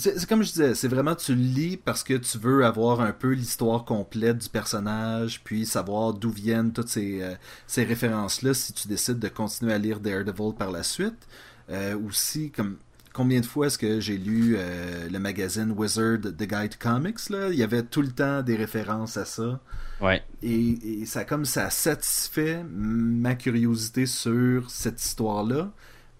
c'est 0.00 0.26
comme 0.26 0.42
je 0.42 0.52
disais, 0.52 0.74
c'est 0.74 0.88
vraiment 0.88 1.14
tu 1.14 1.34
lis 1.34 1.76
parce 1.76 2.02
que 2.02 2.14
tu 2.14 2.38
veux 2.38 2.64
avoir 2.64 3.00
un 3.00 3.12
peu 3.12 3.32
l'histoire 3.32 3.84
complète 3.84 4.38
du 4.38 4.48
personnage, 4.48 5.42
puis 5.44 5.66
savoir 5.66 6.14
d'où 6.14 6.30
viennent 6.30 6.72
toutes 6.72 6.88
ces, 6.88 7.22
euh, 7.22 7.34
ces 7.66 7.84
références-là 7.84 8.54
si 8.54 8.72
tu 8.72 8.88
décides 8.88 9.18
de 9.18 9.28
continuer 9.28 9.72
à 9.72 9.78
lire 9.78 10.00
Daredevil 10.00 10.54
par 10.58 10.70
la 10.70 10.82
suite. 10.82 11.28
Euh, 11.70 11.96
aussi, 12.06 12.50
comme 12.50 12.78
combien 13.12 13.40
de 13.40 13.46
fois 13.46 13.66
est-ce 13.66 13.78
que 13.78 14.00
j'ai 14.00 14.16
lu 14.16 14.54
euh, 14.56 15.08
le 15.08 15.18
magazine 15.18 15.72
Wizard 15.76 16.20
The 16.20 16.44
Guide 16.44 16.76
Comics 16.78 17.28
là? 17.28 17.48
Il 17.50 17.58
y 17.58 17.62
avait 17.62 17.82
tout 17.82 18.02
le 18.02 18.10
temps 18.10 18.42
des 18.42 18.56
références 18.56 19.16
à 19.16 19.24
ça. 19.24 19.60
Ouais. 20.00 20.22
Et, 20.42 21.02
et 21.02 21.06
ça 21.06 21.24
comme 21.24 21.44
ça 21.44 21.68
satisfait 21.70 22.64
ma 22.70 23.34
curiosité 23.34 24.06
sur 24.06 24.70
cette 24.70 25.04
histoire-là 25.04 25.70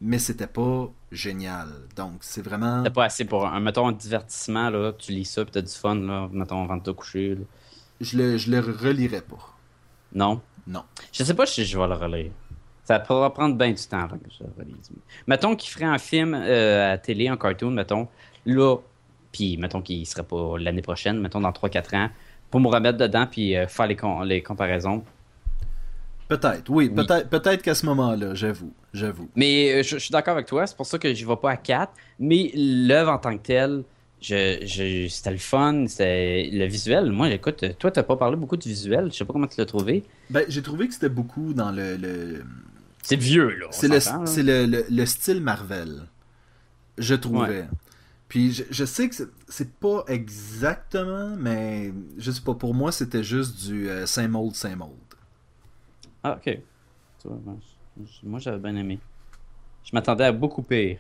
mais 0.00 0.18
c'était 0.18 0.46
pas 0.46 0.90
génial. 1.12 1.68
Donc, 1.96 2.18
c'est 2.20 2.42
vraiment. 2.42 2.78
C'était 2.78 2.94
pas 2.94 3.04
assez 3.04 3.24
pour 3.24 3.46
un, 3.46 3.60
mettons, 3.60 3.88
un 3.88 3.92
divertissement, 3.92 4.70
là. 4.70 4.92
Tu 4.92 5.12
lis 5.12 5.24
ça, 5.24 5.44
puis 5.44 5.52
t'as 5.52 5.62
du 5.62 5.72
fun, 5.72 5.94
là. 5.94 6.28
Mettons, 6.32 6.64
avant 6.64 6.76
de 6.76 6.82
te 6.82 6.90
coucher. 6.90 7.36
Je 8.00 8.16
le, 8.16 8.36
je 8.38 8.50
le 8.50 8.60
relirai 8.60 9.20
pas. 9.20 9.54
Non? 10.14 10.40
Non. 10.66 10.84
Je 11.12 11.22
sais 11.22 11.34
pas 11.34 11.46
si 11.46 11.64
je 11.64 11.78
vais 11.78 11.86
le 11.86 11.94
relire. 11.94 12.30
Ça 12.84 12.98
pourra 12.98 13.32
prendre 13.32 13.56
bien 13.56 13.70
du 13.70 13.82
temps 13.86 14.00
avant 14.00 14.16
que 14.16 14.30
je 14.30 14.42
le 14.42 14.50
relise. 14.58 14.90
Mettons 15.26 15.54
qu'il 15.54 15.70
ferait 15.70 15.84
un 15.84 15.98
film 15.98 16.34
euh, 16.34 16.94
à 16.94 16.98
télé, 16.98 17.28
un 17.28 17.36
cartoon, 17.36 17.70
mettons, 17.70 18.08
là, 18.46 18.76
puis 19.32 19.56
mettons 19.58 19.82
qu'il 19.82 20.06
serait 20.06 20.24
pas 20.24 20.58
l'année 20.58 20.82
prochaine, 20.82 21.20
mettons 21.20 21.40
dans 21.40 21.52
3-4 21.52 21.96
ans, 21.96 22.10
pour 22.50 22.60
me 22.60 22.68
remettre 22.68 22.98
dedans, 22.98 23.26
puis 23.30 23.56
euh, 23.56 23.68
faire 23.68 23.86
les, 23.86 23.96
les 24.24 24.42
comparaisons. 24.42 25.04
Peut-être, 26.30 26.70
oui, 26.70 26.88
peut-être 26.88 27.28
peut 27.28 27.56
qu'à 27.56 27.74
ce 27.74 27.84
moment-là, 27.86 28.36
j'avoue, 28.36 28.72
j'avoue. 28.94 29.28
Mais 29.34 29.72
euh, 29.72 29.82
je, 29.82 29.98
suis 29.98 30.12
d'accord 30.12 30.34
avec 30.34 30.46
toi, 30.46 30.64
c'est 30.64 30.76
pour 30.76 30.86
ça 30.86 30.96
que 30.96 31.12
je 31.12 31.26
vais 31.26 31.36
pas 31.36 31.50
à 31.50 31.56
4, 31.56 31.92
mais 32.20 32.52
l'œuvre 32.54 33.10
en 33.10 33.18
tant 33.18 33.36
que 33.36 33.42
telle, 33.42 33.82
je, 34.20 35.08
c'était 35.10 35.32
le 35.32 35.38
fun, 35.38 35.86
c'était 35.88 36.48
le 36.52 36.66
visuel. 36.66 37.10
Moi, 37.10 37.30
écoute, 37.30 37.64
toi, 37.80 37.90
t'as 37.90 38.04
pas 38.04 38.16
parlé 38.16 38.36
beaucoup 38.36 38.56
de 38.56 38.62
visuel, 38.62 39.10
je 39.10 39.16
sais 39.18 39.24
pas 39.24 39.32
comment 39.32 39.48
tu 39.48 39.58
l'as 39.58 39.66
trouvé. 39.66 40.04
Ben, 40.30 40.44
j'ai 40.46 40.62
trouvé 40.62 40.86
que 40.86 40.94
c'était 40.94 41.08
beaucoup 41.08 41.52
dans 41.52 41.72
le... 41.72 42.44
C'est 43.02 43.16
vieux, 43.16 43.48
là. 43.56 43.66
C'est 43.72 43.88
le, 43.88 44.66
le, 44.66 44.84
le, 44.88 45.06
style 45.06 45.40
Marvel, 45.40 46.06
je 46.96 47.16
trouvais. 47.16 47.66
Puis 48.28 48.52
je, 48.52 48.62
je 48.70 48.84
sais 48.84 49.08
que 49.08 49.16
c'est- 49.16 49.28
c'est 49.48 49.74
pas 49.74 50.04
exactement, 50.06 51.34
mais 51.36 51.92
je 52.18 52.30
sais 52.30 52.42
pas, 52.42 52.54
pour 52.54 52.72
moi 52.72 52.92
c'était 52.92 53.24
juste 53.24 53.66
du 53.66 53.88
euh, 53.88 54.06
same 54.06 54.36
old, 54.36 54.54
same 54.54 54.80
old. 54.82 54.92
Ah, 56.22 56.36
ok. 56.36 56.58
Vois, 57.24 57.38
moi, 58.22 58.38
j'avais 58.38 58.58
bien 58.58 58.76
aimé. 58.76 58.98
Je 59.84 59.90
m'attendais 59.92 60.24
à 60.24 60.32
beaucoup 60.32 60.62
pire. 60.62 60.98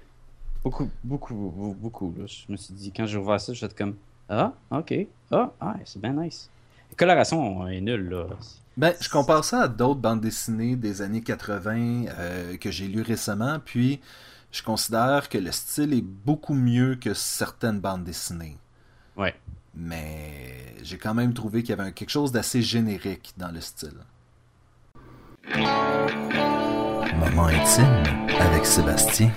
Beaucoup, 0.62 0.90
beaucoup, 1.02 1.34
beaucoup, 1.34 1.74
beaucoup. 1.74 2.14
là. 2.18 2.26
Je 2.26 2.50
me 2.50 2.56
suis 2.56 2.74
dit, 2.74 2.92
quand 2.92 3.06
j'ai 3.06 3.18
ouvert 3.18 3.40
ça, 3.40 3.52
j'étais 3.52 3.74
comme 3.74 3.96
Ah, 4.28 4.52
ok. 4.70 4.94
Ah, 5.30 5.52
ah 5.60 5.76
c'est 5.84 6.00
bien 6.00 6.12
nice. 6.12 6.50
La 6.90 6.96
coloration 6.96 7.68
est 7.68 7.80
nulle, 7.80 8.08
là. 8.08 8.26
Ben, 8.76 8.94
je 9.00 9.08
compare 9.08 9.44
ça 9.44 9.62
à 9.62 9.68
d'autres 9.68 10.00
bandes 10.00 10.20
dessinées 10.20 10.76
des 10.76 11.02
années 11.02 11.22
80 11.22 12.04
euh, 12.08 12.56
que 12.56 12.70
j'ai 12.70 12.88
lues 12.88 13.02
récemment, 13.02 13.58
puis 13.64 14.00
je 14.52 14.62
considère 14.62 15.28
que 15.28 15.38
le 15.38 15.52
style 15.52 15.92
est 15.92 16.02
beaucoup 16.02 16.54
mieux 16.54 16.96
que 16.96 17.14
certaines 17.14 17.80
bandes 17.80 18.04
dessinées. 18.04 18.58
Ouais. 19.16 19.34
Mais 19.74 20.74
j'ai 20.82 20.98
quand 20.98 21.14
même 21.14 21.34
trouvé 21.34 21.62
qu'il 21.62 21.76
y 21.76 21.80
avait 21.80 21.92
quelque 21.92 22.10
chose 22.10 22.32
d'assez 22.32 22.62
générique 22.62 23.34
dans 23.36 23.52
le 23.52 23.60
style. 23.60 23.98
Moment 25.48 27.46
intime 27.46 28.02
avec 28.40 28.66
Sébastien. 28.66 29.30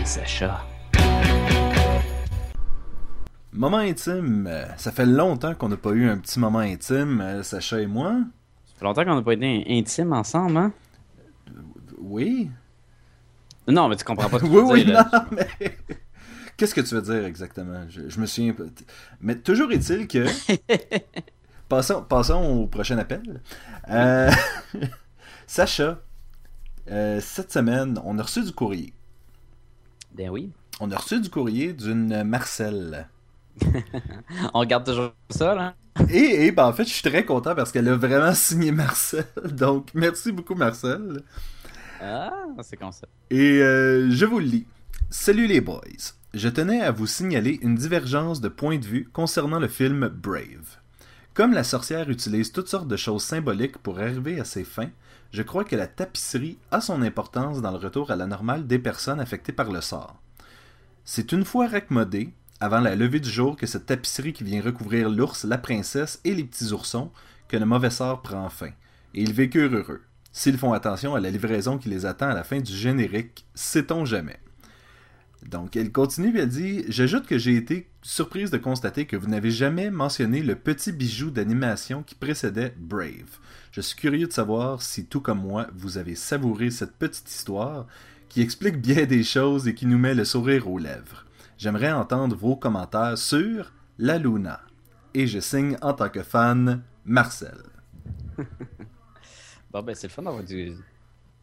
Et 0.00 0.04
Sacha. 0.04 0.64
Moment 3.52 3.78
intime, 3.78 4.46
euh, 4.46 4.64
ça 4.76 4.90
fait 4.92 5.06
longtemps 5.06 5.54
qu'on 5.54 5.68
n'a 5.68 5.76
pas 5.76 5.90
eu 5.90 6.08
un 6.08 6.16
petit 6.18 6.38
moment 6.38 6.60
intime, 6.60 7.20
euh, 7.20 7.42
Sacha 7.42 7.80
et 7.80 7.86
moi. 7.86 8.12
Ça 8.66 8.74
fait 8.78 8.84
longtemps 8.84 9.04
qu'on 9.04 9.16
n'a 9.16 9.22
pas 9.22 9.34
été 9.34 9.64
intimes 9.68 10.12
ensemble, 10.12 10.56
hein? 10.56 10.72
Oui. 11.98 12.50
Non, 13.68 13.88
mais 13.88 13.96
tu 13.96 14.04
comprends 14.04 14.30
pas 14.30 14.38
ce 14.38 14.44
que 14.44 14.48
oui, 14.50 14.62
oui, 14.64 14.84
dire, 14.84 14.94
là. 14.94 15.10
non, 15.12 15.24
mais... 15.32 15.48
Qu'est-ce 16.56 16.74
que 16.74 16.80
tu 16.80 16.94
veux 16.94 17.02
dire 17.02 17.24
exactement? 17.24 17.84
Je, 17.88 18.08
je 18.08 18.20
me 18.20 18.26
souviens 18.26 18.52
pas. 18.52 18.64
Mais 19.20 19.36
toujours 19.36 19.70
est-il 19.72 20.06
que... 20.08 20.26
passons, 21.70 22.02
passons 22.02 22.42
au 22.42 22.66
prochain 22.66 22.98
appel. 22.98 23.40
Euh, 23.88 24.30
Sacha, 25.46 26.00
euh, 26.90 27.20
cette 27.22 27.52
semaine, 27.52 27.98
on 28.04 28.18
a 28.18 28.22
reçu 28.22 28.44
du 28.44 28.52
courrier. 28.52 28.92
Ben 30.12 30.28
oui. 30.28 30.50
On 30.80 30.90
a 30.90 30.96
reçu 30.96 31.20
du 31.20 31.30
courrier 31.30 31.72
d'une 31.72 32.24
Marcel. 32.24 33.08
On 34.54 34.60
regarde 34.60 34.84
toujours 34.84 35.12
ça, 35.30 35.54
là. 35.54 35.74
Et, 36.08 36.46
et 36.46 36.52
ben, 36.52 36.66
en 36.66 36.72
fait, 36.72 36.84
je 36.84 36.92
suis 36.92 37.08
très 37.08 37.24
content 37.24 37.54
parce 37.54 37.72
qu'elle 37.72 37.88
a 37.88 37.96
vraiment 37.96 38.34
signé 38.34 38.72
Marcel. 38.72 39.24
Donc, 39.44 39.90
merci 39.94 40.32
beaucoup, 40.32 40.54
Marcel. 40.54 41.22
Ah, 42.00 42.32
c'est 42.62 42.76
comme 42.76 42.92
ça. 42.92 43.06
Et 43.30 43.60
euh, 43.60 44.10
je 44.10 44.24
vous 44.24 44.38
le 44.38 44.46
lis. 44.46 44.66
Salut 45.10 45.46
les 45.46 45.60
boys. 45.60 45.80
Je 46.32 46.48
tenais 46.48 46.80
à 46.80 46.90
vous 46.92 47.06
signaler 47.06 47.58
une 47.62 47.74
divergence 47.74 48.40
de 48.40 48.48
point 48.48 48.78
de 48.78 48.86
vue 48.86 49.08
concernant 49.12 49.58
le 49.58 49.68
film 49.68 50.08
Brave. 50.08 50.79
Comme 51.34 51.52
la 51.52 51.64
sorcière 51.64 52.10
utilise 52.10 52.50
toutes 52.50 52.68
sortes 52.68 52.88
de 52.88 52.96
choses 52.96 53.22
symboliques 53.22 53.78
pour 53.78 54.00
arriver 54.00 54.40
à 54.40 54.44
ses 54.44 54.64
fins, 54.64 54.90
je 55.32 55.42
crois 55.42 55.64
que 55.64 55.76
la 55.76 55.86
tapisserie 55.86 56.58
a 56.72 56.80
son 56.80 57.02
importance 57.02 57.62
dans 57.62 57.70
le 57.70 57.76
retour 57.76 58.10
à 58.10 58.16
la 58.16 58.26
normale 58.26 58.66
des 58.66 58.80
personnes 58.80 59.20
affectées 59.20 59.52
par 59.52 59.70
le 59.70 59.80
sort. 59.80 60.20
C'est 61.04 61.30
une 61.32 61.44
fois 61.44 61.68
raccommodée, 61.68 62.32
avant 62.58 62.80
la 62.80 62.96
levée 62.96 63.20
du 63.20 63.30
jour, 63.30 63.56
que 63.56 63.66
cette 63.66 63.86
tapisserie 63.86 64.32
qui 64.32 64.42
vient 64.42 64.60
recouvrir 64.60 65.08
l'ours, 65.08 65.44
la 65.44 65.56
princesse 65.56 66.20
et 66.24 66.34
les 66.34 66.44
petits 66.44 66.72
oursons, 66.72 67.12
que 67.46 67.56
le 67.56 67.64
mauvais 67.64 67.90
sort 67.90 68.22
prend 68.22 68.48
fin. 68.48 68.70
Et 69.14 69.22
ils 69.22 69.32
vécurent 69.32 69.74
heureux. 69.74 70.02
S'ils 70.32 70.58
font 70.58 70.72
attention 70.72 71.14
à 71.14 71.20
la 71.20 71.30
livraison 71.30 71.78
qui 71.78 71.88
les 71.88 72.06
attend 72.06 72.28
à 72.28 72.34
la 72.34 72.44
fin 72.44 72.60
du 72.60 72.72
générique, 72.72 73.46
sait-on 73.54 74.04
jamais. 74.04 74.38
Donc, 75.48 75.74
elle 75.76 75.90
continue 75.90 76.36
et 76.36 76.40
elle 76.40 76.48
dit 76.48 76.84
J'ajoute 76.88 77.26
que 77.26 77.38
j'ai 77.38 77.56
été 77.56 77.88
surprise 78.02 78.50
de 78.50 78.58
constater 78.58 79.06
que 79.06 79.16
vous 79.16 79.28
n'avez 79.28 79.50
jamais 79.50 79.90
mentionné 79.90 80.42
le 80.42 80.54
petit 80.54 80.92
bijou 80.92 81.30
d'animation 81.30 82.02
qui 82.02 82.14
précédait 82.14 82.74
Brave. 82.76 83.38
Je 83.72 83.80
suis 83.80 83.96
curieux 83.96 84.26
de 84.26 84.32
savoir 84.32 84.82
si, 84.82 85.06
tout 85.06 85.20
comme 85.20 85.40
moi, 85.40 85.68
vous 85.74 85.98
avez 85.98 86.14
savouré 86.14 86.70
cette 86.70 86.96
petite 86.96 87.30
histoire 87.30 87.86
qui 88.28 88.42
explique 88.42 88.80
bien 88.80 89.06
des 89.06 89.24
choses 89.24 89.66
et 89.66 89.74
qui 89.74 89.86
nous 89.86 89.98
met 89.98 90.14
le 90.14 90.24
sourire 90.24 90.68
aux 90.68 90.78
lèvres. 90.78 91.24
J'aimerais 91.58 91.92
entendre 91.92 92.36
vos 92.36 92.56
commentaires 92.56 93.18
sur 93.18 93.72
La 93.98 94.18
Luna. 94.18 94.60
Et 95.14 95.26
je 95.26 95.40
signe 95.40 95.76
en 95.82 95.92
tant 95.94 96.08
que 96.08 96.22
fan 96.22 96.82
Marcel. 97.04 97.58
Bon, 99.72 99.82
ben, 99.84 99.94
c'est 99.94 100.08
le 100.08 100.12
fun 100.12 100.22
d'avoir 100.22 100.42
des, 100.42 100.74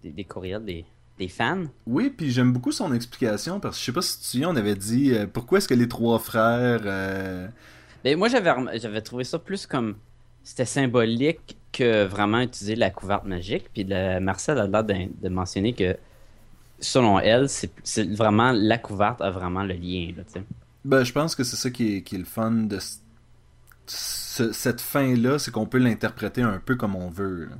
des 0.04 0.24
courriels 0.26 0.66
des, 0.66 0.86
des 1.20 1.28
fans. 1.28 1.64
Oui, 1.86 2.10
puis 2.16 2.32
j'aime 2.32 2.52
beaucoup 2.54 2.72
son 2.72 2.94
explication 2.94 3.60
parce 3.60 3.76
que 3.78 3.80
je 3.82 3.86
sais 3.86 3.92
pas 3.92 4.02
si 4.02 4.18
tu 4.18 4.24
te 4.24 4.26
souviens, 4.28 4.50
on 4.50 4.56
avait 4.56 4.76
dit 4.76 5.14
euh, 5.14 5.26
pourquoi 5.32 5.58
est-ce 5.58 5.68
que 5.68 5.74
les 5.74 5.88
trois 5.88 6.20
frères. 6.20 6.82
euh, 6.86 7.48
Ben, 8.04 8.18
moi, 8.18 8.28
j'avais 8.30 8.52
j'avais 8.80 9.02
trouvé 9.02 9.24
ça 9.24 9.40
plus 9.40 9.66
comme. 9.66 9.96
C'était 10.44 10.66
symbolique 10.66 11.58
que 11.74 12.06
vraiment 12.06 12.40
utiliser 12.40 12.76
la 12.76 12.90
couverte 12.90 13.26
magique. 13.26 13.66
Puis 13.74 13.84
la- 13.84 14.20
Marcel 14.22 14.58
a 14.60 14.68
l'air 14.68 14.84
de 14.84 15.30
mentionner 15.30 15.74
que, 15.74 15.98
selon 16.80 17.20
elle, 17.20 17.50
c'est 17.50 17.72
vraiment 18.16 18.52
la 18.54 18.78
couverte 18.78 19.20
a 19.22 19.30
vraiment 19.32 19.64
le 19.64 19.74
lien. 19.74 20.14
Là. 20.16 20.24
Ben, 20.86 21.04
je 21.04 21.12
pense 21.12 21.36
que 21.36 21.44
c'est 21.44 21.58
ça 21.58 21.70
qui 21.70 21.98
est, 21.98 22.02
qui 22.04 22.16
est 22.16 22.20
le 22.20 22.24
fun 22.26 22.52
de 22.52 22.80
ce- 23.88 24.54
cette 24.54 24.80
fin-là, 24.82 25.40
c'est 25.40 25.52
qu'on 25.52 25.66
peut 25.66 25.80
l'interpréter 25.80 26.42
un 26.44 26.62
peu 26.64 26.76
comme 26.76 26.96
on 26.96 27.10
veut. 27.10 27.46
là. 27.50 27.56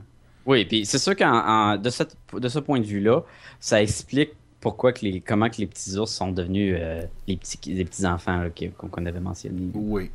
Oui, 0.48 0.66
puis 0.66 0.86
c'est 0.86 0.98
sûr 0.98 1.16
que 1.16 1.78
de, 1.78 1.90
cette- 1.90 2.16
de 2.34 2.48
ce 2.48 2.60
point 2.60 2.80
de 2.80 2.86
vue-là, 2.86 3.22
ça 3.60 3.82
explique 3.82 4.32
pourquoi 4.62 4.94
que 4.94 5.06
les, 5.06 5.22
comment 5.22 5.50
que 5.50 5.58
les 5.58 5.68
petits 5.68 5.98
ours 5.98 6.12
sont 6.12 6.32
devenus 6.32 6.76
euh, 6.80 7.04
les 7.28 7.38
petits 7.38 7.60
les 7.68 7.86
petits 7.86 8.06
enfants 8.08 8.48
qu'on 8.78 9.06
avait 9.06 9.20
mentionné. 9.20 9.70
Oui. 9.76 10.10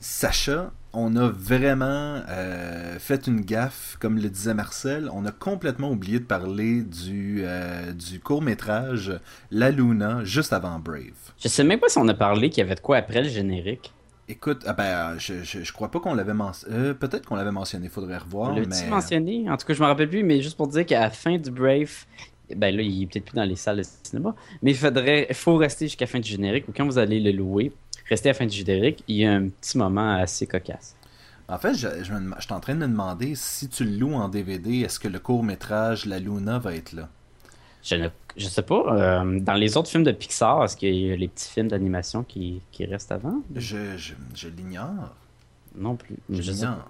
Sacha, 0.00 0.70
on 0.92 1.16
a 1.16 1.28
vraiment 1.28 2.22
euh, 2.28 2.98
fait 3.00 3.26
une 3.26 3.40
gaffe, 3.40 3.96
comme 3.98 4.18
le 4.18 4.28
disait 4.30 4.54
Marcel. 4.54 5.10
On 5.12 5.26
a 5.26 5.32
complètement 5.32 5.90
oublié 5.90 6.20
de 6.20 6.24
parler 6.24 6.82
du, 6.82 7.40
euh, 7.42 7.92
du 7.92 8.20
court-métrage 8.20 9.18
La 9.50 9.72
Luna 9.72 10.22
juste 10.24 10.52
avant 10.52 10.78
Brave. 10.78 11.32
Je 11.42 11.48
sais 11.48 11.64
même 11.64 11.80
pas 11.80 11.88
si 11.88 11.98
on 11.98 12.06
a 12.06 12.14
parlé 12.14 12.48
qu'il 12.48 12.62
y 12.62 12.66
avait 12.66 12.76
de 12.76 12.80
quoi 12.80 12.98
après 12.98 13.22
le 13.22 13.28
générique. 13.28 13.92
Écoute, 14.30 14.62
ah 14.66 14.74
ben, 14.74 14.84
euh, 14.84 15.14
je, 15.18 15.42
je, 15.42 15.64
je 15.64 15.72
crois 15.72 15.90
pas 15.90 16.00
qu'on 16.00 16.14
l'avait 16.14 16.34
mentionné. 16.34 16.92
Peut-être 16.94 17.26
qu'on 17.26 17.36
l'avait 17.36 17.50
mentionné, 17.50 17.88
faudrait 17.88 18.18
revoir. 18.18 18.50
On 18.50 18.54
mais... 18.54 18.66
l'a-tu 18.66 18.86
mentionné? 18.88 19.50
En 19.50 19.56
tout 19.56 19.66
cas, 19.66 19.72
je 19.72 19.80
me 19.80 19.86
rappelle 19.86 20.10
plus, 20.10 20.22
mais 20.22 20.42
juste 20.42 20.56
pour 20.56 20.68
dire 20.68 20.84
qu'à 20.84 21.00
la 21.00 21.10
fin 21.10 21.38
du 21.38 21.50
Brave, 21.50 22.04
ben 22.54 22.74
là, 22.74 22.82
il 22.82 23.02
est 23.02 23.06
peut-être 23.06 23.24
plus 23.24 23.36
dans 23.36 23.44
les 23.44 23.56
salles 23.56 23.78
de 23.78 23.84
cinéma, 24.02 24.34
mais 24.62 24.72
il 24.72 24.76
faudrait, 24.76 25.28
faut 25.32 25.56
rester 25.56 25.86
jusqu'à 25.86 26.04
la 26.04 26.10
fin 26.10 26.20
du 26.20 26.28
générique, 26.30 26.68
ou 26.68 26.72
quand 26.76 26.84
vous 26.84 26.98
allez 26.98 27.20
le 27.20 27.32
louer, 27.32 27.72
rester 28.08 28.28
à 28.28 28.32
la 28.32 28.38
fin 28.38 28.46
du 28.46 28.56
générique, 28.56 29.02
il 29.08 29.16
y 29.16 29.24
a 29.26 29.32
un 29.32 29.48
petit 29.48 29.78
moment 29.78 30.16
assez 30.16 30.46
cocasse. 30.46 30.94
En 31.48 31.58
fait, 31.58 31.74
je, 31.74 31.88
je, 32.02 32.12
je 32.12 32.42
suis 32.42 32.52
en 32.52 32.60
train 32.60 32.74
de 32.74 32.80
me 32.80 32.86
demander 32.86 33.34
si 33.34 33.68
tu 33.68 33.84
le 33.84 33.96
loues 33.96 34.14
en 34.14 34.28
DVD, 34.28 34.80
est-ce 34.80 35.00
que 35.00 35.08
le 35.08 35.18
court-métrage 35.18 36.04
La 36.04 36.18
Luna 36.18 36.58
va 36.58 36.74
être 36.74 36.92
là? 36.92 37.08
Je 37.82 37.94
ne 37.96 38.08
je 38.36 38.46
sais 38.46 38.62
pas, 38.62 38.84
euh, 39.22 39.40
dans 39.40 39.54
les 39.54 39.76
autres 39.76 39.88
films 39.88 40.04
de 40.04 40.12
Pixar, 40.12 40.64
est-ce 40.64 40.76
qu'il 40.76 40.94
y 40.94 41.12
a 41.12 41.16
les 41.16 41.28
petits 41.28 41.48
films 41.50 41.68
d'animation 41.68 42.22
qui, 42.22 42.60
qui 42.70 42.84
restent 42.86 43.12
avant? 43.12 43.42
Je, 43.54 43.96
je, 43.96 44.14
je 44.34 44.48
l'ignore. 44.48 45.14
Non 45.76 45.96
plus. 45.96 46.16
Je 46.30 46.42
Je 46.42 46.50
l'ignore. 46.52 46.88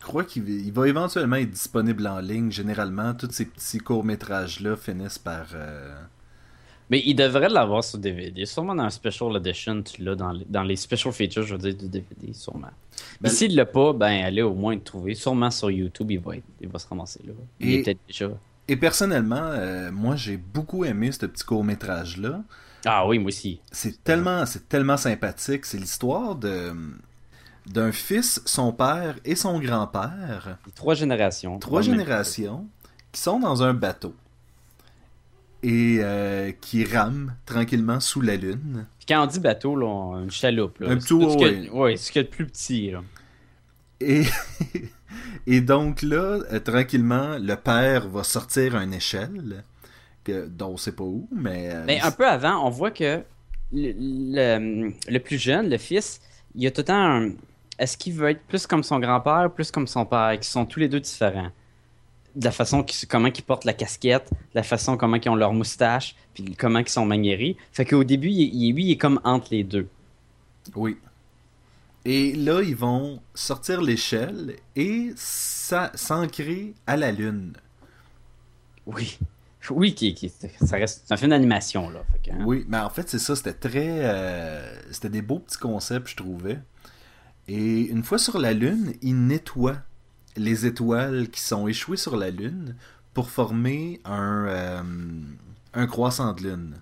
crois 0.00 0.24
qu'il 0.24 0.42
va- 0.42 0.50
il 0.50 0.72
va 0.72 0.88
éventuellement 0.88 1.36
être 1.36 1.50
disponible 1.50 2.06
en 2.06 2.18
ligne. 2.20 2.50
Généralement, 2.50 3.14
tous 3.14 3.30
ces 3.30 3.44
petits 3.46 3.78
courts-métrages-là 3.78 4.76
finissent 4.76 5.18
par... 5.18 5.46
euh, 5.54 5.94
Mais 6.90 7.02
il 7.04 7.14
devrait 7.14 7.48
l'avoir 7.48 7.84
sur 7.84 7.98
DVD. 7.98 8.44
Sûrement 8.46 8.74
dans 8.74 8.84
un 8.84 8.90
Special 8.90 9.36
Edition, 9.36 9.82
tu 9.82 10.02
l'as 10.02 10.14
dans, 10.16 10.32
les- 10.32 10.46
dans 10.48 10.62
les 10.62 10.76
Special 10.76 11.12
Features, 11.12 11.42
je 11.44 11.54
veux 11.54 11.60
dire, 11.60 11.74
du 11.76 11.88
DVD, 11.88 12.32
sûrement. 12.32 12.70
Ben- 13.20 13.28
s'il 13.28 13.54
l'a 13.54 13.66
pas, 13.66 13.92
ben 13.92 14.24
allez 14.24 14.42
au 14.42 14.54
moins 14.54 14.74
le 14.74 14.80
trouver. 14.80 15.14
Sûrement 15.14 15.50
sur 15.50 15.70
YouTube, 15.70 16.10
il 16.10 16.18
va, 16.20 16.36
être, 16.36 16.44
il 16.60 16.68
va 16.68 16.78
se 16.78 16.88
ramasser 16.88 17.20
là. 17.24 17.32
Il 17.60 17.68
Et- 17.70 17.74
est 17.74 17.82
peut-être 17.84 18.00
déjà. 18.08 18.30
Et 18.68 18.76
personnellement, 18.76 19.36
euh, 19.52 19.90
moi, 19.90 20.14
j'ai 20.16 20.36
beaucoup 20.36 20.84
aimé 20.84 21.10
ce 21.12 21.24
petit 21.26 21.44
court-métrage-là. 21.44 22.42
Ah 22.84 23.06
oui, 23.08 23.18
moi 23.18 23.28
aussi. 23.28 23.60
C'est 23.72 24.04
tellement, 24.04 24.44
c'est 24.46 24.68
tellement 24.68 24.96
sympathique. 24.96 25.64
C'est 25.66 25.78
l'histoire 25.78 26.34
de 26.36 26.72
d'un 27.66 27.92
fils, 27.92 28.40
son 28.46 28.72
père 28.72 29.16
et 29.26 29.34
son 29.34 29.58
grand-père, 29.60 30.56
Trois 30.74 30.94
générations. 30.94 31.58
trois 31.58 31.82
générations, 31.82 32.66
qui 33.12 33.20
sont 33.20 33.38
dans 33.40 33.62
un 33.62 33.74
bateau 33.74 34.14
et 35.62 35.98
euh, 36.00 36.52
qui 36.60 36.84
rament 36.84 37.34
tranquillement 37.44 38.00
sous 38.00 38.20
la 38.22 38.36
lune. 38.36 38.86
Puis 38.98 39.06
quand 39.08 39.22
on 39.22 39.26
dit 39.26 39.40
bateau, 39.40 39.76
là, 39.76 39.86
on- 39.86 40.22
une 40.22 40.30
chaloupe. 40.30 40.78
Là. 40.78 40.90
Un 40.92 40.96
petit 40.96 41.08
tout 41.08 41.30
ce 41.30 41.36
qu'il 41.36 41.46
y 41.64 41.68
a- 41.68 41.72
ouais. 41.72 41.78
ouais, 41.78 41.96
c'est 41.96 42.04
ce 42.06 42.12
qu'il 42.12 42.22
y 42.22 42.24
a 42.24 42.28
de 42.28 42.32
plus 42.34 42.46
petit. 42.46 42.90
Là. 42.90 43.02
Et, 44.00 44.24
et 45.46 45.60
donc 45.60 46.02
là, 46.02 46.40
euh, 46.52 46.60
tranquillement, 46.60 47.38
le 47.38 47.54
père 47.56 48.08
va 48.08 48.22
sortir 48.24 48.76
une 48.76 48.94
échelle, 48.94 49.64
que, 50.24 50.46
dont 50.46 50.70
on 50.70 50.76
sait 50.76 50.92
pas 50.92 51.04
où, 51.04 51.28
mais... 51.32 51.70
euh, 51.72 51.84
Mais 51.86 52.00
un 52.00 52.10
peu 52.10 52.26
avant, 52.26 52.66
on 52.66 52.70
voit 52.70 52.90
que 52.90 53.22
le, 53.72 53.92
le- 53.98 54.92
le 55.08 55.18
plus 55.18 55.38
jeune, 55.38 55.68
le 55.68 55.78
fils, 55.78 56.20
il 56.54 56.66
a 56.66 56.70
tout 56.70 56.80
le 56.80 56.84
temps 56.84 56.94
un... 57.22 57.30
Est-ce 57.78 57.96
qu'il 57.96 58.12
veut 58.14 58.30
être 58.30 58.42
plus 58.48 58.66
comme 58.66 58.82
son 58.82 58.98
grand-père, 58.98 59.50
plus 59.54 59.70
comme 59.70 59.86
son 59.86 60.04
père, 60.04 60.38
qui 60.40 60.48
sont 60.48 60.66
tous 60.66 60.80
les 60.80 60.88
deux 60.88 61.00
différents? 61.00 61.50
de 62.36 62.44
la 62.44 62.52
façon 62.52 62.84
qu'ils, 62.84 63.08
comment 63.08 63.26
ils 63.28 63.42
portent 63.42 63.64
la 63.64 63.72
casquette, 63.72 64.30
de 64.30 64.36
la 64.54 64.62
façon 64.62 64.96
comment 64.96 65.16
ils 65.16 65.28
ont 65.28 65.34
leur 65.34 65.52
moustache, 65.52 66.14
puis 66.34 66.44
comment 66.56 66.78
ils 66.78 66.88
sont 66.88 67.04
maniérés. 67.04 67.56
Fait 67.72 67.84
qu'au 67.84 68.04
début, 68.04 68.28
il, 68.28 68.54
il- 68.54 68.72
lui, 68.74 68.84
il 68.84 68.90
est 68.92 68.96
comme 68.96 69.18
entre 69.24 69.48
les 69.50 69.64
deux. 69.64 69.88
Oui. 70.76 70.96
Et 72.04 72.32
là, 72.34 72.62
ils 72.62 72.76
vont 72.76 73.20
sortir 73.34 73.82
l'échelle 73.82 74.56
et 74.76 75.12
s'ancrer 75.16 76.74
à 76.86 76.96
la 76.96 77.12
Lune. 77.12 77.52
Oui. 78.86 79.18
Oui, 79.70 79.94
qui, 79.94 80.14
qui- 80.14 80.30
ça 80.30 80.76
reste 80.76 81.10
un 81.12 81.16
film 81.18 81.30
d'animation, 81.30 81.90
là. 81.90 82.00
Fait 82.12 82.30
que, 82.30 82.34
hein. 82.34 82.42
Oui, 82.46 82.64
mais 82.68 82.78
en 82.78 82.88
fait, 82.88 83.08
c'est 83.10 83.18
ça, 83.18 83.36
c'était 83.36 83.52
très. 83.52 83.98
euh, 84.04 84.80
c'était 84.90 85.10
des 85.10 85.20
beaux 85.20 85.40
petits 85.40 85.58
concepts, 85.58 86.08
je 86.08 86.16
trouvais. 86.16 86.58
Et 87.48 87.80
une 87.88 88.02
fois 88.02 88.18
sur 88.18 88.38
la 88.38 88.54
Lune, 88.54 88.94
ils 89.02 89.26
nettoient 89.26 89.82
les 90.36 90.64
étoiles 90.64 91.28
qui 91.28 91.40
sont 91.40 91.68
échouées 91.68 91.96
sur 91.98 92.16
la 92.16 92.30
Lune 92.30 92.76
pour 93.12 93.28
former 93.30 94.00
un, 94.06 94.46
euh, 94.46 94.82
un 95.74 95.86
croissant 95.86 96.32
de 96.32 96.42
Lune. 96.44 96.76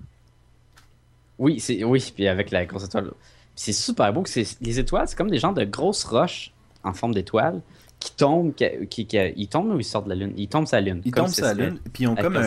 Oui, 1.39 1.59
c'est 1.59 1.83
oui, 1.83 2.13
puis 2.15 2.29
avec 2.29 2.51
la 2.53 2.67
grosse 2.67 2.85
étoile. 2.85 3.11
C'est 3.57 3.73
super 3.73 4.13
beau 4.13 4.23
les 4.61 4.79
étoiles, 4.79 5.09
c'est 5.09 5.17
comme 5.17 5.31
des 5.31 5.39
genres 5.39 5.55
de 5.55 5.65
grosses 5.65 6.05
roches 6.05 6.53
en 6.85 6.93
forme 6.93 7.15
d'étoiles 7.15 7.63
qui 7.99 8.13
tombent, 8.15 8.55
qui, 8.55 8.69
qui, 8.89 9.07
qui- 9.07 9.33
ils 9.37 9.49
tombent 9.49 9.73
ou 9.75 9.81
ils 9.81 9.85
sortent 9.85 10.05
de 10.05 10.11
la 10.11 10.15
lune? 10.15 10.35
Ils 10.37 10.47
tombent 10.49 10.67
la 10.71 10.81
lune. 10.83 11.01
Ils 11.05 11.11
tombent 11.13 11.29
serait 11.29 11.55
Lune, 11.55 11.79
puis 11.93 12.05
ils 12.05 12.07
ont 12.07 12.15
comme 12.15 12.37
un, 12.37 12.47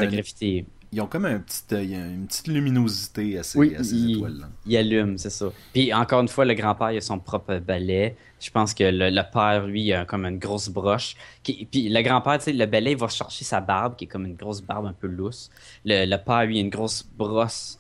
ils 0.92 1.02
ont 1.02 1.08
comme 1.08 1.26
un 1.26 1.40
petit, 1.40 1.66
euh, 1.76 2.14
une 2.14 2.26
petite 2.28 2.48
luminosité 2.48 3.38
à 3.38 3.44
ces, 3.44 3.58
Oui, 3.60 3.76
à 3.76 3.84
ces 3.84 3.96
il- 3.96 4.16
étoiles-là. 4.18 4.50
Il 4.66 4.78
allume, 4.78 5.18
c'est 5.18 5.30
ça. 5.30 5.52
Puis 5.74 5.94
encore 5.94 6.22
une 6.22 6.28
fois, 6.28 6.46
le 6.46 6.54
grand-père, 6.54 6.92
il 6.92 6.98
a 6.98 7.02
son 7.02 7.20
propre 7.20 7.58
balai. 7.60 8.16
Je 8.40 8.50
pense 8.52 8.74
que 8.74 8.84
le, 8.84 9.10
le 9.10 9.22
père, 9.32 9.66
lui, 9.68 9.84
il 9.84 9.94
a 9.94 10.06
comme 10.06 10.26
une 10.26 10.40
grosse 10.40 10.70
broche. 10.70 11.16
Qui- 11.44 11.68
puis 11.70 11.90
le 11.90 12.02
grand-père, 12.02 12.38
tu 12.38 12.46
sais, 12.46 12.54
le 12.54 12.66
balai, 12.66 12.92
il 12.92 12.98
va 12.98 13.08
chercher 13.08 13.44
sa 13.44 13.60
barbe, 13.62 13.96
qui 13.98 14.06
est 14.06 14.08
comme 14.08 14.26
une 14.26 14.36
grosse 14.36 14.62
barbe 14.62 14.86
un 14.86 14.94
peu 14.94 15.08
lousse. 15.08 15.50
Le, 15.86 16.06
le 16.06 16.18
père, 16.24 16.46
lui, 16.46 16.58
a 16.58 16.62
une 16.62 16.70
grosse 16.70 17.04
brosse, 17.18 17.80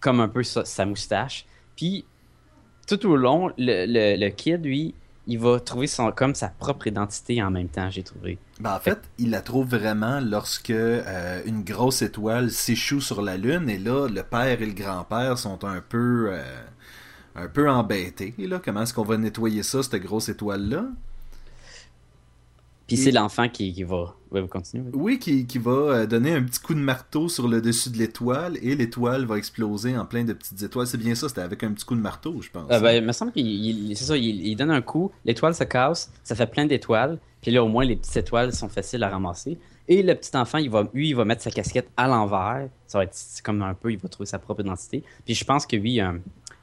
comme 0.00 0.20
un 0.20 0.28
peu 0.28 0.42
sa, 0.42 0.64
sa 0.64 0.84
moustache. 0.86 1.44
Puis 1.76 2.04
tout 2.96 3.08
au 3.08 3.16
long, 3.16 3.52
le, 3.56 4.28
kid, 4.30 4.64
lui, 4.64 4.94
il 5.26 5.38
va 5.38 5.60
trouver 5.60 5.86
son, 5.86 6.10
comme 6.10 6.34
sa 6.34 6.48
propre 6.48 6.88
identité 6.88 7.42
en 7.42 7.50
même 7.50 7.68
temps, 7.68 7.88
j'ai 7.90 8.02
trouvé. 8.02 8.38
Ben, 8.58 8.74
en 8.74 8.80
fait, 8.80 8.98
il 9.18 9.30
la 9.30 9.42
trouve 9.42 9.68
vraiment 9.68 10.20
lorsque 10.20 10.70
euh, 10.70 11.40
une 11.46 11.62
grosse 11.62 12.02
étoile 12.02 12.50
s'échoue 12.50 13.00
sur 13.00 13.22
la 13.22 13.36
Lune 13.36 13.70
et 13.70 13.78
là, 13.78 14.08
le 14.08 14.22
père 14.22 14.60
et 14.60 14.66
le 14.66 14.72
grand-père 14.72 15.38
sont 15.38 15.64
un 15.64 15.80
peu, 15.80 16.30
euh, 16.32 16.42
un 17.36 17.48
peu 17.48 17.70
embêtés. 17.70 18.34
Là. 18.38 18.60
Comment 18.64 18.82
est-ce 18.82 18.94
qu'on 18.94 19.04
va 19.04 19.16
nettoyer 19.16 19.62
ça, 19.62 19.82
cette 19.82 20.02
grosse 20.02 20.28
étoile-là? 20.28 20.86
Puis 22.94 22.96
c'est 22.96 23.10
l'enfant 23.12 23.48
qui, 23.48 23.72
qui 23.72 23.82
va... 23.84 24.14
Ouais, 24.30 24.40
vous 24.40 24.46
continuez. 24.48 24.84
oui. 24.92 25.00
Oui, 25.02 25.18
qui, 25.18 25.46
qui 25.46 25.58
va 25.58 25.70
euh, 25.72 26.06
donner 26.06 26.32
un 26.34 26.42
petit 26.42 26.60
coup 26.60 26.74
de 26.74 26.78
marteau 26.80 27.28
sur 27.28 27.48
le 27.48 27.60
dessus 27.60 27.90
de 27.90 27.96
l'étoile 27.98 28.56
et 28.62 28.74
l'étoile 28.76 29.24
va 29.24 29.36
exploser 29.38 29.96
en 29.96 30.04
plein 30.06 30.24
de 30.24 30.32
petites 30.32 30.62
étoiles. 30.62 30.86
C'est 30.86 30.98
bien 30.98 31.14
ça, 31.14 31.28
c'était 31.28 31.40
avec 31.40 31.62
un 31.64 31.72
petit 31.72 31.84
coup 31.84 31.94
de 31.96 32.00
marteau, 32.00 32.40
je 32.40 32.50
pense. 32.50 32.66
Ah 32.70 32.78
ben, 32.80 32.92
il 32.92 33.04
me 33.04 33.12
semble 33.12 33.32
qu'il 33.32 33.46
il- 33.46 33.96
c'est 33.96 34.04
ça, 34.04 34.16
il, 34.16 34.46
il 34.46 34.54
donne 34.56 34.70
un 34.70 34.82
coup, 34.82 35.10
l'étoile 35.24 35.54
se 35.54 35.64
casse, 35.64 36.12
ça 36.22 36.34
fait 36.36 36.46
plein 36.46 36.66
d'étoiles, 36.66 37.18
puis 37.42 37.50
là 37.50 37.62
au 37.64 37.68
moins 37.68 37.84
les 37.84 37.96
petites 37.96 38.16
étoiles 38.18 38.52
sont 38.52 38.68
faciles 38.68 39.02
à 39.02 39.08
ramasser. 39.08 39.58
Et 39.88 40.04
le 40.04 40.14
petit 40.14 40.36
enfant, 40.36 40.58
il 40.58 40.70
va, 40.70 40.88
lui, 40.94 41.08
il 41.08 41.14
va 41.16 41.24
mettre 41.24 41.42
sa 41.42 41.50
casquette 41.50 41.88
à 41.96 42.06
l'envers. 42.06 42.68
Ça 42.86 42.98
va 42.98 43.04
être 43.04 43.16
comme 43.42 43.60
un 43.62 43.74
peu, 43.74 43.90
il 43.90 43.98
va 43.98 44.08
trouver 44.08 44.26
sa 44.26 44.38
propre 44.38 44.60
identité. 44.60 45.02
Puis 45.24 45.34
je 45.34 45.44
pense 45.44 45.66
que 45.66 45.74
lui, 45.74 45.90
il 45.90 45.94
y 45.96 46.00
a 46.00 46.10
un, 46.10 46.18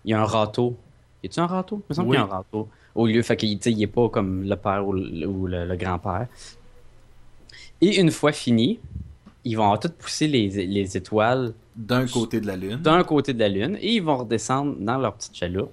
il 0.05 0.11
y 0.11 0.13
a 0.13 0.21
un 0.21 0.25
râteau. 0.25 0.77
Y 1.23 1.27
a-tu 1.27 1.39
un 1.41 1.47
râteau? 1.47 1.81
Il 1.81 1.85
me 1.89 1.95
semble 1.95 2.09
Oui. 2.11 2.15
qu'il 2.15 2.25
y 2.25 2.29
a 2.29 2.33
un 2.33 2.37
râteau. 2.37 2.69
Au 2.97 3.05
lieu, 3.07 3.21
fait 3.21 3.37
qu'il 3.37 3.57
tu 3.59 3.63
sais, 3.65 3.71
il 3.71 3.81
est 3.83 3.87
pas 3.87 4.09
comme 4.09 4.43
le 4.43 4.55
père 4.55 4.85
ou 4.87 4.93
le, 4.93 5.25
ou 5.27 5.47
le- 5.47 5.65
le 5.65 5.75
grand-père. 5.77 6.27
Et 7.81 7.99
une 8.01 8.11
fois 8.11 8.31
fini, 8.31 8.79
ils 9.43 9.55
vont 9.55 9.75
toutes 9.77 9.93
poussé 9.93 10.27
les, 10.27 10.49
les 10.65 10.97
étoiles 10.97 11.53
D'un 11.75 12.07
côté 12.07 12.41
de 12.41 12.47
la 12.47 12.55
Lune. 12.55 12.77
d'un 12.81 13.03
côté 13.03 13.33
de 13.33 13.39
la 13.39 13.49
Lune 13.49 13.77
et 13.79 13.93
ils 13.97 14.01
vont 14.03 14.17
redescendre 14.17 14.75
dans 14.79 14.97
leur 14.97 15.13
petite 15.13 15.35
chaloupe 15.35 15.71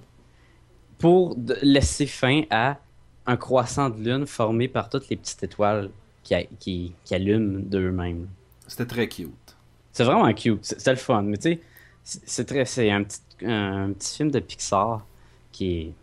pour 0.99 1.35
laisser 1.61 2.05
fin 2.05 2.43
à 2.51 2.77
un 3.25 3.37
croissant 3.37 3.89
de 3.89 3.97
Lune 4.07 4.25
formé 4.27 4.67
par 4.67 4.89
toutes 4.89 5.09
les 5.09 5.15
petites 5.17 5.41
étoiles 5.43 5.89
qui, 6.23 6.35
qui, 6.59 6.93
qui 7.03 7.15
allument 7.15 7.59
d'eux-mêmes. 7.59 8.27
C'était 8.67 8.85
très 8.85 9.07
cute. 9.09 9.55
C'est 9.91 10.03
vraiment 10.03 10.31
cute, 10.33 10.59
c'est 10.63 10.79
c'est 10.79 10.91
le 10.91 10.97
fun, 10.97 11.23
mais 11.23 11.37
tu 11.37 11.43
sais, 11.53 11.59
c'est 12.03 12.21
c'est 12.25 12.45
très, 12.45 12.65
c'est 12.65 12.91
un 12.91 13.03
petit, 13.03 13.19
un 13.45 13.91
petit 13.93 14.15
film 14.17 14.29
de 14.31 14.39
Pixar 14.39 15.05
qui 15.51 15.65
est, 15.79 15.93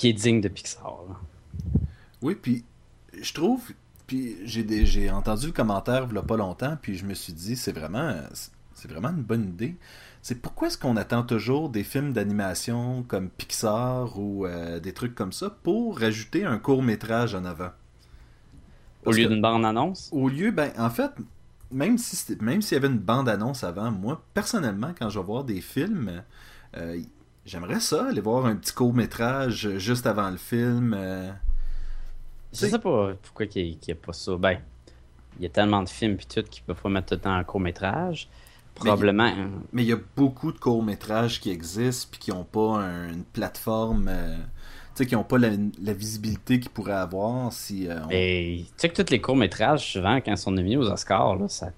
qui 0.00 0.08
est 0.08 0.14
digne 0.14 0.40
de 0.40 0.48
Pixar. 0.48 0.96
là. 1.10 1.16
Oui, 2.22 2.34
puis 2.34 2.64
je 3.20 3.34
trouve, 3.34 3.60
puis 4.06 4.38
j'ai 4.44 5.10
entendu 5.10 5.48
le 5.48 5.52
commentaire 5.52 6.06
il 6.08 6.14
y 6.14 6.18
a 6.18 6.22
pas 6.22 6.38
longtemps, 6.38 6.78
puis 6.80 6.96
je 6.96 7.04
me 7.04 7.12
suis 7.12 7.34
dit, 7.34 7.54
c'est 7.54 7.72
vraiment, 7.72 8.14
c'est 8.72 8.90
vraiment 8.90 9.10
une 9.10 9.22
bonne 9.22 9.44
idée. 9.50 9.76
C'est 10.22 10.40
pourquoi 10.40 10.68
est-ce 10.68 10.78
qu'on 10.78 10.96
attend 10.96 11.22
toujours 11.22 11.68
des 11.68 11.84
films 11.84 12.14
d'animation 12.14 13.02
comme 13.08 13.28
Pixar 13.28 14.18
ou 14.18 14.46
euh, 14.46 14.80
des 14.80 14.94
trucs 14.94 15.14
comme 15.14 15.32
ça 15.32 15.50
pour 15.50 15.98
rajouter 15.98 16.46
un 16.46 16.58
court 16.58 16.82
métrage 16.82 17.34
en 17.34 17.44
avant? 17.44 17.72
Au 19.04 19.12
lieu 19.12 19.26
d'une 19.26 19.42
bande-annonce? 19.42 20.08
Au 20.12 20.30
lieu, 20.30 20.50
ben, 20.50 20.72
en 20.78 20.88
fait, 20.88 21.10
même 21.70 21.98
si 21.98 22.36
même 22.40 22.62
s'il 22.62 22.76
y 22.76 22.78
avait 22.78 22.88
une 22.88 22.98
bande-annonce 22.98 23.64
avant, 23.64 23.90
moi, 23.90 24.24
personnellement, 24.32 24.94
quand 24.98 25.10
je 25.10 25.18
vais 25.18 25.26
voir 25.26 25.44
des 25.44 25.60
films, 25.60 26.22
euh, 26.78 27.02
j'aimerais 27.46 27.80
ça, 27.80 28.08
aller 28.08 28.20
voir 28.20 28.46
un 28.46 28.56
petit 28.56 28.72
court-métrage 28.72 29.76
juste 29.78 30.06
avant 30.06 30.30
le 30.30 30.36
film. 30.36 30.94
euh. 30.96 31.30
Je 32.52 32.58
C'est- 32.58 32.70
sais 32.70 32.78
pas 32.78 33.12
pourquoi 33.22 33.46
il 33.54 33.78
n'y 33.86 33.92
a 33.92 33.94
pas 33.94 34.12
ça. 34.12 34.36
Ben, 34.36 34.58
il 35.38 35.44
y 35.44 35.46
a 35.46 35.50
tellement 35.50 35.82
de 35.82 35.88
films 35.88 36.16
puis 36.16 36.26
tout 36.26 36.42
qu'ils 36.42 36.62
peuvent 36.64 36.80
pas 36.80 36.88
mettre 36.88 37.08
tout 37.08 37.14
le 37.14 37.20
temps 37.20 37.32
un 37.34 37.44
court-métrage. 37.44 38.28
Probablement. 38.74 39.24
hein. 39.24 39.50
Mais 39.72 39.82
il 39.82 39.88
y 39.88 39.92
a 39.92 39.98
beaucoup 40.16 40.52
de 40.52 40.58
courts-métrages 40.58 41.40
qui 41.40 41.50
existent 41.50 42.08
puis 42.10 42.20
qui 42.20 42.30
n'ont 42.30 42.44
pas 42.44 42.78
un- 42.78 43.12
une 43.12 43.24
plateforme, 43.24 44.08
euh, 44.08 44.36
tu 44.36 44.42
sais, 44.94 45.06
qui 45.06 45.14
n'ont 45.14 45.24
pas 45.24 45.38
la, 45.38 45.50
la 45.82 45.92
visibilité 45.92 46.58
qu'ils 46.60 46.70
pourraient 46.70 46.92
avoir 46.92 47.52
si 47.52 47.88
euh, 47.88 47.98
on- 48.06 48.08
Et 48.10 48.64
tu 48.66 48.72
sais 48.78 48.88
que 48.88 49.02
tous 49.02 49.10
les 49.10 49.20
courts-métrages, 49.20 49.92
souvent, 49.92 50.16
quand 50.16 50.32
ils 50.32 50.38
sont 50.38 50.50
nominés 50.52 50.76
aux 50.78 50.88
Oscars, 50.90 51.36
là, 51.36 51.48
ça, 51.48 51.70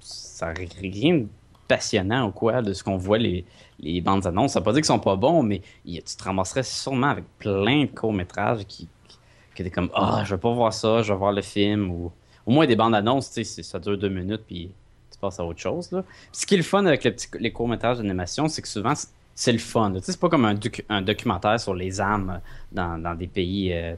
ça 0.00 0.46
n'a 0.52 0.54
rien 0.80 1.14
de 1.18 1.26
passionnant 1.66 2.28
ou 2.28 2.30
quoi 2.32 2.62
de 2.62 2.72
ce 2.74 2.84
qu'on 2.84 2.96
voit 2.98 3.18
les, 3.18 3.44
les 3.80 4.00
bandes 4.00 4.26
annonces. 4.26 4.52
Ça 4.52 4.60
veut 4.60 4.64
pas 4.64 4.72
dire 4.72 4.80
qu'ils 4.80 4.86
sont 4.86 4.98
pas 4.98 5.16
bons, 5.16 5.42
mais 5.42 5.60
tu 5.84 6.00
te 6.02 6.24
ramasserais 6.24 6.62
sûrement 6.62 7.08
avec 7.08 7.24
plein 7.38 7.82
de 7.82 7.90
courts-métrages 7.90 8.64
qui, 8.66 8.88
que 9.54 9.62
t'es 9.62 9.70
comme 9.70 9.90
Ah, 9.94 10.22
je 10.24 10.34
vais 10.34 10.40
pas 10.40 10.52
voir 10.52 10.72
ça, 10.72 11.02
je 11.02 11.12
vais 11.12 11.18
voir 11.18 11.32
le 11.32 11.42
film. 11.42 11.90
Ou 11.90 12.12
au 12.46 12.50
moins 12.52 12.66
des 12.66 12.76
bandes 12.76 12.94
annonces, 12.94 13.30
ça 13.42 13.78
dure 13.78 13.96
deux 13.98 14.08
minutes 14.08 14.42
puis 14.46 14.70
tu 15.10 15.18
passes 15.18 15.38
à 15.40 15.44
autre 15.44 15.60
chose. 15.60 15.90
Là. 15.92 16.04
Ce 16.32 16.44
qui 16.46 16.54
est 16.54 16.58
le 16.58 16.62
fun 16.62 16.84
avec 16.86 17.04
le 17.04 17.12
petit- 17.12 17.28
les 17.40 17.52
courts-métrages 17.52 17.98
d'animation, 17.98 18.48
c'est 18.48 18.62
que 18.62 18.68
souvent 18.68 18.94
c'est- 18.94 19.52
le 19.52 19.58
fun. 19.58 19.92
Tu 19.94 19.98
sais, 20.00 20.12
c'est 20.12 20.20
pas 20.20 20.28
comme 20.28 20.44
un, 20.44 20.54
docu- 20.54 20.84
un 20.88 21.02
documentaire 21.02 21.58
sur 21.58 21.74
les 21.74 22.00
âmes 22.00 22.40
dans, 22.70 22.98
dans 23.02 23.14
des 23.14 23.26
pays 23.26 23.72
euh, 23.72 23.94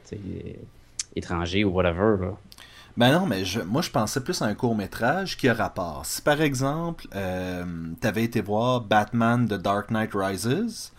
étrangers 1.15 1.65
ou 1.65 1.71
whatever. 1.71 2.17
là. 2.21 2.33
Ben 2.97 3.13
non, 3.13 3.27
mais 3.27 3.45
je, 3.45 3.61
moi 3.61 3.83
je 3.83 3.91
pensais 3.91 4.23
plus 4.23 4.41
à 4.41 4.47
un 4.47 4.55
court 4.55 4.75
métrage 4.75 5.37
qui 5.37 5.49
a 5.49 5.55
rapport. 5.55 6.07
Si 6.07 6.23
par 6.23 6.41
exemple, 6.41 7.07
euh, 7.15 7.65
t'avais 8.01 8.25
été 8.25 8.41
voir 8.41 8.81
Batman 8.81 9.47
The 9.47 9.55
Dark 9.55 9.91
Knight 9.91 10.13
Rises, 10.15 10.93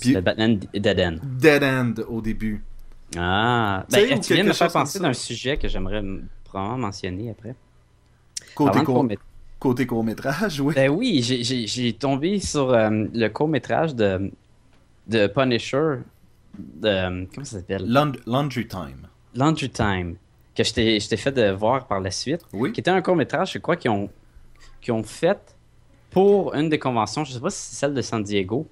Puis- 0.00 0.16
Batman 0.20 0.58
Dead 0.74 0.98
End. 1.00 1.16
Dead 1.22 1.62
End 1.62 1.94
au 2.08 2.20
début. 2.20 2.64
Ah, 3.16 3.84
ben, 3.92 4.18
tu 4.18 4.34
viens 4.34 4.42
de 4.42 4.48
me 4.48 4.54
faire 4.54 4.72
penser 4.72 4.98
d'un 4.98 5.12
sujet 5.12 5.56
que 5.56 5.68
j'aimerais 5.68 6.02
probablement 6.44 6.78
mentionner 6.78 7.30
après? 7.30 7.54
Côté, 8.56 8.78
court, 8.80 8.94
court-métrage. 8.96 9.26
côté 9.60 9.86
court 9.86 10.02
métrage, 10.04 10.60
oui. 10.60 10.74
Ben 10.74 10.88
oui, 10.90 11.22
j'ai- 11.22 11.92
tombé 11.92 12.40
sur 12.40 12.70
euh, 12.70 12.90
le 13.12 13.28
court-métrage 13.28 13.94
de, 13.94 14.32
de 15.06 15.26
Punisher. 15.28 15.98
De, 16.58 17.26
comment 17.32 17.44
ça 17.44 17.58
s'appelle? 17.58 17.84
Laund- 17.86 18.18
Laundry 18.26 18.66
Time. 18.66 19.06
Laundry 19.36 19.70
Time. 19.70 20.16
Que 20.54 20.62
je 20.64 20.72
t'ai 20.72 21.00
je 21.00 21.08
t'ai 21.08 21.16
fait 21.16 21.32
de 21.32 21.50
voir 21.50 21.86
par 21.86 22.00
la 22.00 22.10
suite. 22.10 22.42
Oui. 22.52 22.72
Qui 22.72 22.80
était 22.80 22.90
un 22.90 23.02
court-métrage, 23.02 23.52
je 23.52 23.58
crois, 23.58 23.76
qu'ils 23.76 23.90
ont, 23.90 24.08
qu'ils 24.80 24.92
ont 24.94 25.02
fait 25.02 25.38
pour 26.10 26.54
une 26.54 26.68
des 26.68 26.78
conventions. 26.78 27.24
Je 27.24 27.32
sais 27.32 27.40
pas 27.40 27.50
si 27.50 27.60
c'est 27.60 27.76
celle 27.76 27.94
de 27.94 28.02
San 28.02 28.22
Diego. 28.22 28.68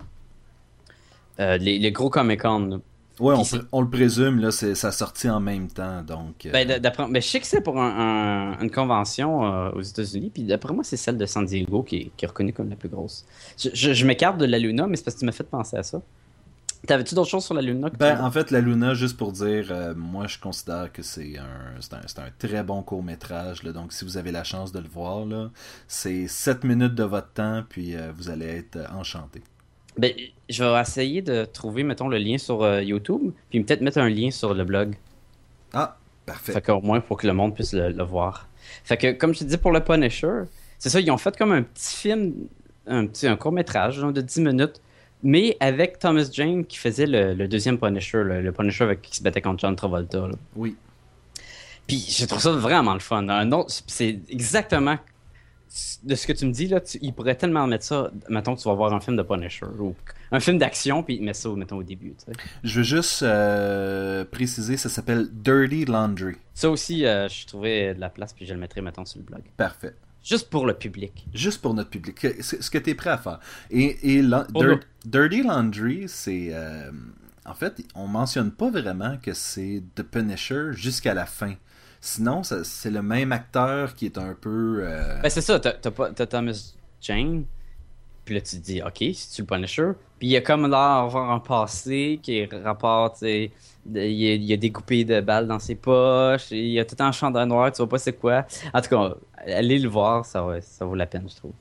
Euh, 1.41 1.57
les, 1.57 1.79
les 1.79 1.93
gros 1.93 2.11
Comic-Con. 2.11 2.81
Ouais, 3.21 3.35
on, 3.37 3.43
on 3.73 3.81
le 3.83 3.91
présume, 3.91 4.39
là, 4.41 4.51
c'est 4.51 4.75
ça 4.75 4.91
sorti 4.91 5.29
en 5.29 5.39
même 5.39 5.69
temps, 5.69 6.03
donc... 6.03 6.47
euh, 6.47 6.51
Ben, 6.51 6.81
d'après, 6.81 7.07
ben, 7.09 7.21
je 7.21 7.29
sais 7.29 7.41
que 7.41 7.47
c'est 7.47 7.61
pour 7.61 7.79
un- 7.81 8.55
un- 8.57 8.61
une 8.63 8.71
convention 8.71 9.45
euh, 9.45 9.71
aux 9.73 9.83
États-Unis, 9.83 10.31
puis 10.33 10.43
d'après 10.45 10.73
moi, 10.73 10.83
c'est 10.83 10.97
celle 10.97 11.19
de 11.19 11.27
San 11.27 11.45
Diego 11.45 11.83
qui 11.83 11.97
est, 11.97 12.11
qui 12.17 12.25
est 12.25 12.29
reconnue 12.29 12.55
comme 12.55 12.71
la 12.71 12.75
plus 12.77 12.89
grosse. 12.89 13.27
Je, 13.59 13.69
je- 13.75 13.93
je 13.93 14.07
m'écarte 14.07 14.39
de 14.39 14.47
la 14.47 14.59
Luna, 14.59 14.87
mais 14.87 14.97
c'est 14.97 15.05
parce 15.05 15.15
que 15.17 15.21
tu 15.21 15.27
m'as 15.27 15.33
fait 15.33 15.45
penser 15.45 15.77
à 15.77 15.83
ça. 15.83 16.01
T'avais-tu 16.87 17.15
d'autres 17.15 17.31
choses 17.31 17.45
sur 17.45 17.55
la 17.55 17.63
Luna? 17.63 17.89
que 17.91 17.95
tu 17.95 17.99
Ben, 17.99 18.21
en 18.21 18.31
fait, 18.31 18.51
la 18.51 18.61
Luna, 18.61 18.95
juste 18.95 19.17
pour 19.17 19.31
dire, 19.31 19.69
euh, 19.71 19.95
moi, 19.95 20.27
je 20.27 20.39
considère 20.39 20.91
que 20.93 21.03
c'est 21.03 21.39
un, 21.39 21.77
un, 21.79 22.23
un 22.23 22.31
très 22.39 22.63
bon 22.65 22.83
court-métrage. 22.83 23.63
Donc, 23.63 23.93
si 23.93 24.05
vous 24.05 24.17
avez 24.17 24.33
la 24.33 24.43
chance 24.43 24.73
de 24.73 24.81
le 24.81 24.89
voir, 24.89 25.25
c'est 25.87 26.27
7 26.27 26.65
minutes 26.65 26.95
de 26.95 27.05
votre 27.05 27.33
temps, 27.33 27.63
puis 27.69 27.95
euh, 27.95 28.11
vous 28.17 28.31
allez 28.31 28.47
être 28.47 28.77
euh, 28.77 28.87
enchanté. 28.99 29.43
Ben, 29.97 30.13
je 30.49 30.65
vais 30.65 30.81
essayer 30.81 31.23
de 31.23 31.45
trouver, 31.45 31.85
mettons, 31.85 32.09
le 32.09 32.19
lien 32.19 32.39
sur 32.39 32.63
euh, 32.63 32.83
YouTube, 32.83 33.33
puis 33.51 33.63
peut-être 33.63 33.83
mettre 33.83 33.99
un 33.99 34.09
lien 34.09 34.31
sur 34.31 34.53
le 34.55 34.65
blog. 34.65 34.97
Ah, 35.73 35.97
Parfait. 36.27 36.53
Fait 36.53 36.63
qu'au 36.63 36.81
moins 36.81 37.01
pour 37.01 37.17
que 37.19 37.27
le 37.27 37.33
monde 37.33 37.55
puisse 37.55 37.73
le, 37.73 37.91
le 37.91 38.05
voir. 38.05 38.49
Fait 38.85 38.97
que, 38.97 39.13
comme 39.13 39.35
je 39.35 39.41
te 39.41 39.45
dis 39.45 39.57
pour 39.57 39.73
le 39.73 39.81
Punisher, 39.83 40.43
c'est 40.79 40.89
ça, 40.89 41.01
ils 41.01 41.11
ont 41.11 41.19
fait 41.19 41.37
comme 41.37 41.53
un 41.53 41.63
petit 41.63 41.97
film, 41.97 42.35
un 42.87 43.07
petit 43.07 43.27
un 43.27 43.37
court-métrage 43.37 43.99
de 43.99 44.21
10 44.21 44.41
minutes, 44.41 44.81
mais 45.23 45.57
avec 45.61 45.99
Thomas 45.99 46.29
Jane 46.33 46.65
qui 46.65 46.79
faisait 46.79 47.07
le, 47.07 47.35
le 47.35 47.49
deuxième 47.49 47.79
Punisher, 47.79 48.23
le, 48.25 48.43
le 48.43 48.53
Punisher 48.53 48.85
avec, 48.85 49.03
qui 49.03 49.17
se 49.17 49.23
battait 49.23 49.41
contre 49.41 49.61
John 49.61 49.77
Travolta. 49.77 50.19
là. 50.29 50.35
Oui. 50.57 50.77
Puis 51.87 52.05
je 52.17 52.25
trouve 52.27 52.41
ça 52.41 52.53
vraiment 52.53 52.95
le 52.95 53.01
fun. 53.01 53.29
Un 53.29 53.51
autre, 53.53 53.73
c'est 53.87 54.21
exactement 54.29 54.99
de 56.05 56.15
ce 56.15 56.27
que 56.27 56.33
tu 56.33 56.45
me 56.47 56.53
dis 56.53 56.67
là. 56.67 56.81
Tu, 56.81 56.99
il 57.01 57.13
pourrait 57.13 57.35
tellement 57.35 57.67
mettre 57.67 57.85
ça. 57.85 58.11
Mettons 58.29 58.55
que 58.55 58.61
tu 58.61 58.69
vas 58.69 58.75
voir 58.75 58.93
un 58.93 59.01
film 59.01 59.17
de 59.17 59.23
Punisher 59.23 59.67
ou 59.79 59.95
un 60.31 60.41
film 60.41 60.59
d'action, 60.59 61.03
puis 61.03 61.17
il 61.17 61.23
met 61.23 61.35
ça, 61.35 61.49
mettons 61.51 61.77
au 61.79 61.83
début. 61.83 62.15
tu 62.19 62.27
sais. 62.27 62.33
Je 62.63 62.79
veux 62.79 62.85
juste 62.85 63.23
euh, 63.23 64.25
préciser, 64.25 64.77
ça 64.77 64.89
s'appelle 64.89 65.29
Dirty 65.33 65.85
Laundry. 65.87 66.37
Ça 66.55 66.71
aussi, 66.71 67.07
euh, 67.07 67.29
je 67.29 67.47
trouvais 67.47 67.95
de 67.95 68.01
la 68.01 68.11
place, 68.11 68.33
puis 68.33 68.47
je 68.47 68.53
le 68.55 68.61
mettrai 68.61 68.81
mettons 68.83 69.05
sur 69.05 69.19
le 69.21 69.25
blog. 69.25 69.43
Parfait. 69.57 69.95
Juste 70.25 70.51
pour 70.51 70.67
le 70.67 70.75
public. 70.75 71.27
Juste 71.35 71.61
pour 71.63 71.75
notre 71.75 71.91
public. 71.91 72.19
Ce 72.41 72.63
ce 72.63 72.71
que 72.71 72.79
tu 72.79 72.91
es 72.91 72.95
prêt 72.95 73.11
à 73.11 73.19
faire. 73.19 73.41
Et, 73.71 74.17
et 74.17 74.23
la- 74.23 74.45
Pour 74.45 74.63
Dir- 74.63 74.71
nous. 74.77 74.81
Dirty 75.11 75.43
Laundry, 75.43 76.05
c'est. 76.09 76.49
euh, 76.53 76.91
en 77.45 77.55
fait, 77.55 77.83
on 77.97 78.07
mentionne 78.07 78.53
pas 78.53 78.71
vraiment 78.71 79.17
que 79.21 79.33
c'est 79.35 79.83
The 79.97 80.03
Punisher 80.05 80.69
jusqu'à 80.73 81.13
la 81.15 81.27
fin. 81.27 81.55
Sinon, 82.01 82.43
c'est 82.45 82.91
le 82.91 83.03
même 83.03 83.33
acteur 83.33 83.95
qui 83.95 84.07
est 84.07 84.19
un 84.19 84.35
peu. 84.35 84.81
euh, 84.83 85.21
Ben 85.23 85.29
c'est 85.31 85.41
ça, 85.41 85.59
t'as 85.61 85.73
t'as 85.73 85.91
pas- 85.91 86.11
t'as 86.13 86.27
Thomas 86.27 86.75
Jane, 87.01 87.45
puis 88.25 88.35
là 88.35 88.41
tu 88.41 88.57
te 88.57 88.63
dis, 88.63 88.83
ok, 88.83 88.99
c'est-tu 89.15 89.43
le 89.43 89.47
Punisher? 89.47 89.91
Puis 90.19 90.29
il 90.29 90.31
y 90.31 90.37
a 90.37 90.41
comme 90.41 90.63
l'air 90.63 91.05
d'avoir 91.05 91.31
un 91.31 91.41
passé 91.41 92.21
qui 92.23 92.45
rapporte, 92.47 93.19
tu 93.21 93.51
il 93.95 94.13
y, 94.13 94.53
a, 94.53 94.55
a 94.55 94.57
des 94.57 94.71
coupées 94.71 95.05
de 95.05 95.21
balles 95.21 95.49
dans 95.49 95.59
ses 95.59 95.75
poches, 95.75 96.53
il 96.53 96.69
y 96.69 96.79
a 96.79 96.85
tout 96.85 96.97
un 97.01 97.11
chandail 97.11 97.49
noir, 97.49 97.73
tu 97.73 97.79
vois 97.79 97.89
pas 97.89 97.99
c'est 97.99 98.13
quoi. 98.13 98.47
En 98.73 98.81
tout 98.81 98.91
cas, 98.91 99.15
allez 99.39 99.81
le 99.81 99.89
voir, 99.89 100.25
ça, 100.25 100.47
ça 100.61 100.85
vaut 100.85 100.95
la 100.95 101.07
peine, 101.07 101.27
je 101.29 101.37
trouve. 101.37 101.53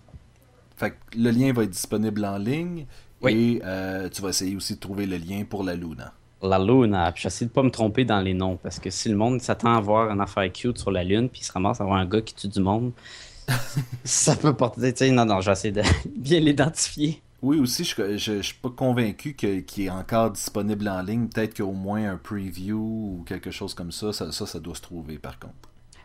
Fait 0.76 0.92
que 0.92 1.18
le 1.18 1.32
lien 1.32 1.52
va 1.52 1.64
être 1.64 1.72
disponible 1.72 2.24
en 2.26 2.38
ligne. 2.38 2.86
Oui. 3.22 3.60
Et 3.60 3.62
euh, 3.66 4.10
tu 4.10 4.22
vas 4.22 4.30
essayer 4.30 4.56
aussi 4.56 4.76
de 4.76 4.80
trouver 4.80 5.06
le 5.06 5.18
lien 5.18 5.44
pour 5.48 5.64
la 5.64 5.76
Luna. 5.76 6.14
La 6.42 6.58
Luna, 6.58 7.12
puis 7.12 7.22
j'essaie 7.22 7.46
de 7.46 7.52
pas 7.52 7.62
me 7.62 7.70
tromper 7.70 8.04
dans 8.04 8.20
les 8.20 8.34
noms, 8.34 8.58
parce 8.58 8.80
que 8.80 8.90
si 8.90 9.10
le 9.10 9.16
monde 9.16 9.40
s'attend 9.42 9.76
à 9.76 9.80
voir 9.80 10.10
une 10.10 10.22
affaire 10.22 10.52
cute 10.52 10.80
sur 10.80 10.90
la 10.90 11.04
Lune, 11.04 11.30
puis 11.30 11.42
il 11.42 11.44
se 11.44 11.52
ramasse 11.52 11.80
à 11.82 11.84
voir 11.84 11.98
un 11.98 12.06
gars 12.06 12.22
qui 12.22 12.34
tue 12.34 12.48
du 12.48 12.60
monde, 12.60 12.94
ça 14.04 14.36
peut 14.36 14.54
porter, 14.54 14.94
tu 14.94 15.12
non, 15.12 15.26
non, 15.26 15.42
j'essaie 15.42 15.72
de 15.72 15.82
bien 16.16 16.40
l'identifier. 16.40 17.22
Oui, 17.42 17.60
aussi, 17.60 17.84
je, 17.84 18.18
je 18.18 18.42
suis 18.42 18.56
pas 18.56 18.70
convaincu 18.70 19.34
qu'il 19.34 19.84
est 19.86 19.90
encore 19.90 20.30
disponible 20.32 20.88
en 20.88 21.02
ligne. 21.02 21.28
Peut-être 21.28 21.58
qu'au 21.58 21.72
moins 21.72 22.12
un 22.12 22.18
preview 22.18 22.78
ou 22.78 23.24
quelque 23.26 23.50
chose 23.50 23.74
comme 23.74 23.92
ça, 23.92 24.14
ça, 24.14 24.32
ça, 24.32 24.46
ça 24.46 24.60
doit 24.60 24.76
se 24.76 24.82
trouver 24.82 25.18
par 25.18 25.40
contre. 25.40 25.56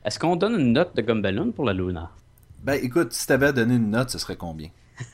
Est-ce 0.05 0.19
qu'on 0.19 0.37
donne 0.37 0.59
une 0.59 0.73
note 0.73 0.97
de 0.97 1.03
Gumballoon 1.03 1.53
pour 1.53 1.65
la 1.67 1.75
Luna? 1.75 2.11
Ben 2.63 2.81
écoute, 2.83 3.13
si 3.13 3.27
t'avais 3.27 3.47
à 3.47 3.53
donner 3.53 3.75
une 3.75 3.91
note, 3.91 4.09
ce 4.11 4.19
serait 4.19 4.37
combien? 4.37 4.69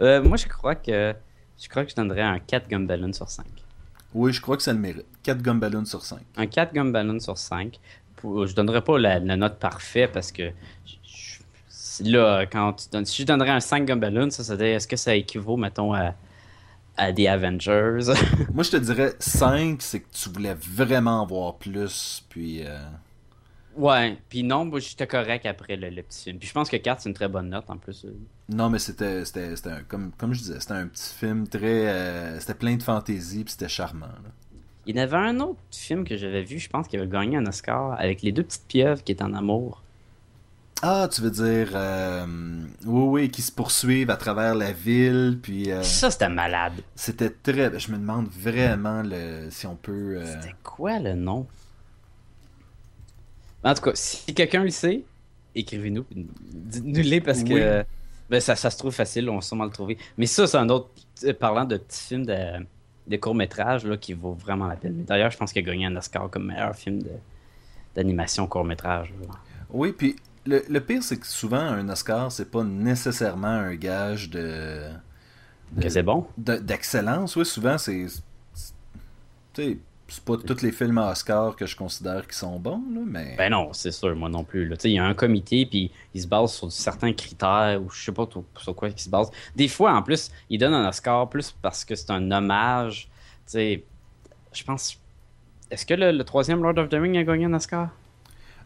Euh, 0.00 0.22
moi, 0.22 0.36
je 0.38 0.46
crois 0.46 0.74
que 0.74 1.14
je 1.60 1.68
crois 1.68 1.84
que 1.84 1.90
je 1.90 1.96
donnerais 1.96 2.22
un 2.22 2.38
4 2.38 2.68
Gumballoon 2.68 3.12
sur 3.12 3.28
5. 3.28 3.44
Oui, 4.14 4.32
je 4.32 4.40
crois 4.40 4.56
que 4.56 4.62
ça 4.62 4.72
le 4.72 4.78
mérite. 4.78 5.04
4 5.22 5.42
gumballoons 5.42 5.84
sur 5.84 6.02
5. 6.02 6.20
Un 6.36 6.46
4 6.46 6.72
Gumballoon 6.72 7.20
sur 7.20 7.36
5. 7.36 7.78
Pour- 8.16 8.46
je 8.46 8.54
donnerais 8.54 8.80
pas 8.82 8.98
la, 8.98 9.18
la 9.18 9.36
note 9.36 9.58
parfaite 9.58 10.12
parce 10.12 10.32
que 10.32 10.50
je- 10.86 10.94
là, 12.04 12.46
quand 12.46 12.74
tu 12.74 12.88
donnes, 12.90 13.04
si 13.06 13.22
je 13.22 13.26
donnerais 13.26 13.50
un 13.50 13.60
5 13.60 13.86
Gumballoon, 13.86 14.30
ça 14.30 14.44
serait 14.44 14.72
est-ce 14.72 14.88
que 14.88 14.96
ça 14.96 15.14
équivaut, 15.14 15.56
mettons, 15.56 15.94
à, 15.94 16.14
à 16.96 17.12
des 17.12 17.28
Avengers? 17.28 18.00
Moi, 18.54 18.64
je 18.64 18.70
te 18.72 18.76
dirais 18.76 19.14
5, 19.20 19.82
c'est 19.82 20.00
que 20.00 20.08
tu 20.12 20.28
voulais 20.30 20.54
vraiment 20.54 21.22
en 21.22 21.26
voir 21.26 21.56
plus, 21.58 22.24
puis... 22.28 22.62
euh, 22.66 22.78
ouais, 23.76 24.18
puis 24.28 24.42
non, 24.42 24.64
moi, 24.64 24.80
j'étais 24.80 25.06
correct 25.06 25.46
après 25.46 25.76
le, 25.76 25.90
le 25.90 26.02
petit 26.02 26.24
film. 26.24 26.38
Puis 26.38 26.48
je 26.48 26.52
pense 26.54 26.68
que 26.68 26.76
4, 26.76 27.00
c'est 27.02 27.08
une 27.08 27.14
très 27.14 27.28
bonne 27.28 27.48
note 27.50 27.68
en 27.70 27.76
plus. 27.78 28.06
Non, 28.48 28.70
mais 28.70 28.78
c'était, 28.78 29.24
c'était, 29.24 29.54
c'était 29.56 29.70
un- 29.70 29.82
comme, 29.82 30.12
comme 30.12 30.32
je 30.34 30.40
disais, 30.40 30.60
c'était 30.60 30.72
un 30.74 30.86
petit 30.86 31.14
film 31.14 31.46
très... 31.48 31.86
euh, 31.88 32.40
c'était 32.40 32.54
plein 32.54 32.76
de 32.76 32.82
fantaisie, 32.82 33.44
puis 33.44 33.52
c'était 33.52 33.68
charmant. 33.68 34.06
là. 34.06 34.30
Il 34.86 34.96
y 34.96 35.00
en 35.00 35.02
avait 35.02 35.16
un 35.18 35.38
autre 35.40 35.60
film 35.70 36.04
que 36.04 36.16
j'avais 36.16 36.42
vu, 36.42 36.58
je 36.58 36.68
pense, 36.70 36.88
qui 36.88 36.96
avait 36.96 37.06
gagné 37.06 37.36
un 37.36 37.46
Oscar 37.46 37.92
avec 38.00 38.22
les 38.22 38.32
deux 38.32 38.42
petites 38.42 38.66
pieuvres 38.66 39.04
qui 39.04 39.12
étaient 39.12 39.22
en 39.22 39.34
amour. 39.34 39.82
Ah, 40.82 41.08
tu 41.12 41.22
veux 41.22 41.30
dire... 41.30 41.70
euh, 41.74 42.24
oui, 42.86 43.22
oui, 43.22 43.30
qui 43.30 43.42
se 43.42 43.50
poursuivent 43.50 44.10
à 44.10 44.16
travers 44.16 44.54
la 44.54 44.70
ville, 44.72 45.38
puis... 45.42 45.72
euh, 45.72 45.82
Ça, 45.82 46.10
c'était 46.10 46.28
malade. 46.28 46.74
c'était 46.94 47.30
très... 47.30 47.78
Je 47.80 47.90
me 47.90 47.96
demande 47.98 48.28
vraiment 48.28 49.02
le, 49.04 49.48
si 49.50 49.66
on 49.66 49.74
peut... 49.74 50.18
euh, 50.18 50.26
C'était 50.40 50.54
quoi 50.62 50.98
le 51.00 51.14
nom? 51.14 51.46
En 53.64 53.74
tout 53.74 53.82
cas, 53.82 53.90
si 53.94 54.32
quelqu'un 54.34 54.62
le 54.62 54.70
sait, 54.70 55.02
écrivez-nous. 55.54 56.04
Dites-nous-les 56.12 57.20
parce 57.20 57.42
que 57.42 57.84
ben, 58.30 58.40
ça, 58.40 58.54
ça 58.54 58.70
se 58.70 58.78
trouve 58.78 58.92
facile, 58.94 59.28
on 59.30 59.36
va 59.36 59.40
sûrement 59.40 59.64
le 59.64 59.70
trouver. 59.72 59.98
Mais 60.16 60.26
ça, 60.26 60.46
c'est 60.46 60.58
un 60.58 60.68
autre. 60.68 60.90
euh, 61.24 61.34
Parlant 61.34 61.64
de 61.64 61.76
petits 61.76 62.06
films 62.06 62.24
de, 62.26 62.36
de 63.08 63.16
court-métrage 63.16 63.84
là, 63.84 63.96
qui 63.96 64.12
vaut 64.12 64.34
vraiment 64.34 64.68
la 64.68 64.76
peine. 64.76 65.02
D'ailleurs, 65.04 65.32
je 65.32 65.36
pense 65.38 65.52
qu'il 65.52 65.66
a 65.66 65.68
gagné 65.68 65.86
un 65.86 65.96
Oscar 65.96 66.30
comme 66.30 66.46
meilleur 66.46 66.76
film 66.76 67.02
d'animation 67.96 68.46
court-métrage. 68.46 69.12
Oui, 69.70 69.92
puis 69.92 70.14
le, 70.48 70.64
le 70.68 70.80
pire, 70.80 71.02
c'est 71.02 71.18
que 71.18 71.26
souvent, 71.26 71.58
un 71.60 71.88
Oscar, 71.88 72.32
c'est 72.32 72.50
pas 72.50 72.64
nécessairement 72.64 73.46
un 73.48 73.74
gage 73.74 74.30
de... 74.30 74.90
de- 75.72 75.82
Que 75.82 75.88
c'est 75.88 76.02
bon. 76.02 76.26
de- 76.36 76.56
d'excellence. 76.56 77.36
Oui, 77.36 77.44
souvent, 77.44 77.76
c'est... 77.78 78.06
Tu 79.52 79.62
sais, 79.62 79.78
c'est 80.08 80.24
pas 80.24 80.36
tous 80.38 80.62
les 80.62 80.72
films 80.72 80.96
à 80.98 81.10
Oscar 81.10 81.54
que 81.54 81.66
je 81.66 81.76
considère 81.76 82.26
qui 82.26 82.36
sont 82.36 82.58
bons, 82.58 82.82
là, 82.94 83.00
mais... 83.04 83.34
Ben 83.36 83.50
non, 83.50 83.72
c'est 83.74 83.90
sûr, 83.92 84.16
moi 84.16 84.28
non 84.30 84.42
plus. 84.42 84.66
là. 84.66 84.76
Tu 84.76 84.82
sais, 84.82 84.90
Il 84.90 84.94
y 84.94 84.98
a 84.98 85.04
un 85.04 85.14
comité, 85.14 85.66
puis 85.66 85.90
il 86.14 86.22
se 86.22 86.26
base 86.26 86.52
sur 86.52 86.72
certains 86.72 87.12
critères, 87.12 87.80
ou 87.82 87.90
je 87.90 88.04
sais 88.04 88.12
pas 88.12 88.26
sur 88.56 88.74
quoi 88.74 88.88
il 88.88 88.98
se 88.98 89.10
base. 89.10 89.30
Des 89.54 89.68
fois, 89.68 89.92
en 89.94 90.02
plus, 90.02 90.30
il 90.48 90.58
donne 90.58 90.72
un 90.74 90.88
Oscar 90.88 91.28
plus 91.28 91.54
parce 91.60 91.84
que 91.84 91.94
c'est 91.94 92.10
un 92.10 92.30
hommage. 92.30 93.08
Tu 93.46 93.52
sais, 93.52 93.84
je 94.52 94.64
pense. 94.64 94.98
Est-ce 95.70 95.84
que 95.84 95.92
le, 95.94 96.10
le 96.12 96.24
troisième 96.24 96.62
Lord 96.62 96.78
of 96.78 96.88
the 96.88 96.94
Rings 96.94 97.18
a 97.18 97.24
gagné 97.24 97.44
un 97.44 97.52
Oscar? 97.52 97.90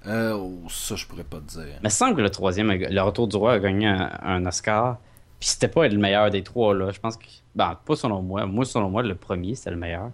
Euh, 0.06 0.34
oh, 0.36 0.62
ça, 0.68 0.96
je 0.96 1.06
pourrais 1.06 1.24
pas 1.24 1.38
te 1.38 1.50
dire. 1.52 1.66
Il 1.80 1.84
me 1.84 1.88
semble 1.88 2.16
que 2.16 2.20
le 2.22 2.30
troisième, 2.30 2.70
le 2.72 3.00
Retour 3.02 3.28
du 3.28 3.36
Roi, 3.36 3.52
a 3.54 3.58
gagné 3.58 3.86
un, 3.86 4.10
un 4.22 4.46
Oscar. 4.46 4.98
Puis 5.38 5.48
c'était 5.50 5.68
pas 5.68 5.86
le 5.88 5.98
meilleur 5.98 6.30
des 6.30 6.42
trois, 6.42 6.74
là. 6.74 6.90
Je 6.90 7.00
pense 7.00 7.16
que. 7.16 7.24
Ben, 7.54 7.78
pas 7.84 7.96
selon 7.96 8.22
moi. 8.22 8.46
Moi, 8.46 8.64
selon 8.64 8.90
moi, 8.90 9.02
le 9.02 9.14
premier, 9.14 9.54
c'était 9.54 9.70
le 9.70 9.76
meilleur. 9.76 10.10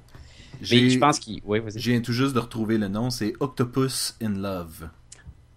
Mais 0.70 0.90
je 0.90 0.98
pense 0.98 1.18
qu'il. 1.18 1.40
Oui, 1.44 1.60
vas-y. 1.60 1.78
Je 1.78 1.90
viens 1.90 2.00
tout 2.00 2.12
juste 2.12 2.34
de 2.34 2.40
retrouver 2.40 2.78
le 2.78 2.88
nom, 2.88 3.10
c'est 3.10 3.32
Octopus 3.40 4.16
in 4.22 4.30
Love. 4.30 4.88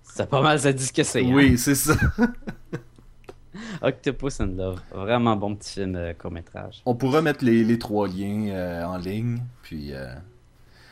C'est 0.03 0.29
pas 0.29 0.41
mal, 0.41 0.59
ça 0.59 0.73
dit 0.73 0.85
ce 0.85 0.91
que 0.93 1.03
c'est. 1.03 1.23
hein? 1.25 1.31
Oui, 1.33 1.57
c'est 1.57 1.75
ça. 1.75 1.95
Octopus 3.81 4.39
and 4.41 4.53
Love. 4.57 4.81
Vraiment 4.91 5.35
bon 5.35 5.55
petit 5.55 5.73
film 5.73 5.95
euh, 5.95 6.13
court-métrage. 6.13 6.81
On 6.85 6.95
pourra 6.95 7.21
mettre 7.21 7.43
les, 7.43 7.63
les 7.63 7.79
trois 7.79 8.07
liens 8.07 8.47
euh, 8.49 8.83
en 8.85 8.97
ligne, 8.97 9.39
puis... 9.61 9.93
euh, 9.93 10.13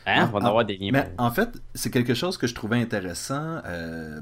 Hein? 0.06 0.24
Ah, 0.24 0.28
On 0.28 0.32
va 0.32 0.38
en 0.38 0.44
ah, 0.44 0.48
avoir 0.48 0.64
des 0.64 0.76
liens. 0.76 0.90
Mais 0.92 1.12
en 1.18 1.30
fait, 1.30 1.60
c'est 1.74 1.90
quelque 1.90 2.14
chose 2.14 2.36
que 2.38 2.46
je 2.46 2.54
trouvais 2.54 2.80
intéressant. 2.80 3.60
euh, 3.64 4.20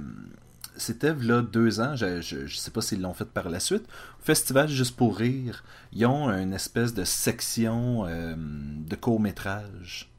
C'était 0.77 1.15
là 1.15 1.43
deux 1.43 1.81
ans, 1.81 1.97
je, 1.97 2.21
je, 2.21 2.47
je 2.47 2.57
sais 2.57 2.71
pas 2.71 2.81
s'ils 2.81 3.01
l'ont 3.01 3.15
fait 3.15 3.25
par 3.25 3.49
la 3.49 3.61
suite. 3.61 3.85
Festival 4.21 4.69
Juste 4.69 4.97
pour 4.97 5.17
Rire, 5.17 5.65
ils 5.93 6.07
ont 6.07 6.29
une 6.31 6.53
espèce 6.53 6.95
de 6.95 7.05
section 7.05 8.05
euh, 8.07 8.35
de 8.37 8.97
court-métrage. 8.97 10.11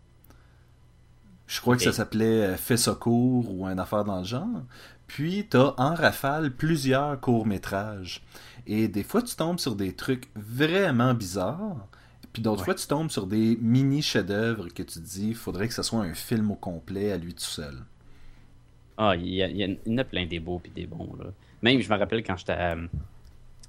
Je 1.48 1.62
crois 1.62 1.76
que 1.78 1.84
ça 1.84 1.92
s'appelait 1.94 2.44
euh, 2.48 2.56
Fait 2.58 2.78
secours 2.78 3.52
ou 3.52 3.66
une 3.68 3.80
affaire 3.80 4.04
dans 4.06 4.20
le 4.20 4.26
genre. 4.26 4.64
Puis 5.08 5.48
t'as 5.50 5.74
en 5.78 5.96
rafale 5.96 6.52
plusieurs 6.52 7.20
courts-métrages. 7.20 8.22
Et 8.68 8.88
des 8.88 9.04
fois, 9.04 9.24
tu 9.24 9.36
tombes 9.36 9.60
sur 9.60 9.76
des 9.76 9.94
trucs 9.94 10.30
vraiment 10.36 11.16
bizarres. 11.16 11.88
Puis 12.34 12.42
d'autres 12.44 12.60
Ouais. 12.62 12.66
fois, 12.66 12.76
tu 12.76 12.86
tombes 12.88 13.10
sur 13.10 13.26
des 13.28 13.58
mini 13.62 14.02
chefs-d'œuvre 14.02 14.68
que 14.70 14.84
tu 14.84 15.00
te 15.00 15.00
dis, 15.00 15.30
il 15.30 15.36
faudrait 15.36 15.68
que 15.68 15.74
ce 15.74 15.82
soit 15.84 16.02
un 16.02 16.14
film 16.14 16.52
au 16.52 16.56
complet 16.56 17.12
à 17.12 17.18
lui 17.18 17.34
tout 17.34 17.42
seul. 17.42 17.76
Ah, 18.98 19.16
il 19.16 19.28
y, 19.30 19.42
a, 19.44 19.48
a- 19.48 19.90
en 19.92 19.98
a 19.98 20.04
plein 20.04 20.26
des 20.26 20.40
beaux 20.40 20.60
puis 20.60 20.72
des 20.76 20.86
bons. 20.86 21.10
Là. 21.18 21.26
Même, 21.62 21.80
je 21.82 21.90
me 21.92 21.98
rappelle 21.98 22.22
quand 22.24 22.38
j'étais 22.38 22.52
à, 22.54 22.76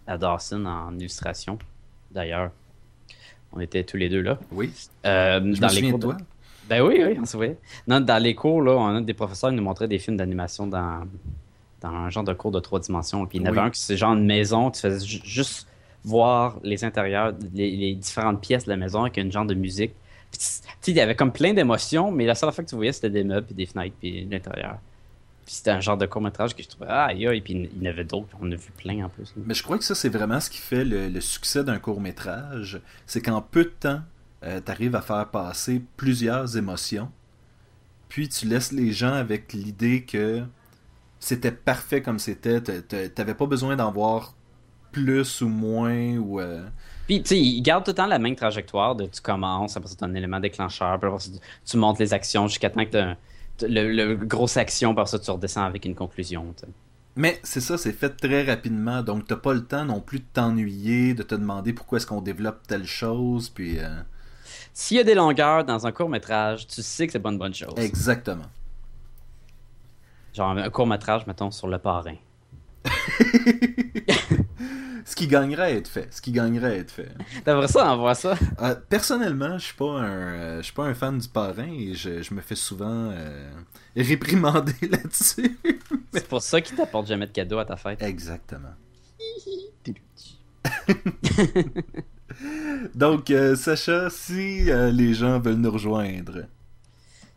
à 0.07 0.19
Dawson 0.19 0.65
en 0.67 0.97
illustration, 0.99 1.59
d'ailleurs. 2.11 2.51
On 3.53 3.61
était 3.61 3.83
tous 3.83 3.97
les 3.97 4.09
deux 4.09 4.21
là. 4.23 4.39
Oui, 4.53 4.73
Euh, 5.07 5.41
je 5.41 5.61
me 5.61 5.69
souviens 5.69 5.93
de 5.95 5.99
toi. 5.99 6.17
Ben 6.69 6.83
oui, 6.83 7.03
oui, 7.05 7.17
on 7.21 7.25
se 7.27 7.37
voyait. 7.37 7.59
Non, 7.89 7.99
dans 8.01 8.23
les 8.23 8.35
cours, 8.37 8.63
là, 8.63 8.73
on 8.77 8.97
a 8.97 9.01
des 9.01 9.15
professeurs 9.15 9.51
qui 9.51 9.57
nous 9.57 9.63
montraient 9.63 9.89
des 9.89 9.99
films 9.99 10.17
d'animation 10.17 10.69
dans, 10.69 11.03
dans 11.81 11.89
un 11.89 12.11
genre 12.11 12.23
de 12.23 12.33
cours 12.33 12.53
de 12.53 12.61
trois 12.61 12.79
dimensions. 12.79 13.27
Puis 13.27 13.39
il 13.39 13.43
y 13.43 13.45
en 13.45 13.49
avait 13.49 13.59
Oui. 13.61 13.67
un 13.67 13.71
qui 13.71 13.81
c'est 13.81 13.97
genre 13.97 14.13
une 14.13 14.27
maison, 14.27 14.71
tu 14.71 14.81
faisais 14.81 15.05
ju- 15.05 15.21
juste 15.25 15.67
voir 16.05 16.59
les 16.63 16.85
intérieurs, 16.85 17.35
les, 17.55 17.95
différentes 17.95 18.41
pièces 18.41 18.65
de 18.65 18.71
la 18.71 18.77
maison 18.77 19.03
avec 19.03 19.17
une 19.17 19.31
genre 19.31 19.45
de 19.45 19.55
musique. 19.55 19.93
Il 20.87 20.95
y 20.95 21.01
avait 21.01 21.17
comme 21.17 21.33
plein 21.33 21.53
d'émotions, 21.53 22.11
mais 22.11 22.25
la 22.25 22.35
seule 22.35 22.53
fois 22.53 22.65
que 22.65 22.71
tu 22.71 22.77
voyais, 22.77 22.93
c'était 22.93 23.11
des 23.11 23.25
meubles, 23.25 23.53
des 23.53 23.67
fenêtres, 23.67 23.97
puis 23.99 24.25
l'intérieur. 24.31 24.79
Puis 25.45 25.57
c'était 25.57 25.73
un 25.73 25.81
genre 25.81 25.97
de 25.97 26.07
court-métrage 26.07 26.55
que 26.55 26.63
je 26.63 26.69
trouvais, 26.69 26.87
ah, 26.89 27.07
aïe, 27.07 27.27
aïe, 27.27 27.41
puis 27.41 27.69
il 27.75 27.83
y 27.83 27.89
en 27.89 27.91
avait 27.91 28.05
d'autres, 28.05 28.37
on 28.41 28.51
a 28.51 28.55
vu 28.55 28.71
plein 28.77 29.05
en 29.05 29.09
plus. 29.09 29.35
Mais 29.37 29.55
je 29.55 29.63
crois 29.63 29.77
que 29.79 29.85
ça, 29.85 29.95
c'est 29.95 30.09
vraiment 30.09 30.41
ce 30.41 30.49
qui 30.49 30.59
fait 30.59 30.85
le, 30.85 31.21
succès 31.21 31.65
d'un 31.65 31.79
court-métrage. 31.79 32.81
C'est 33.07 33.21
qu'en 33.21 33.43
peu 33.43 33.65
de 33.65 33.71
temps, 33.71 34.01
tu 34.43 34.71
arrives 34.71 34.95
à 34.95 35.03
faire 35.03 35.29
passer 35.29 35.83
plusieurs 35.97 36.57
émotions. 36.57 37.11
puis 38.09 38.29
tu 38.29 38.47
laisses 38.47 38.73
les 38.73 38.93
gens 38.93 39.13
avec 39.13 39.53
l'idée 39.53 40.05
que 40.05 40.43
c'était 41.19 41.53
parfait 41.53 42.01
comme 42.01 42.19
c'était, 42.19 42.61
t'avais 42.61 43.35
pas 43.35 43.47
besoin 43.47 43.77
d'en 43.77 43.93
voir 43.93 44.35
plus 44.93 45.41
ou 45.43 45.49
moins 45.49 46.17
ou 46.17 46.41
euh, 46.41 46.63
puis, 47.11 47.23
tu 47.23 47.31
sais, 47.31 47.41
il 47.41 47.61
garde 47.61 47.83
tout 47.83 47.91
le 47.91 47.97
temps 47.97 48.07
la 48.07 48.21
même 48.21 48.37
trajectoire 48.37 48.95
de 48.95 49.07
tu 49.07 49.21
commences, 49.21 49.77
après 49.77 49.91
as 50.01 50.05
un 50.05 50.15
élément 50.15 50.39
déclencheur, 50.39 50.97
puis 51.01 51.09
après 51.09 51.25
tu 51.67 51.77
montes 51.77 51.99
les 51.99 52.15
actions 52.15 52.47
jusqu'à 52.47 52.71
temps 52.71 52.85
que 52.85 53.15
tu 53.59 53.67
le, 53.67 53.93
le 53.93 54.15
grosse 54.15 54.57
action, 54.57 54.93
après 54.93 55.07
ça, 55.07 55.19
tu 55.19 55.29
redescends 55.29 55.65
avec 55.65 55.85
une 55.85 55.97
conclusion. 55.97 56.55
Mais 57.17 57.41
c'est 57.43 57.61
ça, 57.61 57.77
c'est 57.79 57.91
fait 57.91 58.11
très 58.11 58.45
rapidement, 58.45 59.03
donc 59.03 59.27
t'as 59.27 59.35
pas 59.35 59.55
le 59.55 59.65
temps 59.65 59.85
non 59.85 59.99
plus 60.01 60.21
de 60.21 60.25
t'ennuyer, 60.33 61.15
de 61.15 61.25
te 61.25 61.35
demander 61.35 61.73
pourquoi 61.73 61.97
est-ce 61.99 62.07
qu'on 62.07 62.23
développe 62.23 62.65
telle 62.69 62.87
chose, 62.87 63.49
puis... 63.49 63.81
Euh, 63.81 63.89
S'il 64.73 64.97
y 64.97 65.01
a 65.01 65.05
des 65.05 65.17
longueurs 65.17 65.65
dans 65.65 65.89
un 65.89 65.91
court-métrage, 65.91 66.69
tu 66.69 66.81
sais 66.81 67.09
que 67.09 67.13
c'est 67.13 67.19
pas 67.19 67.33
une 67.33 67.39
bonne 67.39 67.55
chose. 67.55 67.75
Exactement. 67.77 68.47
Genre 70.33 70.51
un 70.51 70.71
court-métrage, 70.71 71.27
mettons, 71.27 71.51
sur 71.51 71.67
le 71.67 71.79
parrain. 71.79 72.15
ce 75.05 75.15
qui 75.15 75.27
gagnerait 75.27 75.63
à 75.63 75.71
être 75.73 75.89
fait. 75.89 76.13
Ce 76.13 76.21
qui 76.21 76.33
gagnerait 76.33 76.73
à 76.73 76.77
être 76.77 76.91
fait. 76.91 77.09
T'aimerais 77.45 77.69
ça 77.69 77.95
voit 77.97 78.15
ça? 78.15 78.35
Euh, 78.61 78.75
personnellement, 78.89 79.59
je 79.59 79.67
suis 79.67 79.75
pas 79.75 79.91
un 79.91 80.05
euh, 80.05 80.57
je 80.59 80.63
suis 80.63 80.73
pas 80.73 80.85
un 80.85 80.95
fan 80.95 81.19
du 81.19 81.29
parrain 81.29 81.69
et 81.69 81.95
je, 81.95 82.35
me 82.35 82.41
fais 82.41 82.55
souvent 82.55 83.11
euh, 83.13 83.51
réprimander 83.97 84.75
là-dessus. 84.91 85.59
C'est 86.13 86.29
pour 86.29 86.43
ça 86.43 86.61
qu'il 86.61 86.77
t'apporte 86.77 87.07
jamais 87.07 87.27
de 87.27 87.33
cadeau 87.33 87.59
à 87.59 87.65
ta 87.65 87.77
fête. 87.77 88.03
Exactement. 88.03 88.75
Donc, 92.95 93.33
Sacha, 93.57 94.11
si 94.11 94.65
les 94.65 95.15
gens 95.15 95.41
veulent 95.41 95.57
nous 95.57 95.71
rejoindre. 95.71 96.45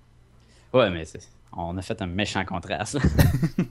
Ouais, 0.73 0.91
mais 0.91 1.05
c'est 1.05 1.21
on 1.57 1.77
a 1.77 1.83
fait 1.83 2.01
un 2.03 2.07
méchant 2.07 2.45
contraste. 2.45 2.99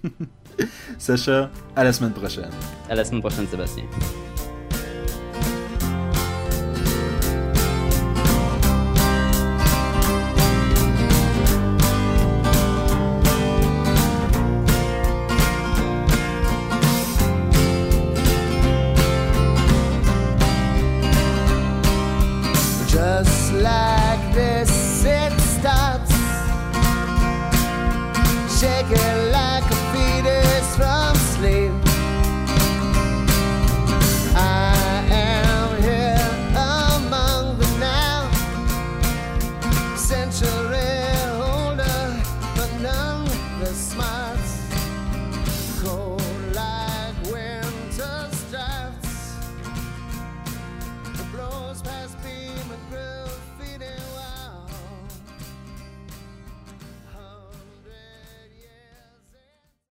Sacha, 0.98 1.50
à 1.76 1.84
la 1.84 1.94
semaine 1.94 2.14
prochaine. 2.14 2.52
À 2.90 2.96
la 2.96 3.04
semaine 3.04 3.22
prochaine, 3.22 3.48
Sébastien. 3.48 3.84